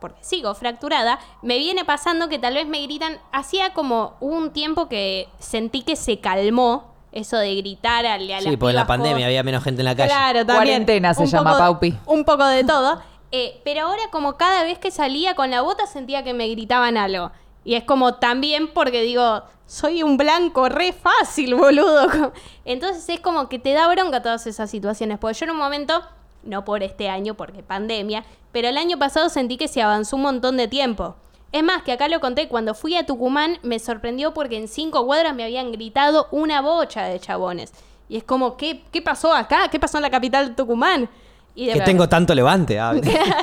[0.00, 3.18] porque sigo fracturada, me viene pasando que tal vez me gritan.
[3.32, 8.44] Hacía como un tiempo que sentí que se calmó eso de gritar a, a las
[8.44, 10.08] Sí, porque en la pandemia por- había menos gente en la calle.
[10.10, 10.56] Claro, también.
[10.56, 11.98] Cuarentena se Un llama, poco- Paupi.
[12.06, 13.00] Un poco de todo.
[13.32, 16.96] Eh, pero ahora como cada vez que salía con la bota sentía que me gritaban
[16.96, 17.30] algo.
[17.64, 22.32] Y es como también porque digo, soy un blanco re fácil, boludo.
[22.64, 25.20] Entonces es como que te da bronca todas esas situaciones.
[25.20, 26.02] Porque yo en un momento,
[26.42, 30.22] no por este año, porque pandemia, pero el año pasado sentí que se avanzó un
[30.22, 31.16] montón de tiempo.
[31.52, 35.04] Es más, que acá lo conté, cuando fui a Tucumán me sorprendió porque en cinco
[35.04, 37.72] cuadras me habían gritado una bocha de chabones.
[38.08, 39.68] Y es como, ¿qué, qué pasó acá?
[39.70, 41.08] ¿Qué pasó en la capital de Tucumán?
[41.54, 42.78] Y de- Que tengo tanto levante.
[42.78, 42.92] ah,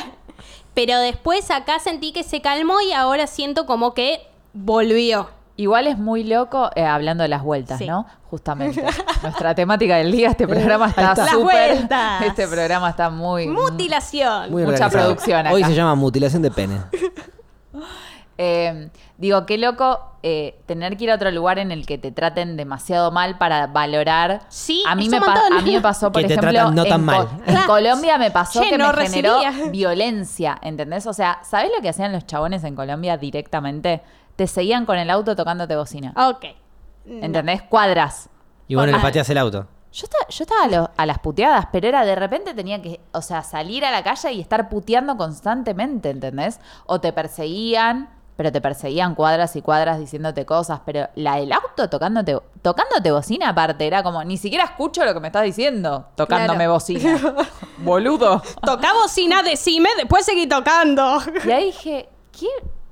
[0.73, 4.21] Pero después acá sentí que se calmó y ahora siento como que
[4.53, 5.29] volvió.
[5.57, 7.87] Igual es muy loco, eh, hablando de las vueltas, Sí.
[7.87, 8.05] ¿no?
[8.29, 8.83] Justamente.
[9.23, 11.73] Nuestra temática del día, este programa está Las súper...
[11.75, 12.21] vueltas.
[12.21, 13.47] Este programa está muy...
[13.47, 14.51] Mutilación.
[14.51, 15.05] Muy Mucha organizado.
[15.07, 15.53] producción acá.
[15.53, 16.77] Hoy se llama mutilación de pene.
[18.39, 22.11] Eh, digo, qué loco eh, tener que ir a otro lugar en el que te
[22.11, 24.41] traten demasiado mal para valorar.
[24.49, 26.99] Sí, a mí, me pa- a mí me pasó, por Que ejemplo, no en, tan
[27.01, 27.27] Co- mal.
[27.47, 27.55] en.
[27.65, 29.39] Colombia me pasó Che, que no me generó
[29.71, 31.07] violencia, ¿entendés?
[31.07, 34.03] O sea, ¿sabés lo que hacían los chabones en Colombia directamente?
[34.37, 36.13] Te seguían con el auto tocándote bocina.
[36.15, 36.45] Ok.
[37.05, 37.61] ¿Entendés?
[37.63, 38.29] Cuadras.
[38.69, 39.67] Y bueno, le pateas el auto.
[39.93, 42.99] Yo estaba, yo estaba a, lo- a las puteadas, pero era de repente tenía que,
[43.13, 46.59] o sea, salir a la calle y estar puteando constantemente, ¿entendés?
[46.85, 51.89] O te perseguían, pero te perseguían cuadras y cuadras diciéndote cosas, pero la del auto
[51.89, 56.57] tocándote, tocándote bocina aparte, era como, ni siquiera escucho lo que me estás diciendo, tocándome
[56.65, 56.73] Claro.
[56.73, 57.19] bocina.
[57.79, 58.43] Boludo.
[58.63, 61.19] Toca bocina, decime, después seguí tocando.
[61.45, 62.47] Y ahí dije, ¿qué?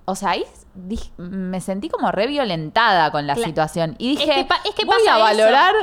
[0.06, 0.46] O sea, ahí
[0.76, 3.96] dij- me sentí como re violentada con la situación.
[3.98, 5.42] Y Es dije, que pa- es que voy pasa a eso.
[5.42, 5.74] valorar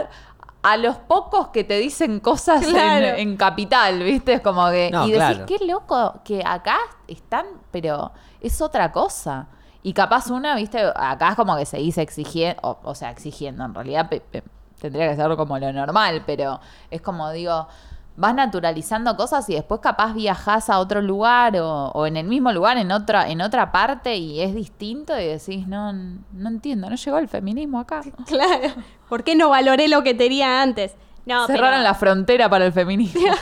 [0.62, 3.06] a los pocos que te dicen cosas en- Claro.
[3.16, 4.34] en, capital, ¿viste?
[4.34, 4.90] Es como que...
[4.92, 5.46] No, y decís, claro.
[5.46, 6.78] qué loco que acá
[7.08, 9.48] están, pero es otra cosa.
[9.82, 10.80] Y capaz una, ¿viste?
[10.94, 14.44] Acá es como que seguís exigiendo, o, o sea, exigiendo, en realidad pe- pe-
[14.80, 17.66] tendría que ser como lo normal, pero es como digo,
[18.16, 22.52] vas naturalizando cosas y después capaz viajás a otro lugar o, o en el mismo
[22.52, 26.96] lugar, en otra, en otra parte y es distinto y decís, no, no entiendo, no
[26.96, 28.02] llegó el feminismo acá.
[28.26, 28.68] Claro.
[29.08, 30.94] ¿Por qué no valoré lo que tenía antes?
[31.26, 33.20] No, Cerraron pero- la frontera para el feminismo.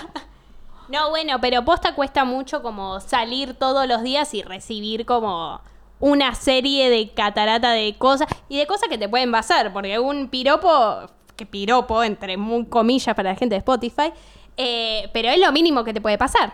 [0.89, 5.61] No, bueno, pero posta cuesta mucho como salir todos los días y recibir como
[6.01, 10.27] una serie de catarata de cosas y de cosas que te pueden pasar, porque un
[10.29, 10.97] piropo,
[11.37, 14.13] que piropo, entre muy comillas para la gente de Spotify,
[14.61, 16.53] eh, pero es lo mínimo que te puede pasar.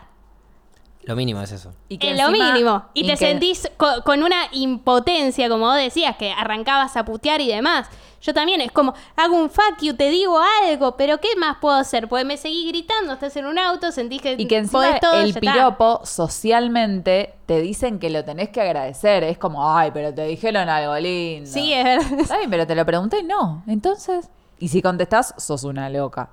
[1.02, 1.72] Lo mínimo es eso.
[1.88, 2.84] Y que es lo encima- mínimo.
[2.94, 7.40] Y, te que- sentís co- con una impotencia, como vos decías, que arrancabas a putear
[7.40, 7.88] y demás.
[8.22, 11.76] Yo también, es como, hago un fuck you, te digo algo, pero ¿qué más puedo
[11.76, 12.08] hacer?
[12.08, 15.14] Pues me seguí gritando, estás en un auto, sentís que, Y que encima podés todo,
[15.20, 15.52] el ya está.
[15.52, 19.22] piropo socialmente te dicen que lo tenés que agradecer.
[19.22, 21.48] Es como, ay, pero te dijeron algo lindo.
[21.48, 22.20] Sí, es verdad.
[22.20, 23.62] Está bien, pero te lo pregunté, no.
[23.68, 24.28] Entonces,
[24.58, 26.30] y si contestás, sos una loca.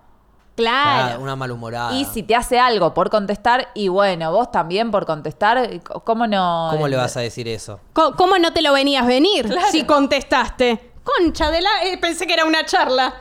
[0.55, 1.19] Claro.
[1.21, 1.93] Una malhumorada.
[1.93, 6.67] Y si te hace algo por contestar, y bueno, vos también por contestar, ¿cómo no?
[6.71, 7.79] ¿Cómo le vas a decir eso?
[7.93, 10.91] ¿Cómo no te lo venías venir si contestaste?
[11.03, 11.69] Concha de la...
[11.85, 13.13] eh, pensé que era una charla.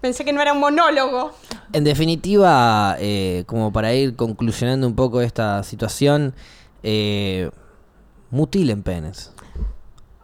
[0.00, 1.32] Pensé que no era un monólogo.
[1.72, 6.34] En definitiva, eh, como para ir conclusionando un poco esta situación,
[6.82, 7.50] eh,
[8.30, 9.30] mutilen penes.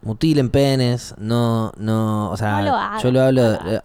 [0.03, 3.53] Mutilen penes, no, no, o sea, No lo yo lo hablo...
[3.67, 3.81] eh,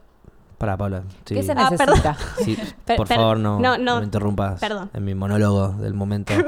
[0.65, 1.03] para, Paula.
[1.25, 1.35] sí.
[1.35, 2.17] ¿Qué se Ah, necesita?
[2.43, 4.89] Sí, Per- por per- favor, no, no, no no, me interrumpas perdón.
[4.93, 6.33] en mi monólogo del momento.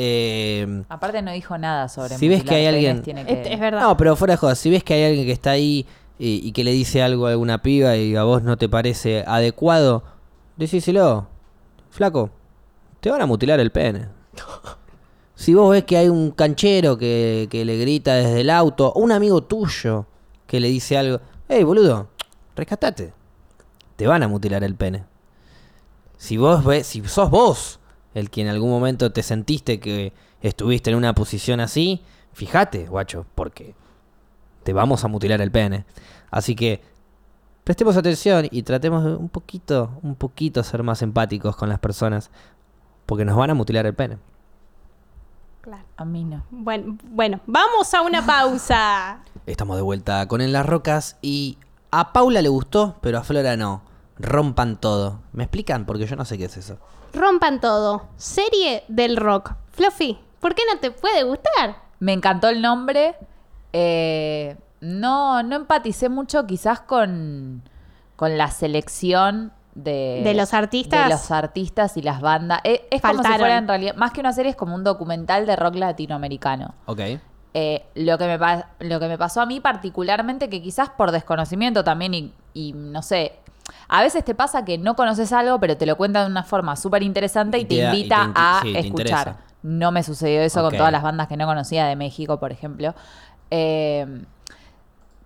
[0.00, 3.48] Eh, Aparte no dijo nada sobre Si ves que hay penes, alguien- tiene que- Es,
[3.52, 3.80] es verdad.
[3.80, 5.86] No, pero fuera de jodas, si ves que hay alguien que está ahí
[6.18, 9.24] y, y que le dice algo a alguna piba y a vos no te parece
[9.26, 10.04] adecuado,
[10.56, 11.26] decíselo.
[11.90, 12.30] Flaco,
[13.00, 14.08] te van a mutilar el pene.
[15.34, 18.98] Si vos ves que hay un canchero que, que le grita desde el auto, o
[19.00, 20.04] un amigo tuyo
[20.48, 22.08] que le dice algo, hey boludo,
[22.56, 23.12] rescatate.
[23.98, 25.06] Te van a mutilar el pene.
[26.18, 27.80] Si vos ves, si sos vos
[28.14, 33.26] el que en algún momento te sentiste que estuviste en una posición así, fíjate, guacho,
[33.34, 33.74] porque
[34.62, 35.84] te vamos a mutilar el pene.
[36.30, 36.80] Así que
[37.64, 42.30] prestemos atención y tratemos de un poquito, un poquito ser más empáticos con las personas,
[43.04, 44.18] porque nos van a mutilar el pene.
[45.60, 45.82] Claro.
[45.96, 46.44] A mí no.
[46.52, 49.24] Bueno, bueno, vamos a una pausa.
[49.46, 51.58] Estamos de vuelta con En las Rocas y
[51.90, 53.87] a Paula le gustó, pero a Flora no.
[54.18, 55.20] Rompan todo.
[55.32, 55.86] ¿Me explican?
[55.86, 56.78] Porque yo no sé qué es eso.
[57.12, 58.08] Rompan todo.
[58.16, 59.54] Serie del rock.
[59.70, 61.76] Fluffy, ¿por qué no te puede gustar?
[62.00, 63.16] Me encantó el nombre.
[63.72, 67.62] Eh, no, no empaticé mucho quizás con,
[68.16, 71.04] con la selección de, ¿De los artistas?
[71.04, 72.60] de los artistas y las bandas.
[72.64, 75.46] Eh, es como si fuera en realidad, más que una serie, es como un documental
[75.46, 76.74] de rock latinoamericano.
[76.86, 77.00] Ok.
[77.54, 78.38] Eh, lo, que me
[78.80, 83.02] lo que me pasó a mí particularmente, que quizás por desconocimiento también y, y no
[83.02, 83.38] sé,
[83.88, 86.76] a veces te pasa que no conoces algo, pero te lo cuentan de una forma
[86.76, 89.36] súper interesante y, Y te, y invita te a sí, escuchar.
[89.62, 92.94] no me sucedió eso con todas las bandas que no conocía de México, por ejemplo.
[93.50, 94.24] Eh,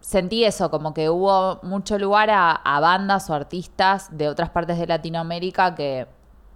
[0.00, 4.78] sentí eso, como que hubo mucho lugar a, a bandas o artistas de otras partes
[4.78, 6.06] de Latinoamérica que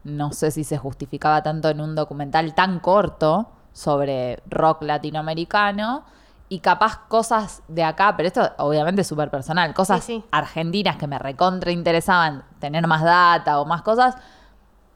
[0.04, 6.04] no sé si se justificaba tanto en un documental tan corto sobre rock latinoamericano
[6.48, 10.24] y capaz cosas de acá, pero esto obviamente es súper personal, cosas Sí, sí.
[10.30, 14.14] argentinas que me recontra interesaban tener más data o más cosas,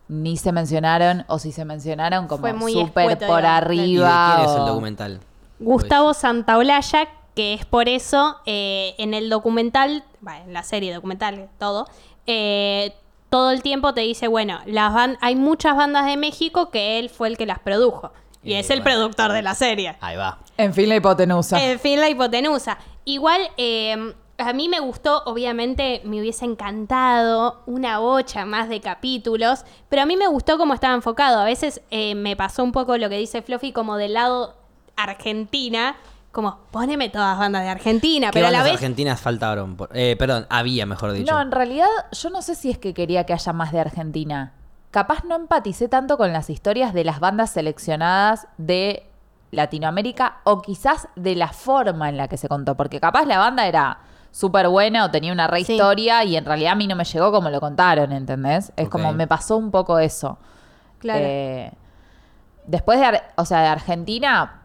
[0.08, 3.38] ni se mencionaron o si se mencionaron como Fue muy súper por digamos.
[3.38, 4.32] ¿Y de arriba.
[4.36, 5.20] quién es el documental?
[5.58, 11.48] Gustavo Santaolalla, que es por eso eh, en el documental, bueno, en la serie documental,
[11.58, 11.86] todo,
[12.26, 12.94] eh,
[13.28, 17.08] todo el tiempo te dice, bueno, las ban- hay muchas bandas de México que él
[17.10, 18.12] fue el que las produjo.
[18.42, 18.96] Y Y es el bueno.
[18.96, 19.96] productor de la serie.
[20.00, 20.38] Ahí va.
[20.64, 21.62] En fin, la hipotenusa.
[21.62, 22.78] En fin, la hipotenusa.
[23.04, 29.64] Igual, eh, a mí me gustó, obviamente me hubiese encantado una bocha más de capítulos,
[29.88, 31.40] pero a mí me gustó cómo estaba enfocado.
[31.40, 34.54] A veces eh, me pasó un poco lo que dice Fluffy como del lado
[34.96, 35.96] Argentina,
[36.32, 38.80] como poneme todas bandas de Argentina, ¿Qué pero a la bandas vez...
[38.82, 39.76] argentinas faltaron?
[39.76, 41.32] Por- eh, perdón, había, mejor dicho.
[41.32, 44.52] No, en realidad yo no sé si es que quería que haya más de Argentina.
[44.90, 49.09] Capaz no empaticé tanto con las historias de las bandas seleccionadas de
[49.50, 53.66] Latinoamérica o quizás de la forma en la que se contó, porque capaz la banda
[53.66, 53.98] era
[54.30, 55.72] súper buena o tenía una re Sí.
[55.72, 58.72] historia y en realidad a mí no me llegó como lo contaron, ¿entendés?
[58.76, 60.38] Es como me pasó un poco eso.
[60.98, 61.20] Claro.
[61.24, 61.72] Eh,
[62.66, 64.59] después de, o sea, de Argentina,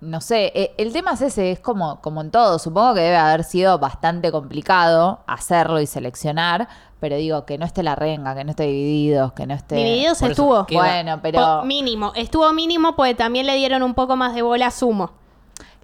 [0.00, 3.16] no sé, eh, el tema es ese, es como, como en todo, supongo que debe
[3.16, 6.68] haber sido bastante complicado hacerlo y seleccionar,
[7.00, 9.74] pero digo, que no esté la renga, que no esté divididos, que no esté...
[9.76, 10.66] Divididos Por estuvo.
[10.66, 12.12] ¿qué va- Bueno, pero Po- mínimo.
[12.14, 15.10] Estuvo mínimo porque también le dieron un poco más de bola a Sumo.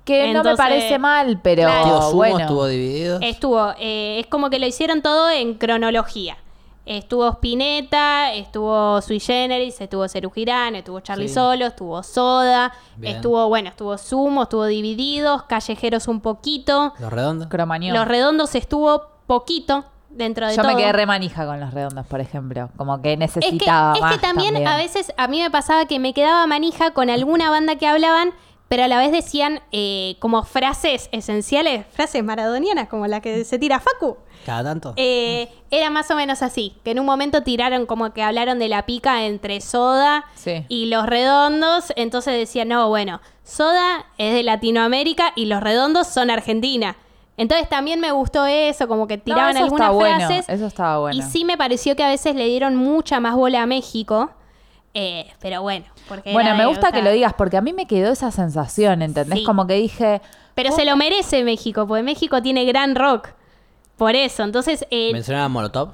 [0.04, 1.80] que no me parece mal, pero Claro.
[1.84, 2.16] ¿Estuvo Sumo?
[2.16, 2.38] bueno.
[2.40, 3.18] ¿Estuvo dividido?
[3.20, 6.38] Estuvo, eh, es como que lo hicieron todo en cronología.
[6.84, 11.34] Estuvo Spinetta, estuvo Sui Generis, estuvo Ceru Girán, estuvo Charlie Sí.
[11.34, 13.16] Solo, estuvo Soda, Bien.
[13.16, 16.92] estuvo, bueno, estuvo Sumo, estuvo Divididos, Callejeros un poquito.
[16.98, 17.46] ¿Los redondos?
[17.48, 17.94] Cromañón.
[17.96, 20.72] Los Redondos estuvo poquito dentro de Yo todo.
[20.72, 22.68] me quedé re manija con los redondos, por ejemplo.
[22.76, 25.86] Como que es que, necesitaba es más que también, a veces a mí me pasaba
[25.86, 28.32] que me quedaba manija con alguna banda que hablaban,
[28.72, 33.58] pero a la vez decían eh, como frases esenciales, frases maradonianas, como la que se
[33.58, 34.16] tira Facu.
[34.46, 34.94] ¿Cada tanto?
[34.96, 38.70] Eh, era más o menos así, que en un momento tiraron como que hablaron de
[38.70, 40.64] la pica entre Soda Sí.
[40.70, 46.30] y los redondos, entonces decían, no, bueno, Soda es de Latinoamérica y los redondos son
[46.30, 46.96] Argentina.
[47.36, 50.48] Entonces también me gustó eso, como que tiraban eso algunas está bueno, frases.
[50.48, 51.18] eso estaba bueno.
[51.18, 54.30] Y sí me pareció que a veces le dieron mucha más bola a México.
[54.94, 57.86] Eh, pero bueno, porque Bueno, era me gusta que lo digas porque a mí me
[57.86, 59.38] quedó esa sensación, ¿entendés?
[59.40, 59.44] Sí.
[59.44, 60.20] Como que dije...
[60.54, 63.28] Pero se lo merece México, porque México tiene gran rock.
[63.96, 65.92] Por eso, entonces eh, ¿Mencionaban Molotov?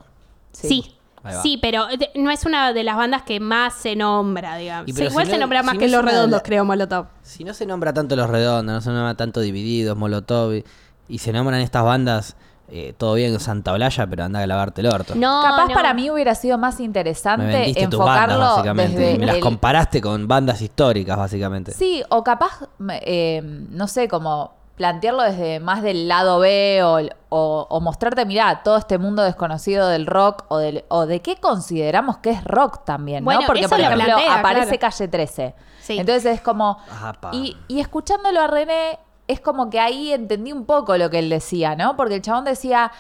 [0.52, 0.94] Sí.
[1.42, 4.90] Sí, pero de- no es una de las bandas que más se nombra, digamos.
[4.94, 7.06] Sí, igual si se no- nombra si más no que Los Redondos, la- creo, Molotov.
[7.22, 10.64] Si no se nombra tanto los redondos, no se nombra tanto divididos, Molotov, y,
[11.08, 12.36] y se nombran estas bandas,
[12.70, 15.14] eh, todo bien Santa Olalla, pero anda a lavarte el orto.
[15.14, 15.74] No, Capaz no.
[15.74, 17.44] para mí hubiera sido más Me interesante
[17.90, 18.98] tus bandas, enfocarlo básicamente.
[19.00, 21.72] desde Me las el- comparaste con bandas históricas, básicamente.
[21.72, 22.60] Sí, o capaz,
[23.02, 23.40] eh,
[23.70, 27.00] no sé, como plantearlo desde más del lado B o,
[27.30, 31.36] o- o mostrarte, mirá, todo este mundo desconocido del rock o, del, o de qué
[31.36, 33.46] consideramos que es rock también, Bueno, ¿no?
[33.48, 34.92] Porque, eso por lo ejemplo, plantea, aparece claro.
[34.92, 35.54] Calle 13.
[35.80, 35.98] Sí.
[35.98, 36.78] Entonces es como...
[37.02, 37.30] Apa.
[37.32, 41.28] Y, y escuchándolo a René, es como que ahí entendí un poco lo que él
[41.30, 41.96] decía, ¿no?
[41.96, 42.90] Porque el chabón decía,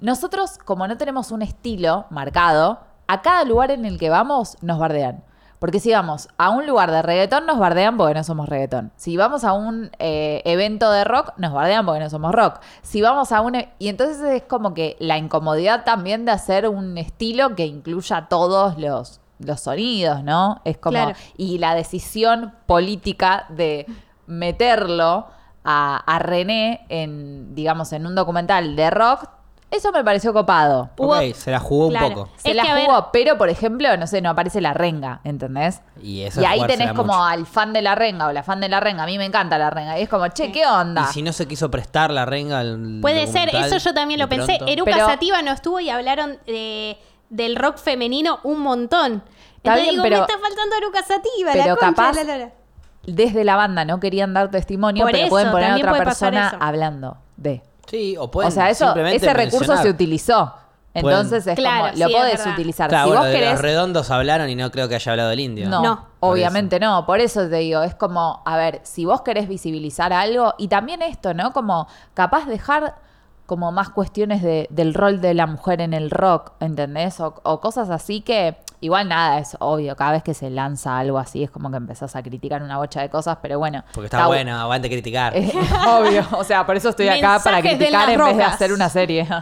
[0.00, 4.78] nosotros como no tenemos un estilo marcado, a cada lugar en el que vamos nos
[4.78, 5.22] bardean.
[5.58, 8.90] Porque si vamos a un lugar de reggaetón, nos bardean porque no somos reggaetón.
[8.96, 12.60] Si vamos a un eh, evento de rock, nos bardean porque no somos rock.
[12.82, 13.54] Si vamos a un...
[13.54, 18.26] e- Y entonces es como que la incomodidad también de hacer un estilo que incluya
[18.28, 20.60] todos los, los sonidos, ¿no?
[20.64, 20.94] Es como...
[20.94, 21.14] Claro.
[21.36, 23.86] Y la decisión política de
[24.26, 25.26] meterlo
[25.64, 29.28] a, a René en, digamos, en un documental de rock,
[29.70, 30.90] eso me pareció copado.
[30.98, 32.06] Hubo- ok, se la jugó Claro.
[32.08, 32.28] un poco.
[32.36, 34.74] Se Es la que, a ver- jugó, pero por ejemplo, no sé, no aparece la
[34.74, 35.80] renga, ¿entendés?
[36.02, 37.24] Y, eso Y es ahí jugársela tenés como mucho.
[37.24, 39.04] al fan de la renga o la fan de la renga.
[39.04, 39.98] A mí me encanta la renga.
[39.98, 41.06] Y es como, che, ¿qué onda?
[41.08, 44.20] Y si no se quiso prestar la renga al Puede ser, documental, eso yo también
[44.20, 44.56] lo de pensé.
[44.56, 44.72] pronto.
[44.72, 46.98] Eruca Pero- Sativa no estuvo y hablaron de-
[47.30, 49.22] del rock femenino un montón.
[49.56, 52.24] Está Entonces bien, digo, pero- me está faltando Eruca Sativa, pero la concha capaz- de
[52.24, 52.52] la lora.
[53.04, 55.92] Desde la banda no querían dar testimonio, Por pero eso, pueden poner a también otra
[55.98, 56.56] puede pasar persona eso.
[56.60, 57.62] hablando de.
[57.88, 59.82] Sí, o pueden o sea, eso, simplemente ese recurso mencionar.
[59.84, 60.54] se utilizó.
[60.92, 62.52] Pueden- Entonces es Claro, como, lo sí, es podés verdad.
[62.52, 62.88] utilizar.
[62.90, 65.30] Claro, si bueno, vos de querés los redondos hablaron y no creo que haya hablado
[65.30, 65.68] del indio.
[65.68, 66.06] No, No.
[66.20, 67.06] obviamente no.
[67.06, 71.00] Por eso te digo, es como, a ver, si vos querés visibilizar algo, y también
[71.02, 71.52] esto, ¿no?
[71.54, 72.94] Como capaz dejar
[73.52, 77.20] como más cuestiones de- del rol de la mujer en el rock, ¿entendés?
[77.20, 81.18] O, o cosas así que, igual nada, es obvio, cada vez que se lanza algo
[81.18, 83.84] así es como que empezás a criticar una bocha de cosas, pero bueno.
[83.92, 85.36] Porque está bu- bueno, aguante criticar.
[85.36, 85.52] Eh,
[85.86, 88.88] obvio, o sea, por eso estoy acá para Mensajes criticar en vez de hacer una
[88.88, 89.28] serie.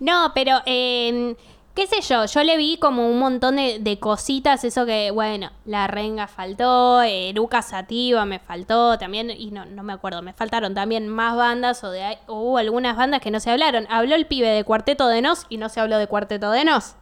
[0.00, 1.36] No, pero eh,
[1.74, 5.50] qué sé yo, yo le vi como un montón de, de cositas, eso que, bueno,
[5.64, 10.32] la renga faltó, eh, Eruca Sativa me faltó también, y no, no me acuerdo, me
[10.32, 13.86] faltaron también más bandas o, de, o hubo algunas bandas que no se hablaron.
[13.90, 16.94] Habló el pibe de Cuarteto de Nos y no se habló de Cuarteto de Nos.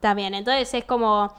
[0.00, 1.34] También, entonces es como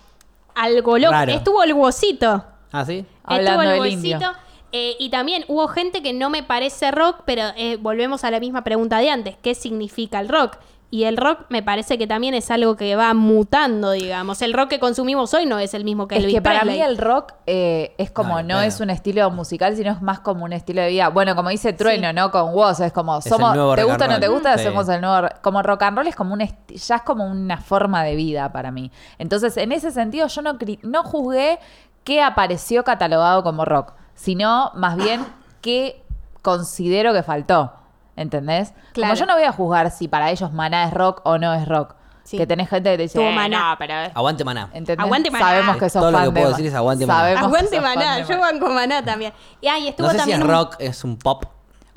[0.53, 1.11] algo loco.
[1.11, 1.32] Raro.
[1.32, 2.45] Estuvo el huesito.
[2.72, 3.05] ¿Ah, sí?
[3.24, 4.34] Hablando Estuvo el del indio.
[4.72, 8.39] Eh, y también hubo gente que no me parece rock, pero eh, volvemos a la
[8.39, 9.36] misma pregunta de antes.
[9.41, 10.57] ¿Qué significa el rock?
[10.92, 14.42] Y el rock me parece que también es algo que va mutando, digamos.
[14.42, 16.80] El rock que consumimos hoy no es el mismo que Es Elvis que para Presley.
[16.80, 20.46] mí el rock eh, es como, No, es un estilo musical, sino es más como
[20.46, 21.10] un estilo de vida.
[21.10, 22.32] Bueno, como dice Trueno, ¿no?
[22.32, 24.58] Con Woz, es como, el somos, nuevo ¿te gusta o no te gusta?
[24.58, 24.64] Sí.
[24.64, 28.04] Somos el nuevo, como rock and roll es como un, ya es como una forma
[28.04, 28.92] de vida para mí.
[29.20, 31.60] Entonces, en ese sentido, yo no, no juzgué
[32.04, 35.24] qué apareció catalogado como rock, sino más bien
[35.62, 36.02] qué
[36.42, 37.74] considero que faltó.
[38.20, 38.74] ¿Entendés?
[38.93, 39.13] Claro.
[39.13, 41.67] Como yo no voy a juzgar si para ellos Maná es rock o no es
[41.67, 41.95] rock.
[42.24, 42.38] Sí.
[42.38, 43.72] Que tenés gente que te dice, "Eh, Maná".
[43.72, 44.70] no, pero es Aguante maná.
[44.74, 45.03] ¿Entendés?
[45.03, 45.45] Aguante Maná.
[45.45, 47.20] Sabemos que sos Todo lo fan que de puedo Ma- decir es aguante Maná.
[47.20, 49.34] Sabemos que Aguante Maná, de yo banco Maná también.
[49.61, 51.45] Y ahí estuvo No sé si también es un- rock, es un pop.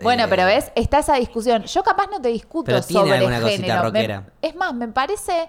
[0.03, 1.65] Bueno, Eh, pero ves, está esa discusión.
[1.65, 3.79] Yo capaz no te discuto Pero tiene sobre alguna cosita género.
[3.83, 4.23] Me- rockera.
[4.41, 5.49] es más, me parece,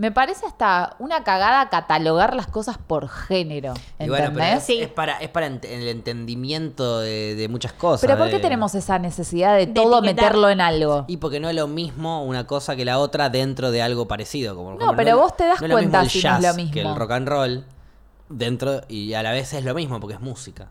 [0.00, 3.74] me parece hasta una cagada catalogar las cosas por género.
[3.98, 4.46] Y bueno, ¿Entendés?
[4.46, 4.78] pero es, Sí.
[4.80, 8.00] es para, es para ent- el entendimiento de, de muchas cosas.
[8.00, 10.24] Pero ¿por qué de- tenemos esa necesidad de, De todo etiquetar.
[10.24, 11.04] meterlo en algo?
[11.06, 14.56] Y porque no es lo mismo una cosa que la otra dentro de algo parecido.
[14.56, 16.42] Como, No, pero vos te das no es lo mismo cuenta el si no es
[16.42, 16.94] lo Que el mismo.
[16.98, 17.64] rock and roll
[18.30, 20.68] dentro y a la vez es lo mismo porque es música.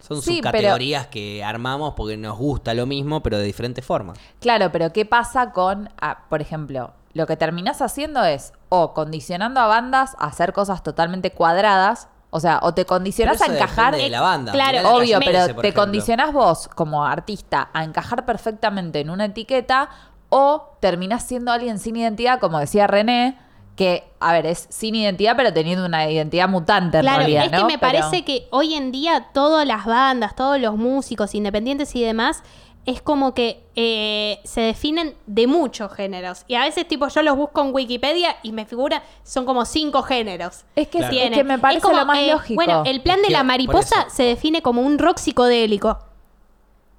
[0.00, 4.18] Son Sí, subcategorías que armamos porque nos gusta lo mismo, pero de diferentes formas.
[4.40, 9.60] Claro, pero ¿qué pasa con, ah, por ejemplo, lo que terminás haciendo es o condicionando
[9.60, 13.96] a bandas a hacer cosas totalmente cuadradas, o sea, o te condicionás Pero a encajar
[13.96, 14.52] de la banda.
[14.52, 15.82] Claro, la Obvio, pero 13, por te ejemplo.
[15.82, 19.90] condicionás vos como artista a encajar perfectamente en una etiqueta
[20.28, 23.36] o terminás siendo alguien sin identidad, como decía René,
[23.74, 27.50] que, a ver, es sin identidad, pero teniendo una identidad mutante en Claro, realidad, es
[27.50, 31.96] que me Pero- parece que hoy en día todas las bandas, todos los músicos independientes
[31.96, 32.42] y demás,
[32.86, 36.44] es como que eh, se definen de muchos géneros.
[36.48, 40.02] Y a veces, tipo, yo los busco en Wikipedia y me figura, son como cinco
[40.02, 40.64] géneros.
[40.74, 41.14] Es que, Claro.
[41.16, 42.54] es que me parece como, lo más eh, lógico.
[42.56, 45.98] Bueno, el plan Es de la mariposa se define como un rock psicodélico.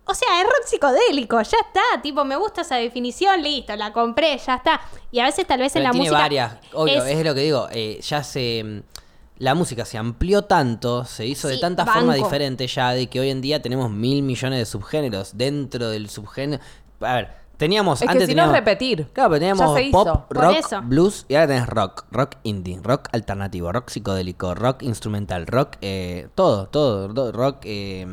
[0.06, 2.02] O sea, es rock psicodélico, ya está.
[2.02, 4.82] Tipo, me gusta esa definición, listo, la compré, ya está.
[5.12, 6.20] Y a veces, tal vez en la tiene música.
[6.22, 6.54] varias.
[6.74, 7.68] Obvio, es- es, lo que digo.
[7.72, 8.84] eh, ya se.
[9.42, 12.00] La música se amplió tanto, se hizo de Sí, tantas banco.
[12.00, 16.10] formas diferentes ya, de que hoy en día tenemos mil millones de subgéneros dentro del
[16.10, 16.62] subgénero.
[17.00, 18.02] A ver, teníamos.
[18.04, 19.08] Es que antes si no es teníamos- repetir.
[19.14, 23.90] Claro, pero teníamos pop, rock, blues y ahora tenés rock, rock indie, rock alternativo, rock
[23.90, 28.06] psicodélico, rock instrumental, rock, eh, todo, todo, do- rock, eh,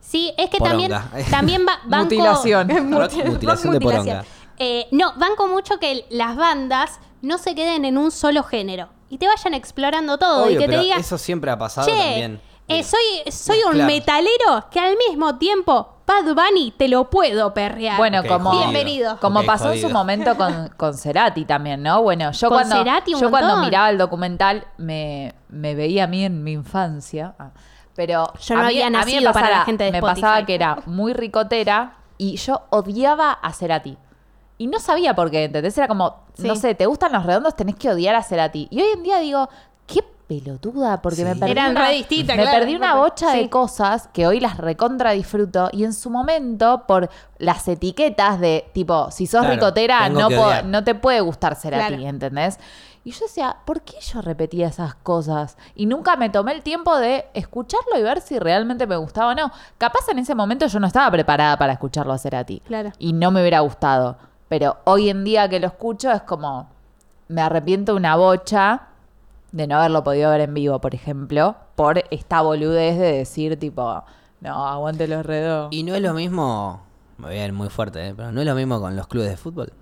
[0.00, 0.88] Sí, es que Poronga.
[1.10, 2.68] también, también va, banco- Mutilación.
[2.92, 4.24] Rock, mutilación de poronga.
[4.58, 9.18] Eh, no, banco mucho que las bandas no se queden en un solo género y
[9.18, 11.92] te vayan explorando todo obvio, y que pero te digan, eso siempre ha pasado che,
[11.96, 12.40] también.
[12.68, 13.86] eh, soy, soy un Claro.
[13.92, 17.96] metalero que al mismo tiempo Bad Bunny te lo puedo perrear.
[17.98, 18.70] Bueno, Ok, como, jodido.
[18.70, 19.18] Bienvenido.
[19.20, 19.98] como pasó en su jodido.
[19.98, 22.00] momento con, con Cerati también, ¿no?
[22.02, 26.06] Bueno, yo Con cuando Cerati un yo cuando miraba el documental me, me veía a
[26.06, 27.50] mí en mi infancia, ah,
[27.94, 30.00] pero Yo no a mí, había a mí me nacido para la gente de me
[30.00, 33.98] pasaba que era muy ricotera y yo odiaba a Cerati.
[34.62, 35.76] Y no sabía por qué, ¿entendés?
[35.76, 36.46] Era como, Sí.
[36.46, 38.68] no sé, te gustan los redondos, tenés que odiar a Cerati.
[38.70, 39.48] Y hoy en día digo,
[39.86, 41.24] qué pelotuda, porque Sí.
[41.24, 42.58] me perdí Eran una, re distintas, me claro.
[42.60, 43.38] perdí una bocha Sí.
[43.40, 48.70] de cosas que hoy las recontra disfruto y en su momento por las etiquetas de
[48.72, 50.28] tipo, si sos Claro, ricotera no,
[50.62, 52.08] no te puede gustar Cerati, Claro.
[52.08, 52.58] ¿entendés?
[53.04, 55.56] Y yo decía, ¿por qué yo repetía esas cosas?
[55.74, 59.34] Y nunca me tomé el tiempo de escucharlo y ver si realmente me gustaba o
[59.34, 59.50] no.
[59.76, 62.60] Capaz en ese momento yo no estaba preparada para escucharlo a Cerati.
[62.60, 62.92] Claro.
[63.00, 64.16] Y no me hubiera gustado.
[64.52, 66.68] Pero hoy en día que lo escucho es como,
[67.28, 68.88] me arrepiento una bocha
[69.50, 74.04] de no haberlo podido ver en vivo, por ejemplo, por esta boludez de decir tipo,
[74.42, 75.68] no, aguante los redos.
[75.70, 76.82] Y no es lo mismo,
[77.16, 79.72] voy a muy fuerte, eh, pero no es lo mismo con los clubes de fútbol.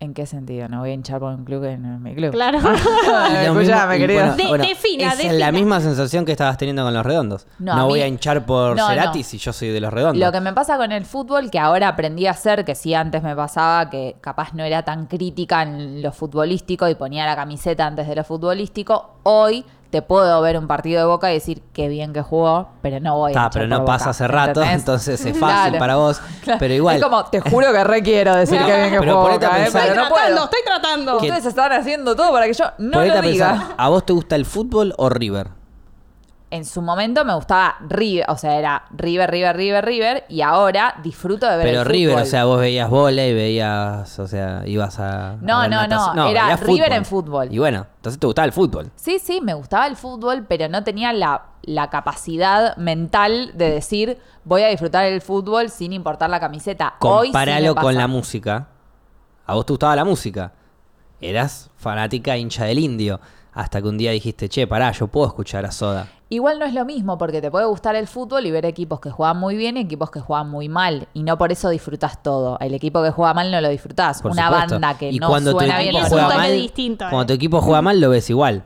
[0.00, 0.68] ¿En qué sentido?
[0.68, 2.30] No voy a hinchar por un club que no es mi club.
[2.30, 2.58] Claro.
[3.42, 4.32] Escuchame, querido.
[4.36, 5.32] De- defina, es defina.
[5.34, 7.46] la misma sensación que estabas teniendo con los redondos.
[7.58, 9.24] No, No, a voy mí- a hinchar por No, Cerati no.
[9.24, 10.24] si yo soy de los redondos.
[10.24, 13.22] Lo que me pasa con el fútbol, que ahora aprendí a hacer, que sí antes
[13.24, 17.84] me pasaba, que capaz no era tan crítica en lo futbolístico y ponía la camiseta
[17.86, 21.88] antes de lo futbolístico, hoy te puedo ver un partido de Boca y decir qué
[21.88, 24.60] bien que jugó, pero no voy a Está, hinchar pero no Boca, pasa hace rato,
[24.60, 24.74] ¿entendés?
[24.80, 25.78] entonces es fácil Claro.
[25.78, 26.20] para vos.
[26.42, 26.58] Claro.
[26.60, 26.96] Pero igual.
[26.96, 29.62] Es como, te juro que requiero decir qué bien que Pero jugó a Boca, ¿eh?
[29.64, 30.44] pensar- pero no estoy tratando, puedo.
[30.44, 31.16] estoy tratando.
[31.16, 33.22] Ustedes están haciendo todo para que yo no lo a pensar,
[33.54, 33.68] diga.
[33.76, 35.48] ¿a vos te gusta el fútbol o River?
[36.50, 40.94] En su momento me gustaba River, o sea, era River, River, River, River, y ahora
[41.02, 42.26] disfruto de ver Pero el River, fútbol.
[42.26, 45.36] o sea, vos veías volei, veías, o sea, ibas a.
[45.42, 47.48] No, a no, no, era River en fútbol.
[47.52, 48.90] Y bueno, entonces te gustaba el fútbol.
[48.96, 54.18] Sí, sí, me gustaba el fútbol, pero no tenía la, la capacidad mental de decir
[54.44, 56.94] voy a disfrutar el fútbol sin importar la camiseta.
[57.00, 58.68] Hoy sí con la música.
[59.46, 60.52] A vos te gustaba la música.
[61.20, 63.20] Eras fanática hincha del indio.
[63.58, 66.06] Hasta que un día dijiste, che, pará, yo puedo escuchar a Soda.
[66.28, 69.10] Igual no es lo mismo, porque te puede gustar el fútbol y ver equipos que
[69.10, 71.08] juegan muy bien y equipos que juegan muy mal.
[71.12, 72.56] Y no por eso disfrutas todo.
[72.60, 74.22] El equipo que juega mal no lo disfrutás.
[74.22, 74.74] Por Una supuesto.
[74.74, 76.04] banda que y no cuando suena tu bien.
[76.08, 77.26] juega mal, distinto, Cuando eh.
[77.26, 78.62] tu equipo juega mal, lo ves igual.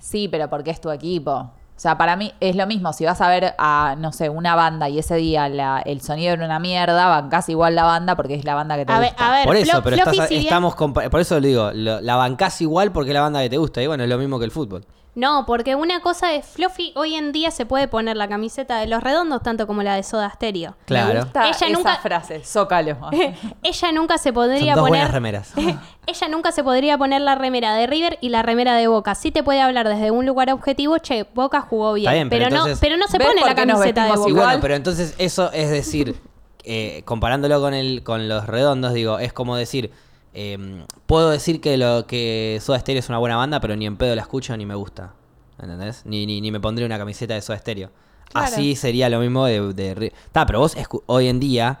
[0.00, 1.52] Sí, pero porque es tu equipo.
[1.78, 2.92] O sea, para mí es lo mismo.
[2.92, 6.32] Si vas a ver a, no sé, una banda y ese día la- el sonido
[6.32, 9.10] era una mierda, bancás igual la banda porque es la banda que te A ver,
[9.10, 9.28] gusta.
[9.28, 11.46] a ver, por eso, Flo- pero Floppy, estás- si bien- estamos compa- por eso le
[11.48, 13.80] digo, lo- la bancás igual porque es la banda que te gusta.
[13.80, 14.84] Y bueno, es lo mismo que el fútbol.
[15.18, 18.86] No, porque una cosa es, Fluffy hoy en día se puede poner la camiseta de
[18.86, 20.70] los redondos tanto como la de Soda Stereo.
[20.78, 21.22] Me Claro.
[21.24, 22.96] gusta Ella esa nunca- frase, zócalo.
[23.64, 25.52] Ella nunca se Son podría dos poner buenas remeras.
[26.06, 29.16] Ella nunca se podría poner la remera de River y la remera de Boca.
[29.16, 32.28] Sí te puede hablar desde un lugar objetivo, che, Boca jugó bien.
[32.28, 34.22] Pero pero, entonces- no, pero no se ¿Ves pone la camiseta de Boca.
[34.24, 34.44] Y igual?
[34.46, 36.14] bueno, pero entonces eso es decir,
[36.62, 39.90] eh, comparándolo con el con los redondos, digo, es como decir,
[40.34, 43.96] eh, puedo decir que lo que Soda Stereo es una buena banda, pero ni en
[43.96, 45.14] pedo la escucho ni me gusta.
[45.60, 46.02] ¿Entendés?
[46.04, 47.90] Ni, ni, ni me pondré una camiseta de Soda Stereo.
[48.30, 48.46] Claro.
[48.46, 49.72] Así sería lo mismo de...
[49.72, 50.76] de Ta, pero vos
[51.06, 51.78] hoy en día,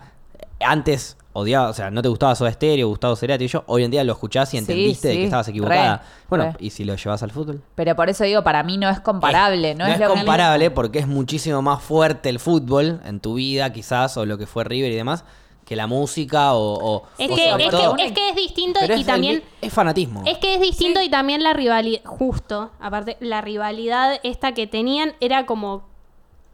[0.60, 3.90] antes odiaba, o sea, no te gustaba Soda Stereo, Gustavo Cerati y yo, hoy en
[3.90, 5.96] día lo escuchás y Sí, entendiste de que estabas equivocada.
[5.98, 6.56] re, bueno, re.
[6.58, 7.62] ¿y si lo llevas al fútbol?
[7.74, 9.74] Pero por eso digo, para mí no es comparable.
[9.74, 14.26] no, es, comparable porque es muchísimo más fuerte el fútbol en tu vida, quizás, o
[14.26, 15.24] lo que fue River y demás,
[15.68, 16.60] que la música o.
[16.96, 19.06] o- Es o que, sobre es, todo- que, es que es distinto Pero y es,
[19.06, 19.34] también...
[19.36, 20.22] el- es fanatismo.
[20.26, 25.12] Es que es distinto y también la rivalidad, justo, aparte, la rivalidad esta que tenían
[25.20, 25.82] era como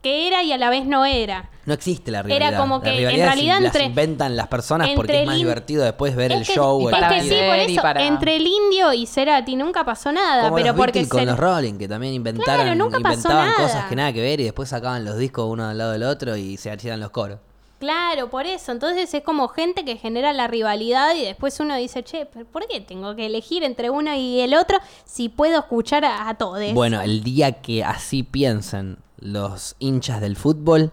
[0.02, 1.48] que era y a la vez no era.
[1.64, 2.48] no existe la rivalidad.
[2.50, 5.82] Era como La que, en realidad, las entre- inventan las personas porque es más divertido
[5.84, 8.02] después ver Es el que- show o es el para que sí, por eso, para-
[8.06, 11.26] entre el indio y Cerati nunca pasó nada, Como pero los porque Beatles con Cer-
[11.26, 13.62] los Rolling, que también inventaron, Claro, nunca pasó inventaban nada.
[13.62, 16.36] cosas que nada que ver y después sacaban los discos uno al lado del otro
[16.36, 17.38] y se hacían los coros.
[17.84, 18.72] Claro, por eso.
[18.72, 22.66] Entonces es como gente que genera la rivalidad y después uno dice, che, ¿pero ¿por
[22.66, 26.72] qué tengo que elegir entre uno y el otro si puedo escuchar a, a todos?
[26.72, 30.92] Bueno, el día que así piensen los hinchas del fútbol,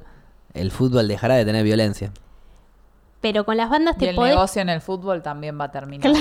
[0.53, 2.11] el fútbol dejará de tener violencia.
[3.21, 4.33] Pero con las bandas Y te el podés...
[4.35, 6.11] negocio en el fútbol también va a terminar.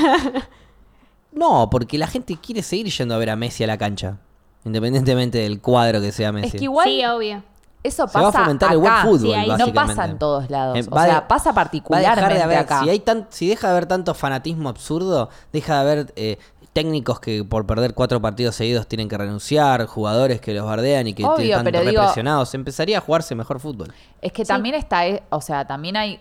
[1.32, 4.18] No, porque la gente quiere seguir yendo a ver a Messi a la cancha.
[4.64, 6.48] Independientemente del cuadro que sea Messi.
[6.48, 7.42] Es que igual Sí, obvio.
[7.83, 9.03] Eso Se va a pasa fomentar el buen acá.
[9.03, 10.76] fútbol, Sí, ahí- no pasa en todos lados.
[10.76, 12.81] Eh, o de- sea, pasa va a particularmente dejar de haber, acá.
[12.83, 16.39] Si, hay tan, si deja de haber tanto fanatismo absurdo, deja de haber eh,
[16.72, 21.14] técnicos que por perder cuatro partidos seguidos tienen que renunciar, jugadores que los bardean y
[21.14, 22.55] que Obvio, están pero digo- represionados.
[22.55, 23.93] Empezaría a jugarse mejor fútbol.
[24.22, 24.49] Es que Sí.
[24.49, 26.20] también está, eh, o sea, también hay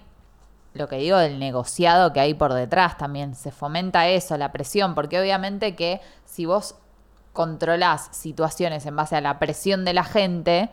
[0.74, 3.36] lo que digo del negociado que hay por detrás también.
[3.36, 6.76] Se fomenta eso, la presión, porque obviamente que si vos
[7.34, 10.70] controlás situaciones en base a la presión de la gente,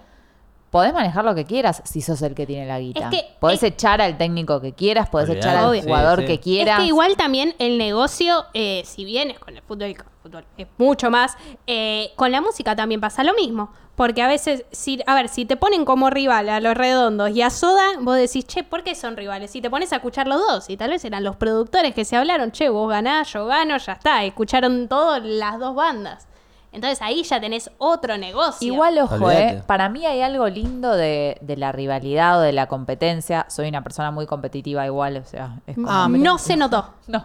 [0.70, 3.08] podés manejar lo que quieras si sos el que tiene la guita.
[3.08, 5.82] Es que- podés es- echar al técnico que quieras, podés echar al Obvio.
[5.82, 6.32] jugador Sí, sí.
[6.32, 6.78] que quieras.
[6.78, 10.12] Es que igual también el negocio, eh, si bien es con el fútbol, con el
[10.22, 11.36] fútbol es mucho más,
[11.66, 13.70] eh, con la música también pasa lo mismo.
[13.94, 17.40] Porque a veces, si, a ver, si te ponen como rival a los redondos y
[17.40, 19.56] a Soda, vos decís, che, ¿por qué son rivales?
[19.56, 20.68] Y te pones a escuchar los dos.
[20.68, 23.92] Y tal vez eran los productores que se hablaron, che, vos ganás, yo gano, ya
[23.94, 24.22] está.
[24.24, 26.28] Escucharon todas las dos bandas.
[26.76, 28.72] Entonces ahí ya tenés otro negocio.
[28.72, 32.66] Igual, ojo, eh, para mí hay algo lindo de, de la rivalidad o de la
[32.68, 33.46] competencia.
[33.48, 35.90] Soy una persona muy competitiva igual, o sea, es como...
[35.90, 36.92] Ah, no se notó.
[37.08, 37.24] No.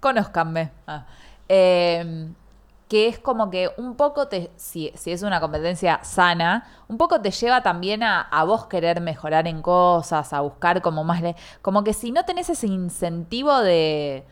[0.00, 0.70] Conózcanme.
[0.86, 1.06] Ah.
[1.48, 2.28] Eh,
[2.88, 7.20] que es como que un poco te, si, si es una competencia sana, un poco
[7.20, 11.36] te lleva también a, a vos querer mejorar en cosas, a buscar como más, le-
[11.62, 14.24] como que si no tenés ese incentivo de,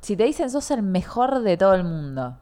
[0.00, 2.38] si te dicen sos el mejor de todo el mundo,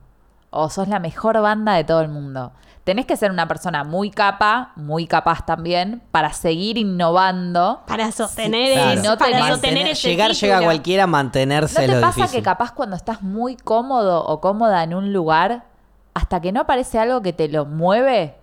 [0.54, 2.52] o sos la mejor banda de todo el mundo,
[2.84, 7.82] tenés que ser una persona muy capa, muy capaz también, para seguir innovando.
[7.86, 9.00] Para sostener, Claro.
[9.00, 10.66] Si no para sostener ese llegar llega título.
[10.66, 12.38] cualquiera, mantenerse ¿No te lo pasa difícil.
[12.40, 15.64] que capaz cuando estás muy cómodo o cómoda en un lugar,
[16.14, 18.36] hasta que no aparece algo que te lo mueve,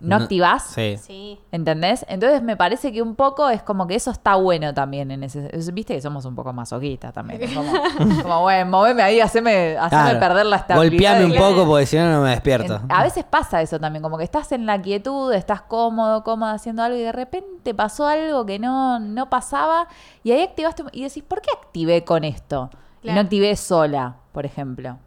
[0.00, 0.62] no, No- activás.
[0.64, 0.96] Sí.
[0.96, 1.40] Sí.
[1.50, 2.06] ¿Entendés?
[2.08, 5.50] Entonces me parece que un poco es como que eso está bueno también en ese.
[5.52, 7.42] es- Viste que somos un poco masoquistas también.
[7.42, 7.72] Es como,
[8.22, 10.20] como, bueno, moveme ahí, haceme, haceme Claro.
[10.20, 11.18] perder la estabilidad.
[11.18, 12.76] Golpeame un poco porque si no, no me despierto.
[12.76, 16.52] En- a veces pasa eso también, como que estás en la quietud, estás cómodo, cómoda
[16.52, 19.88] haciendo algo y de repente pasó algo que no, no pasaba
[20.22, 22.70] y ahí activaste y decís, ¿por qué activé con esto?
[23.02, 24.98] Y no activé sola, por ejemplo.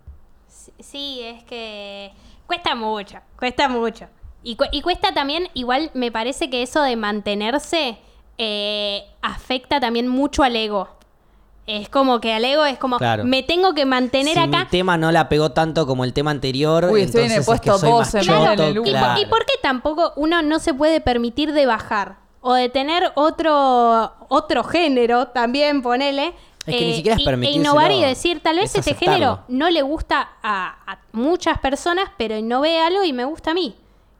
[0.80, 2.12] Sí, es que
[2.48, 4.06] cuesta mucho, cuesta mucho.
[4.44, 7.98] Y, cu- y cuesta también, igual me parece que eso de mantenerse
[8.38, 10.88] eh, afecta también mucho al ego.
[11.68, 13.24] Es como que al ego es como, Claro.
[13.24, 14.60] me tengo que mantener si acá.
[14.60, 17.54] mi tema no la pegó tanto como el tema anterior, Uy, estoy en el entonces
[17.56, 19.18] es que puesto soy más 12, Claro, en choto, el uno.
[19.20, 22.18] ¿Y, y por qué tampoco uno no se puede permitir de bajar?
[22.42, 26.34] O de tener otro, otro género también, ponele.
[26.66, 29.14] Es que ni siquiera es e innovar y decir, tal vez es este aceptarlo.
[29.14, 33.54] género no le gusta a, a muchas personas, pero innové algo y me gusta a
[33.54, 33.76] mí.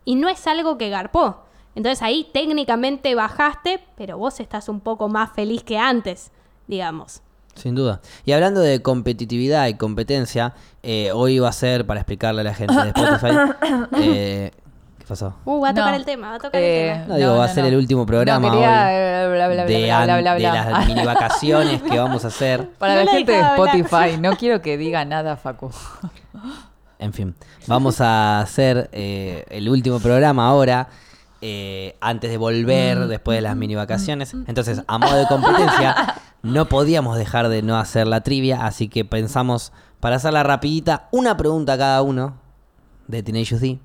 [0.06, 1.44] Y no es algo que garpó.
[1.76, 6.32] Entonces ahí técnicamente bajaste, pero vos estás un poco más feliz que antes,
[6.68, 7.22] digamos.
[7.56, 8.02] Sin duda.
[8.26, 12.54] Y hablando de competitividad y competencia, eh, hoy va a ser, para explicarle a la
[12.54, 13.36] gente de Spotify,
[14.02, 14.52] eh,
[15.00, 15.34] ¿qué pasó?
[15.46, 15.98] Uh, va a tocar No.
[15.98, 17.08] el tema, va a tocar Eh, el tema.
[17.08, 19.28] No, digo, va a ser el último programa eh,
[19.68, 22.70] de, las mini vacaciones que vamos a hacer.
[22.72, 23.76] Para No la la gente de hablar.
[23.78, 25.72] Spotify, no quiero que diga nada, Facu.
[27.02, 27.36] En fin,
[27.66, 30.88] vamos a hacer eh, el último programa ahora,
[31.42, 33.08] eh, antes de volver Mm.
[33.08, 34.34] después de las mini vacaciones.
[34.48, 35.96] Entonces, a modo de competencia,
[36.44, 41.36] no podíamos dejar de no hacer la trivia, así que pensamos, para hacerla rapidita, una
[41.38, 42.36] pregunta a cada uno
[43.08, 43.80] de Teenage D,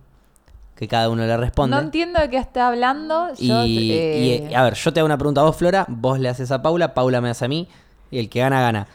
[0.74, 1.74] que cada uno le responde.
[1.74, 3.28] No entiendo de qué está hablando.
[3.38, 6.18] y, Yo, y, eh, a ver, yo te hago una pregunta a vos, Flora, vos
[6.20, 7.66] le haces a Paula, Paula me hace a mí,
[8.10, 8.86] y el que gana, gana.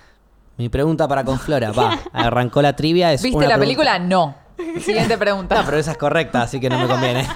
[0.62, 3.12] Mi pregunta para con Flora, va, arrancó la trivia.
[3.12, 3.98] Es ¿Viste una la pregunta- película?
[3.98, 4.36] No.
[4.80, 5.56] Siguiente pregunta.
[5.56, 7.28] no, pero esa es correcta, así que no me conviene.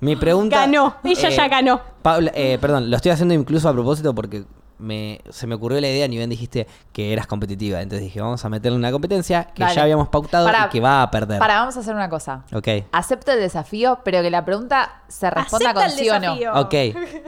[0.00, 0.58] Mi pregunta.
[0.60, 1.80] Ganó, ella ya ganó.
[2.02, 4.44] Paula, eh, perdón, lo estoy haciendo incluso a propósito porque
[4.78, 7.80] me, se me ocurrió la idea, ni bien dijiste que eras competitiva.
[7.80, 9.74] Entonces dije, vamos a meterle una competencia que Dale.
[9.74, 11.38] ya habíamos pautado y que va a perder.
[11.38, 12.44] Para, vamos a hacer una cosa.
[12.52, 12.68] Ok.
[12.92, 16.34] Acepto el desafío, pero que la pregunta se responda Acepta con el sí o no.
[16.36, 16.52] desafío.
[16.60, 16.74] Ok.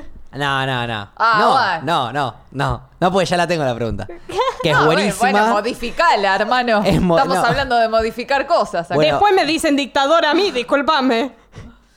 [0.35, 1.09] No, no, no.
[1.17, 1.81] Ah, no, bueno.
[1.83, 2.83] no, no, no.
[3.01, 4.07] No, porque ya la tengo la pregunta.
[4.63, 5.31] Que es bueno, buenísima.
[5.33, 6.83] Bueno, modificala, hermano.
[6.85, 7.45] Es mo- Estamos no.
[7.45, 8.89] hablando de modificar cosas.
[8.91, 9.11] Bueno.
[9.15, 11.33] Después me dicen dictador a mí, discúlpame.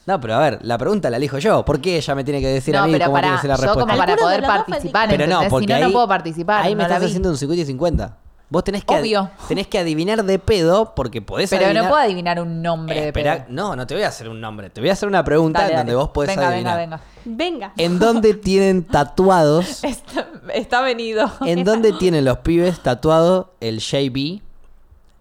[0.04, 1.64] No, pero a ver, la pregunta la elijo yo.
[1.64, 3.50] ¿por qué ella me tiene que decir a mí pero cómo tiene para, que ser
[3.50, 3.80] la yo respuesta?
[3.92, 6.64] como para Alguno poder participar, Pero no, porque si no, ahí, no puedo participar.
[6.64, 8.16] Ahí me estás haciendo un 50 y 50.
[8.48, 9.28] Vos tenés que, Obvio.
[9.48, 11.82] tenés que adivinar de pedo porque podés Pero adivinar.
[11.84, 13.44] no puedo adivinar un nombre Eh, de pedo.
[13.48, 14.70] no, no te voy a hacer un nombre.
[14.70, 16.02] Te voy a hacer una pregunta Dale, en donde dale.
[16.04, 16.78] vos podés venga, adivinar.
[16.78, 17.36] Venga, venga,
[17.68, 17.72] Venga.
[17.76, 19.82] ¿En dónde tienen tatuados?
[19.82, 21.28] Está, está venido.
[21.44, 24.40] ¿En dónde tienen los pibes tatuado el JB?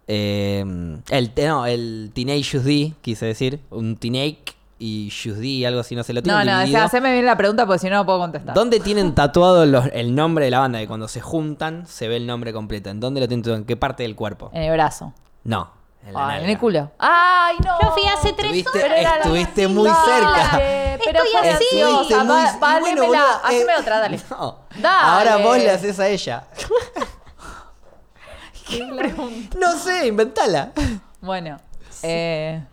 [0.07, 0.63] Eh,
[1.09, 3.59] el, no, el Teenage D, quise decir.
[3.71, 4.37] Un Teenage
[4.77, 7.37] y D, algo así, no sé, lo No, tienen no, o sea, haceme bien la
[7.37, 8.53] pregunta porque si no, no puedo contestar.
[8.53, 10.79] ¿Dónde tienen tatuado los- el nombre de la banda?
[10.79, 12.89] Que cuando se juntan se ve el nombre completo.
[12.89, 13.59] ¿En dónde lo tienen tatuado?
[13.59, 14.49] ¿En qué parte del cuerpo?
[14.53, 15.13] En el brazo.
[15.45, 15.71] No,
[16.05, 16.51] en la Ay, en nalga.
[16.51, 16.91] el culo.
[16.99, 17.77] ¡Ay, no!
[17.81, 18.99] Yo fui hace tres Estuviste, horas.
[18.99, 20.51] era la estuviste muy cerca.
[21.03, 21.47] Pero Estoy fue así.
[21.49, 21.91] graciosa.
[22.01, 24.19] Estuviste muy- Va- bueno, boludo, eh, Haceme otra, dale.
[24.29, 24.57] No.
[24.81, 24.87] Dale.
[25.29, 26.43] Ahora vos le haces a ella.
[29.59, 30.71] No sé, inventala.
[31.21, 31.59] Bueno.
[32.03, 32.63] eh,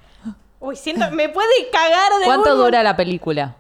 [0.63, 3.57] Uy, siento, me puede cagar de ¿Cuánto dura la película?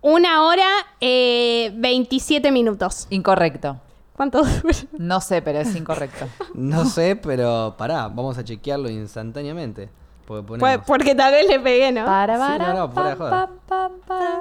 [0.00, 0.68] Una hora,
[1.00, 3.08] eh, 27 minutos.
[3.10, 3.80] Incorrecto.
[4.14, 4.76] ¿Cuánto dura?
[4.92, 6.28] No sé, pero es incorrecto.
[6.54, 9.90] No sé, pero pará, vamos a chequearlo instantáneamente.
[10.26, 12.04] Porque Pues- tal vez le pegué, ¿no?
[12.04, 13.46] Para, Sí, para, no, no, fuera de pam, joda.
[13.46, 14.40] pam, pam, para,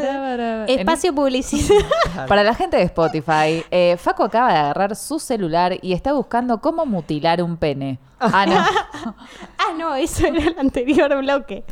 [0.00, 0.64] para, para.
[0.66, 1.76] Espacio publicidad.
[2.16, 6.12] En- Para la gente de Spotify, eh, Facu acaba de agarrar su celular y está
[6.12, 7.98] buscando cómo mutilar un pene.
[8.20, 8.54] Ah, no.
[9.58, 11.64] ah, no, eso era el anterior bloque.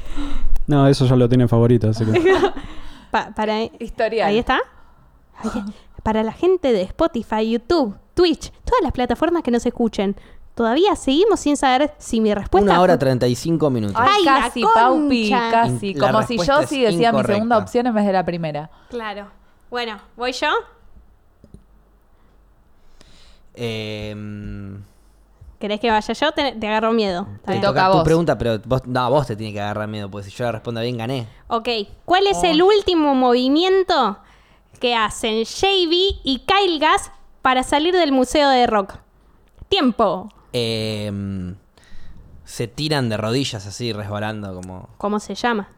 [0.67, 2.35] No, eso ya lo tiene favorito, así que.
[3.11, 4.29] Pa- para, Historial.
[4.29, 4.59] Ahí está.
[6.03, 10.17] Para la gente de Spotify, YouTube, Twitch, todas las plataformas que nos escuchen,
[10.55, 13.97] todavía seguimos sin saber si mi respuesta Una hora fue- 35 minutos.
[13.99, 15.95] Ay, Ay, la casi, Paupi, casi.
[15.95, 17.33] La Como si yo sí decía mi incorrecta.
[17.35, 18.71] segunda opción en vez de la primera.
[18.91, 19.29] Claro.
[19.71, 20.49] Bueno, ¿voy yo?
[23.55, 24.15] Eh,
[25.59, 26.33] ¿Querés que vaya yo?
[26.33, 27.27] Te, te agarro miedo.
[27.45, 27.63] Te bien.
[27.63, 28.05] toca a tu vos.
[28.05, 30.81] pregunta, pero vos, no, vos te tiene que agarrar miedo, porque si yo la respondo
[30.81, 31.29] bien, gané.
[31.49, 31.69] Ok.
[32.05, 34.19] ¿Cuál es el último movimiento
[34.81, 37.13] que hacen JB y Kyle Gass
[37.43, 38.95] para salir del museo de rock?
[39.69, 40.29] Tiempo.
[40.53, 41.55] Eh,
[42.45, 44.89] se tiran de rodillas así, resbalando como...
[44.99, 45.69] ¿Cómo se llama?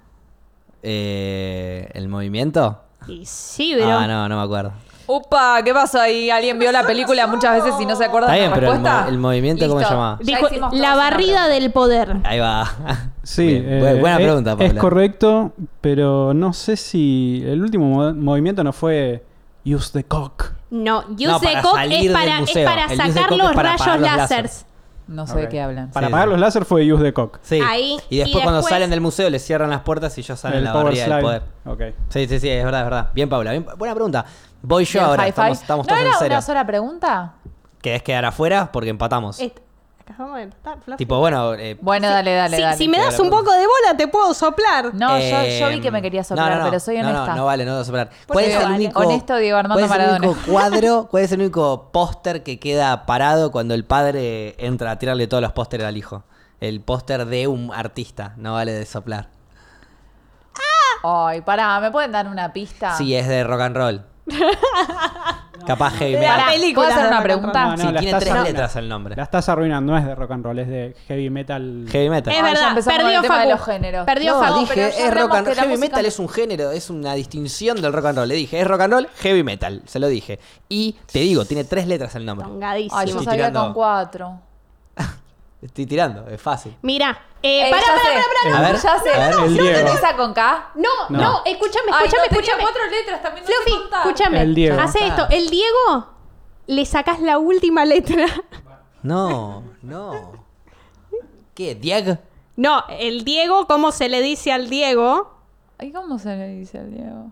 [0.82, 2.80] Eh, ¿El movimiento?
[3.06, 3.90] Y sí, bro.
[3.98, 4.72] Ah, no, no me acuerdo.
[5.06, 6.30] Upa, ¿qué pasó ahí?
[6.30, 8.66] ¿Alguien vio la película muchas veces y no se acuerda Está de bien, la pero
[8.68, 9.08] el respuesta?
[9.08, 9.94] el movimiento, ¿cómo se Listo.
[9.94, 10.18] llama?
[10.22, 12.16] Ya Dijo, hicimos todos la una barrida del poder.
[12.24, 12.70] Ahí va.
[13.22, 15.52] Sí, Bien, eh, bu- buena es- pregunta, Es correcto,
[15.82, 19.22] pero no sé si el último mo- movimiento no fue
[19.66, 20.52] use the cock.
[20.74, 24.00] No, use No, para cock es para, es para El sacar los para rayos los
[24.00, 24.66] láseres.
[25.06, 25.90] No sé de qué hablan.
[25.92, 26.30] Para Sí, apagar sí.
[26.32, 27.38] los láser fue use the cock.
[27.42, 27.60] Sí.
[27.64, 30.40] Ahí, y después y cuando después- salen del museo les cierran las puertas y ellos
[30.40, 31.42] salen El la barriga del poder.
[32.08, 33.10] Sí, sí, sí, es verdad, es verdad.
[33.14, 33.50] Bien, Paula.
[33.52, 34.24] bien- buena pregunta.
[34.62, 35.28] Voy ¿Y yo ahora.
[35.28, 36.36] Estamos, estamos ¿No todos en era serio.
[36.38, 37.34] una sola pregunta?
[37.80, 38.70] ¿Querés quedar afuera?
[38.72, 39.38] Porque empatamos.
[39.38, 39.58] Est-
[40.06, 40.98] Acabamos de empatar, Fluffy.
[40.98, 41.54] Tipo, bueno.
[41.54, 42.76] eh, Bueno, dale, dale, si, dale.
[42.76, 44.94] si me das un poco de bola, te puedo soplar.
[44.94, 46.70] No, yo, eh, yo vi que me quería soplar, no, no, no.
[46.70, 47.26] pero soy No, honesta.
[47.28, 48.10] No, no, vale, no debo soplar.
[48.26, 48.74] ¿Por ¿Cuál es el vale?
[48.74, 50.28] único, Honesto Diego Armando ¿cuál es el Maradona.
[50.30, 51.06] único cuadro?
[51.10, 55.42] ¿Cuál es el único póster que queda parado cuando el padre entra a tirarle todos
[55.42, 56.24] los pósteres al hijo?
[56.60, 59.28] El póster de un artista, no vale de soplar.
[61.02, 62.94] Ay, pará, ¿me pueden dar una pista?
[62.96, 64.04] Sí, es de rock and roll.
[65.66, 66.38] Capaz heavy metal.
[66.38, 67.64] la película ¿puedo hacer una pregunta?
[67.66, 67.78] roll.
[67.78, 68.50] Sí, la tiene estás tres arruinando.
[68.52, 69.16] letras el nombre.
[69.16, 71.86] La estás arruinando, no es de rock and roll, es de heavy metal.
[71.90, 72.32] Heavy metal.
[72.32, 73.50] Es ya verdad, empezamos con perdió el tema de Facu.
[73.56, 74.06] los géneros.
[74.06, 76.70] Perdió dije, ya es rock hablamos and que la Heavy música- metal es un género,
[76.70, 78.28] es una distinción del rock and roll.
[78.28, 79.82] Le dije, es rock and roll, heavy metal.
[79.86, 80.38] Se lo dije.
[80.68, 82.46] Y te digo, tiene tres letras el nombre.
[82.46, 82.96] Tongadísimo.
[82.98, 83.60] Ay, yo sabía tirando.
[83.64, 84.40] con cuatro.
[85.64, 86.76] Estoy tirando, es fácil.
[86.82, 88.08] Mira, eh, Eh, pará, ya pará, sé.
[88.12, 88.58] pará, pará.
[88.58, 89.30] A ver, ya sé.
[89.40, 89.78] ¿No Diego.
[89.78, 90.70] empieza con K?
[90.74, 91.42] No, no, No.
[91.46, 92.62] escúchame, Ay, escúchame, no, tenía escúchame.
[92.62, 94.42] cuatro letras, también no Fluffy, escúchame.
[94.42, 94.78] El Diego.
[94.80, 95.26] Hace esto.
[95.30, 96.06] El Diego
[96.66, 98.26] le sacás la última letra.
[99.02, 100.32] No, no.
[101.54, 101.74] ¿Qué?
[101.74, 102.18] ¿Diego?
[102.56, 105.30] No, el Diego, ¿cómo se le dice al Diego?
[105.78, 107.30] Ay, ¿cómo se le dice al Diego?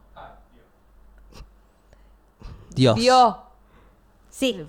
[2.70, 2.94] Dios.
[2.96, 3.36] Dios.
[4.30, 4.66] Sí.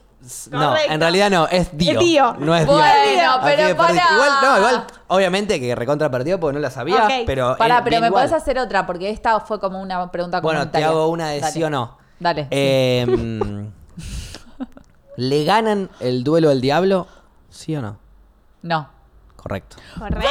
[0.51, 0.93] No, Correcto.
[0.93, 1.91] en realidad no, es Dio.
[1.93, 2.33] Es Dio.
[2.39, 2.77] No es Dios.
[2.77, 3.97] Bueno, Así pero que perdí.
[3.97, 4.13] pará.
[4.13, 7.11] Igual, no, igual, obviamente que recontra perdió porque no la sabía, Ok.
[7.25, 7.55] pero.
[7.57, 8.23] Pará, pero me igual.
[8.27, 10.87] podés hacer otra, porque esta fue como una pregunta Bueno, te comunitaria.
[10.87, 11.51] hago una de Dale.
[11.53, 11.97] sí o no.
[12.19, 12.47] Dale.
[12.51, 13.67] Eh, mm,
[15.17, 17.07] ¿Le ganan el duelo del diablo?
[17.49, 17.97] ¿Sí o no?
[18.61, 18.89] No.
[19.35, 19.75] Correcto.
[19.99, 20.29] Correcto.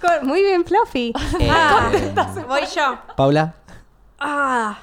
[0.00, 1.12] Co- Muy bien, Fluffy.
[1.40, 2.14] Eh,
[2.46, 2.98] Voy yo.
[3.16, 3.54] Paula.
[4.20, 4.76] Ah.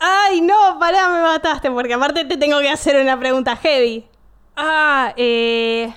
[0.00, 4.06] Ay, no, pará, me mataste, porque aparte te tengo que hacer una pregunta heavy.
[4.56, 5.92] Ah, eh.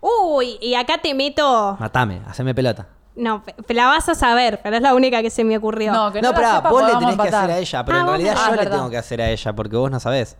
[0.00, 1.76] Uy, y acá te meto.
[1.78, 2.86] Matame, haceme pelota.
[3.14, 5.92] No, pe- la vas a saber, pero es la única que se me ocurrió.
[5.92, 7.44] No, que No, no, pero la sepa, vos le podamos tenés que empatar.
[7.44, 8.76] hacer a ella, pero Ah, en vos realidad me- Ah, yo es le verdad.
[8.78, 10.36] tengo que hacer a ella porque vos no sabés.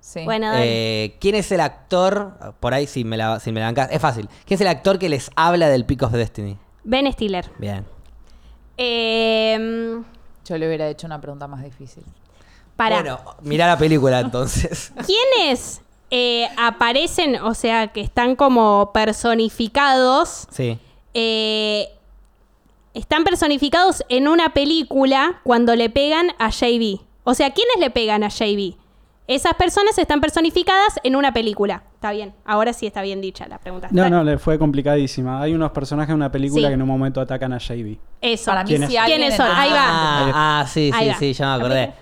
[0.00, 0.24] Sí.
[0.24, 1.04] Bueno, dale.
[1.04, 2.32] Eh, ¿Quién es el actor?
[2.60, 4.28] Por ahí, si me la, si me la bancás, Es fácil.
[4.46, 6.56] ¿Quién es el actor que les habla del Peak of Destiny?
[6.84, 7.50] Ben Stiller.
[7.58, 7.84] Bien.
[8.78, 10.00] Eh,
[10.48, 12.02] Yo le hubiera hecho una pregunta más difícil.
[12.76, 12.96] para.
[12.96, 14.92] Bueno, mirá la película entonces.
[15.06, 15.80] ¿Quiénes
[16.10, 20.46] eh, aparecen, o sea, que están como personificados?
[20.50, 20.78] sí.
[21.14, 21.88] eh,
[22.94, 27.00] están personificados en una película cuando le pegan a JB.
[27.24, 28.74] O sea, ¿quiénes le pegan a JB?
[29.28, 31.82] Esas personas están personificadas en una película.
[31.94, 33.88] Está bien, ahora sí está bien dicha la pregunta.
[33.90, 35.42] No, no, le fue complicadísima.
[35.42, 36.68] Hay unos personajes en una película Sí.
[36.68, 37.98] que en un momento atacan a JB.
[38.22, 38.46] Eso.
[38.50, 38.88] Para mí, ¿Quiénes?
[38.88, 39.46] ¿Quiénes son?
[39.54, 39.76] Ahí va.
[39.86, 41.14] Ah, ah, sí, Ahí sí, va.
[41.18, 41.92] sí, ya me acordé.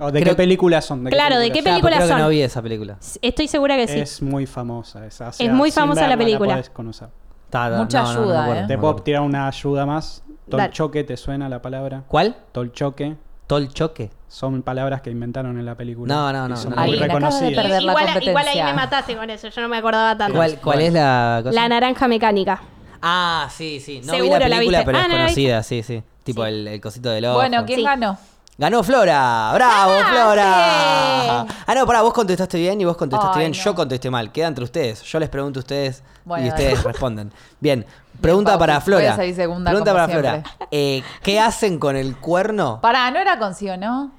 [0.00, 1.04] ¿O ¿De Creo- qué películas son?
[1.04, 2.20] ¿De Claro, ¿de qué Claro, películas creo que son?
[2.22, 2.98] no vi esa película.
[3.22, 3.98] Estoy segura que sí.
[4.00, 5.28] Es muy famosa esa.
[5.28, 6.52] o Es muy famosa la película.
[6.52, 7.08] podés conocer.
[7.48, 8.64] Ta- ta- Mucha ayuda, ¿eh?
[8.68, 10.22] Te puedo tirar una ayuda más.
[10.50, 12.04] Tolchoque, ¿te suena la palabra?
[12.08, 12.36] ¿Cuál?
[12.52, 13.16] Tolchoque.
[13.48, 14.10] ¿Tolchoque?
[14.28, 16.14] Son palabras que inventaron en la película.
[16.14, 16.82] No, no, y no, son no.
[16.82, 17.54] muy de reconocidas.
[17.64, 20.36] perder la igual, igual ahí me mataste con eso, yo no me acordaba tanto.
[20.36, 21.54] ¿Cuál, cuál es la cosa?
[21.54, 22.62] La naranja mecánica.
[23.00, 24.02] Ah, sí, sí.
[24.04, 26.02] No vi Seguro la la película, pero Ah, es no la conocida, sí, sí.
[26.24, 26.48] Tipo Sí.
[26.48, 27.36] el, el cosito del ojo.
[27.36, 27.84] Bueno, ¿quién Sí.
[27.84, 28.18] ganó?
[28.60, 29.52] Ganó Flora.
[29.54, 30.12] ¡Bravo, ¡Ganaste!
[30.12, 31.46] Flora!
[31.64, 33.52] Ah, no, pará, vos contestaste bien y vos contestaste Ay, bien.
[33.52, 33.64] no.
[33.64, 34.32] Yo contesté mal.
[34.32, 35.00] Queda entre ustedes.
[35.04, 37.32] Yo les pregunto a ustedes Bueno, y ustedes responden.
[37.60, 37.86] Bien.
[38.20, 39.14] Pregunta para Flora.
[39.32, 40.42] segunda Pregunta para Flora.
[40.72, 42.80] Eh, ¿Qué hacen con el cuerno?
[42.82, 44.10] Pará, no era con sí o no.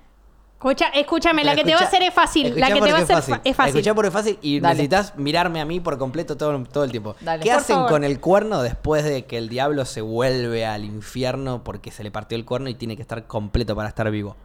[0.60, 2.54] Escucha, escúchame, la que te va a hacer es fácil.
[2.60, 3.78] La que te va a hacer fa- es fácil.
[3.78, 4.74] Escuchá porque es fácil y Dale.
[4.74, 7.16] necesitas mirarme a mí por completo todo, todo el tiempo.
[7.22, 7.42] Dale.
[7.44, 7.92] ¿Qué Por hacen favor.
[7.92, 12.12] con el cuerno después de que el diablo se vuelve al infierno porque se le
[12.12, 14.36] partió el cuerno y tiene que estar completo para estar vivo?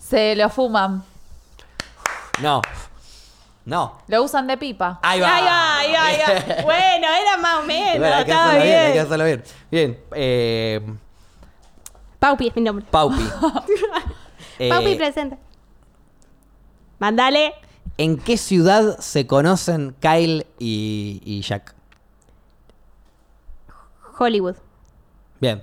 [0.00, 1.02] Se lo fuman.
[2.40, 2.62] No.
[3.64, 3.98] No.
[4.06, 5.00] Lo usan de pipa.
[5.02, 5.28] Ahí va.
[5.38, 6.62] Ay, ay, ay, ay.
[6.62, 7.98] Bueno, era más o menos.
[7.98, 8.78] Bueno, hay que estaba hacerlo bien.
[8.78, 9.06] hay que bien.
[9.06, 9.44] hacerlo bien.
[9.72, 10.00] Bien.
[10.14, 10.80] Eh,
[12.20, 12.86] Paupi es mi nombre.
[12.90, 13.22] Paupi.
[14.58, 15.36] Eh, Paupi presente.
[16.98, 17.54] Mándale.
[17.98, 21.74] ¿En qué ciudad se conocen Kyle y, y Jack?
[24.18, 24.56] Hollywood.
[25.40, 25.62] Bien,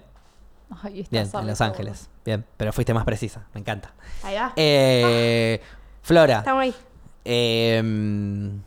[0.84, 1.68] Ay, bien, en Los todo.
[1.68, 2.10] Ángeles.
[2.26, 3.46] Bien, pero fuiste más precisa.
[3.54, 3.94] Me encanta.
[4.24, 4.54] Ahí va.
[4.56, 5.60] Eh,
[6.04, 6.40] Flora.
[6.40, 6.76] Estamos ahí.
[7.26, 8.62] em,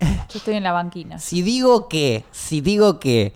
[0.00, 1.18] Yo estoy en la banquina.
[1.18, 3.34] si digo que, si digo que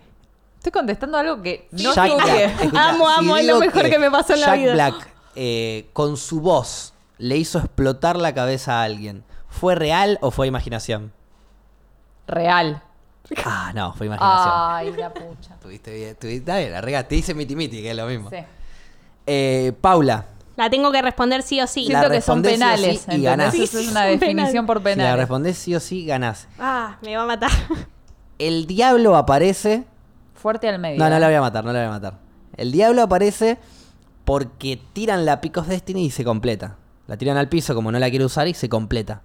[0.61, 2.15] Estoy contestando algo que no Jack.
[2.23, 4.73] Black, escuchá, Amo, si amo, es lo mejor que me pasó en la Jack vida.
[4.75, 10.31] Black eh, con su voz le hizo explotar la cabeza a alguien, ¿fue real o
[10.31, 11.13] fue imaginación?
[12.27, 12.83] Real.
[13.47, 14.53] Ah, no, fue imaginación.
[14.55, 15.55] Ay, la pucha.
[15.63, 17.09] Tuviste bien, tuviste bien, la.
[17.09, 18.29] Te hice miti miti, que es lo mismo.
[18.29, 18.37] Sí.
[19.27, 20.27] Eh, Paula,
[20.57, 21.85] La tengo que responder sí o sí.
[21.89, 23.07] La Siento que son respondés sí penales.
[23.09, 23.55] sí y ganás.
[23.55, 25.17] Eso es una definición por si la penales.
[25.17, 26.49] respondés sí o sí, ganás.
[26.59, 27.51] Ah, me va a matar.
[28.39, 29.85] El diablo aparece.
[30.41, 30.99] Fuerte al medio.
[30.99, 31.21] No, no ¿eh?
[31.21, 32.15] la voy a matar, no la voy a matar.
[32.57, 33.59] El diablo aparece
[34.25, 36.79] porque tiran la Picos Destiny y se completa.
[37.07, 39.23] La tiran al piso como no la quiere usar y se completa.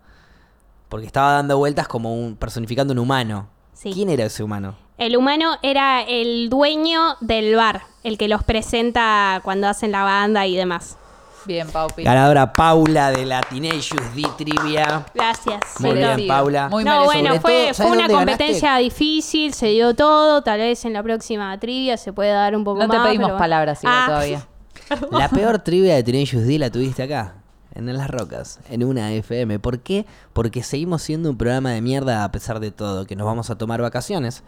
[0.90, 3.48] Porque estaba dando vueltas como un personificando un humano.
[3.72, 3.92] Sí.
[3.94, 4.76] ¿Quién era ese humano?
[4.98, 10.46] El humano era el dueño del bar, el que los presenta cuando hacen la banda
[10.46, 10.98] y demás.
[11.46, 12.04] Bien, Paupi.
[12.04, 15.06] Ganadora Paula de la Teenage D Trivia.
[15.14, 15.60] Gracias.
[15.80, 16.28] Muy bien, no.
[16.28, 16.70] Paula.
[16.70, 17.06] Muy no, merecido.
[17.24, 18.14] bueno, fue, todo, fue ¿sabes una ganaste?
[18.32, 20.42] competencia difícil, se dio todo.
[20.42, 22.98] Tal vez en la próxima trivia se puede dar un poco No más.
[23.04, 24.48] te pedimos pero- palabras igual Ah, todavía.
[25.12, 27.36] La peor trivia de Teenage D la tuviste acá,
[27.74, 29.58] en Las Rocas, en una FM.
[29.60, 30.06] ¿Por qué?
[30.34, 33.58] Porque seguimos siendo un programa de mierda a pesar de todo, que nos vamos a
[33.58, 34.44] tomar vacaciones.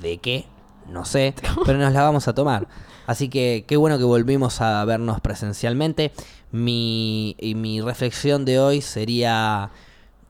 [0.00, 0.46] ¿De qué?
[0.88, 1.34] No sé,
[1.66, 2.66] pero nos la vamos a tomar.
[3.08, 6.12] Así que qué bueno que volvimos a vernos presencialmente.
[6.52, 9.70] Mi, y mi reflexión de hoy sería,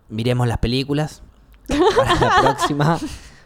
[0.08, 1.22] miremos las películas.
[1.66, 3.00] Para la próxima.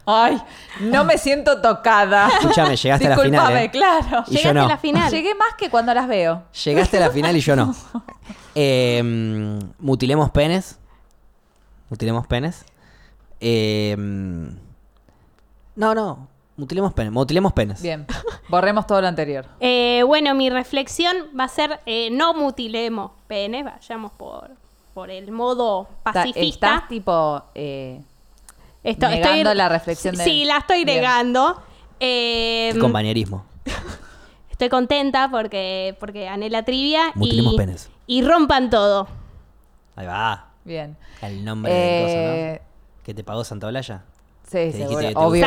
[0.05, 0.39] Ay,
[0.81, 2.27] no me siento tocada.
[2.27, 3.57] Escúchame, llegaste a la final.
[3.57, 3.71] ¿eh?
[3.71, 4.23] claro.
[4.27, 4.65] Y yo Llegaste no.
[4.65, 5.11] a la final.
[5.11, 6.43] Llegué más que cuando las veo.
[6.65, 7.75] Llegaste a la final y yo no.
[8.55, 10.77] Eh, mm, mutilemos penes.
[11.89, 12.63] Mutilemos penes.
[13.39, 14.47] Eh, mm,
[15.75, 16.27] no, no.
[16.55, 17.11] Mutilemos penes.
[17.11, 17.81] Mutilemos penes.
[17.81, 18.05] Bien.
[18.49, 19.45] Borremos todo lo anterior.
[19.59, 24.51] eh, bueno, mi reflexión va a ser eh, no mutilemos pene, vayamos por,
[24.93, 26.75] por el modo Ta- pacifista.
[26.75, 27.41] Estás tipo.
[27.55, 28.01] eh,
[28.83, 30.97] Esto- negando la reflexión de- Sí, la estoy Bien.
[30.97, 31.61] negando.
[31.99, 33.45] Eh, compañerismo.
[34.51, 37.11] estoy contenta porque, porque gané la trivia.
[37.15, 37.89] Mutilemos y, penes.
[38.07, 39.07] y rompan todo.
[39.95, 40.49] Ahí va.
[40.65, 40.97] bien.
[41.21, 43.03] El nombre del coso, Eh, ¿no?
[43.03, 44.03] ¿Que te pagó Santa Olalla?
[44.71, 44.99] Sí, seguro.
[45.07, 45.45] te Obvio.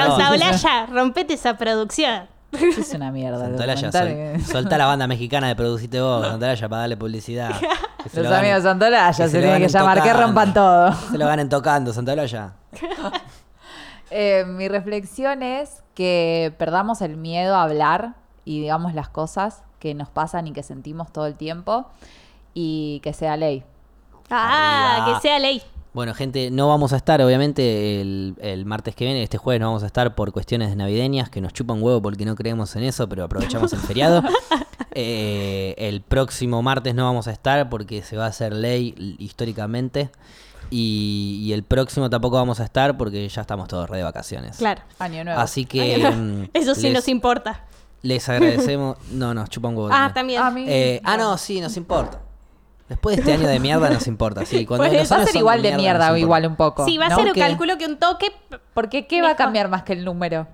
[0.92, 2.28] rompete esa producción.
[2.52, 3.46] Es una mierda.
[3.46, 6.80] el Santa Olalla, documental sol- soltá la banda mexicana de Produciste Vos, Santa Olalla, para
[6.82, 7.50] darle publicidad.
[8.10, 10.02] Se Los lo amigos de ganen- Santa Olalla que se lo tienen que llamar.
[10.02, 10.92] Que rompan todo.
[11.10, 12.52] Se lo ganen tocando, Santa Olalla.
[14.10, 18.14] Eh, mi reflexión es que perdamos el miedo a hablar
[18.44, 21.86] y digamos las cosas que nos pasan y que sentimos todo el tiempo
[22.54, 23.64] y que sea ley.
[24.30, 25.16] Ah, Arriba.
[25.16, 25.62] que sea ley.
[25.97, 29.68] Bueno, gente, no vamos a estar, obviamente, el, el martes que viene, este jueves no
[29.68, 33.09] vamos a estar por cuestiones navideñas, que nos chupan huevo porque no creemos en eso,
[33.09, 34.23] pero aprovechamos el feriado.
[34.98, 40.09] Eh, el próximo martes no vamos a estar porque se va a hacer ley históricamente.
[40.70, 44.56] Y, y el próximo tampoco vamos a estar porque ya estamos todos re de vacaciones.
[44.56, 44.81] Claro.
[44.98, 45.39] Año nuevo.
[45.39, 47.64] Así que mm, Eso sí les, nos importa.
[48.01, 48.97] les agradecemos.
[49.12, 49.90] No, nos chupan huevo.
[49.93, 50.40] Ah, también.
[50.40, 50.66] también.
[50.66, 52.20] A mí- Eh, ah, no, sí, nos importa.
[52.88, 54.64] Después de este año de mierda nos importa, sí.
[54.64, 56.84] Cuando los va a ser igual de mierda o igual un poco.
[56.84, 57.16] Sí, va a ¿no?
[57.16, 57.40] ser, ¿Qué?
[57.40, 58.26] calculo que un toque.
[58.74, 60.46] Porque ¿qué va a cambiar más que el número?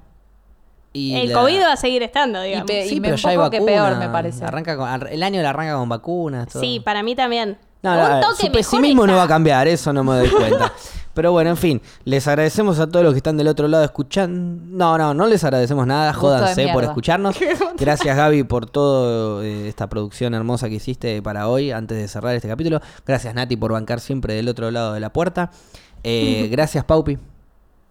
[0.94, 2.66] Y el la- COVID va a seguir estando, digamos.
[2.66, 3.72] pe- Sí, y me- pero un ya hay poco que vacuna.
[3.88, 4.44] peor, me parece.
[4.44, 6.48] Arranca con- el año la arranca con vacunas.
[6.48, 6.62] todo.
[6.62, 7.58] Sí, para mí también.
[7.82, 10.72] No, un toque su mejor pesimismo no va a cambiar, eso no me doy cuenta.
[11.14, 14.62] Pero bueno, en fin, les agradecemos a todos los que están del otro lado escuchando.
[14.66, 17.36] No, no, no les agradecemos nada, Gusto de jódanse por escucharnos.
[17.78, 22.48] Gracias Gaby por toda esta producción hermosa que hiciste para hoy, antes de cerrar este
[22.48, 22.80] capítulo.
[23.06, 25.50] Gracias Nati por bancar siempre del otro lado de la puerta.
[26.02, 27.18] Eh, gracias Paupi.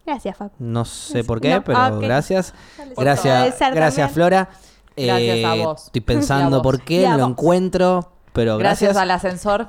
[0.03, 0.56] Gracias, Facu.
[0.57, 2.56] No sé por qué, No, pero ah, gracias.
[2.98, 4.10] Gracias, gracias también.
[4.10, 4.49] Flora.
[4.98, 5.85] Gracias a Eh, vos.
[5.85, 6.64] Estoy pensando vos.
[6.64, 9.02] por qué, no lo encuentro, pero Gracias, gracias.
[9.03, 9.68] al ascensor.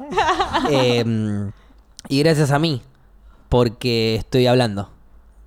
[0.70, 1.50] Eh,
[2.08, 2.82] y gracias a mí,
[3.52, 4.88] porque estoy hablando.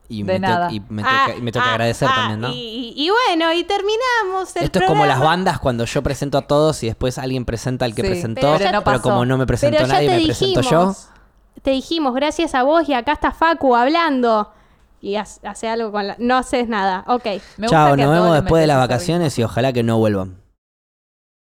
[0.07, 0.69] Y De me, nada.
[0.69, 2.49] to- y me Ah, toca, y me toca ah, agradecer ah, también, ¿no?
[2.51, 6.43] Y, y bueno, y terminamos el Esto es como las bandas cuando yo presento a
[6.43, 9.01] todos y después alguien presenta al que Sí, presentó, pero pero, no pasó.
[9.01, 10.95] como no me presentó Pero nadie, te me presento yo.
[11.63, 14.51] Te dijimos, gracias a vos, y acá está Facu hablando.
[15.01, 16.15] Y hace, hace algo con la.
[16.19, 17.03] No haces nada.
[17.07, 17.25] Ok.
[17.57, 20.37] Me Chao, nos vemos después de las vacaciones y ojalá que no vuelvan.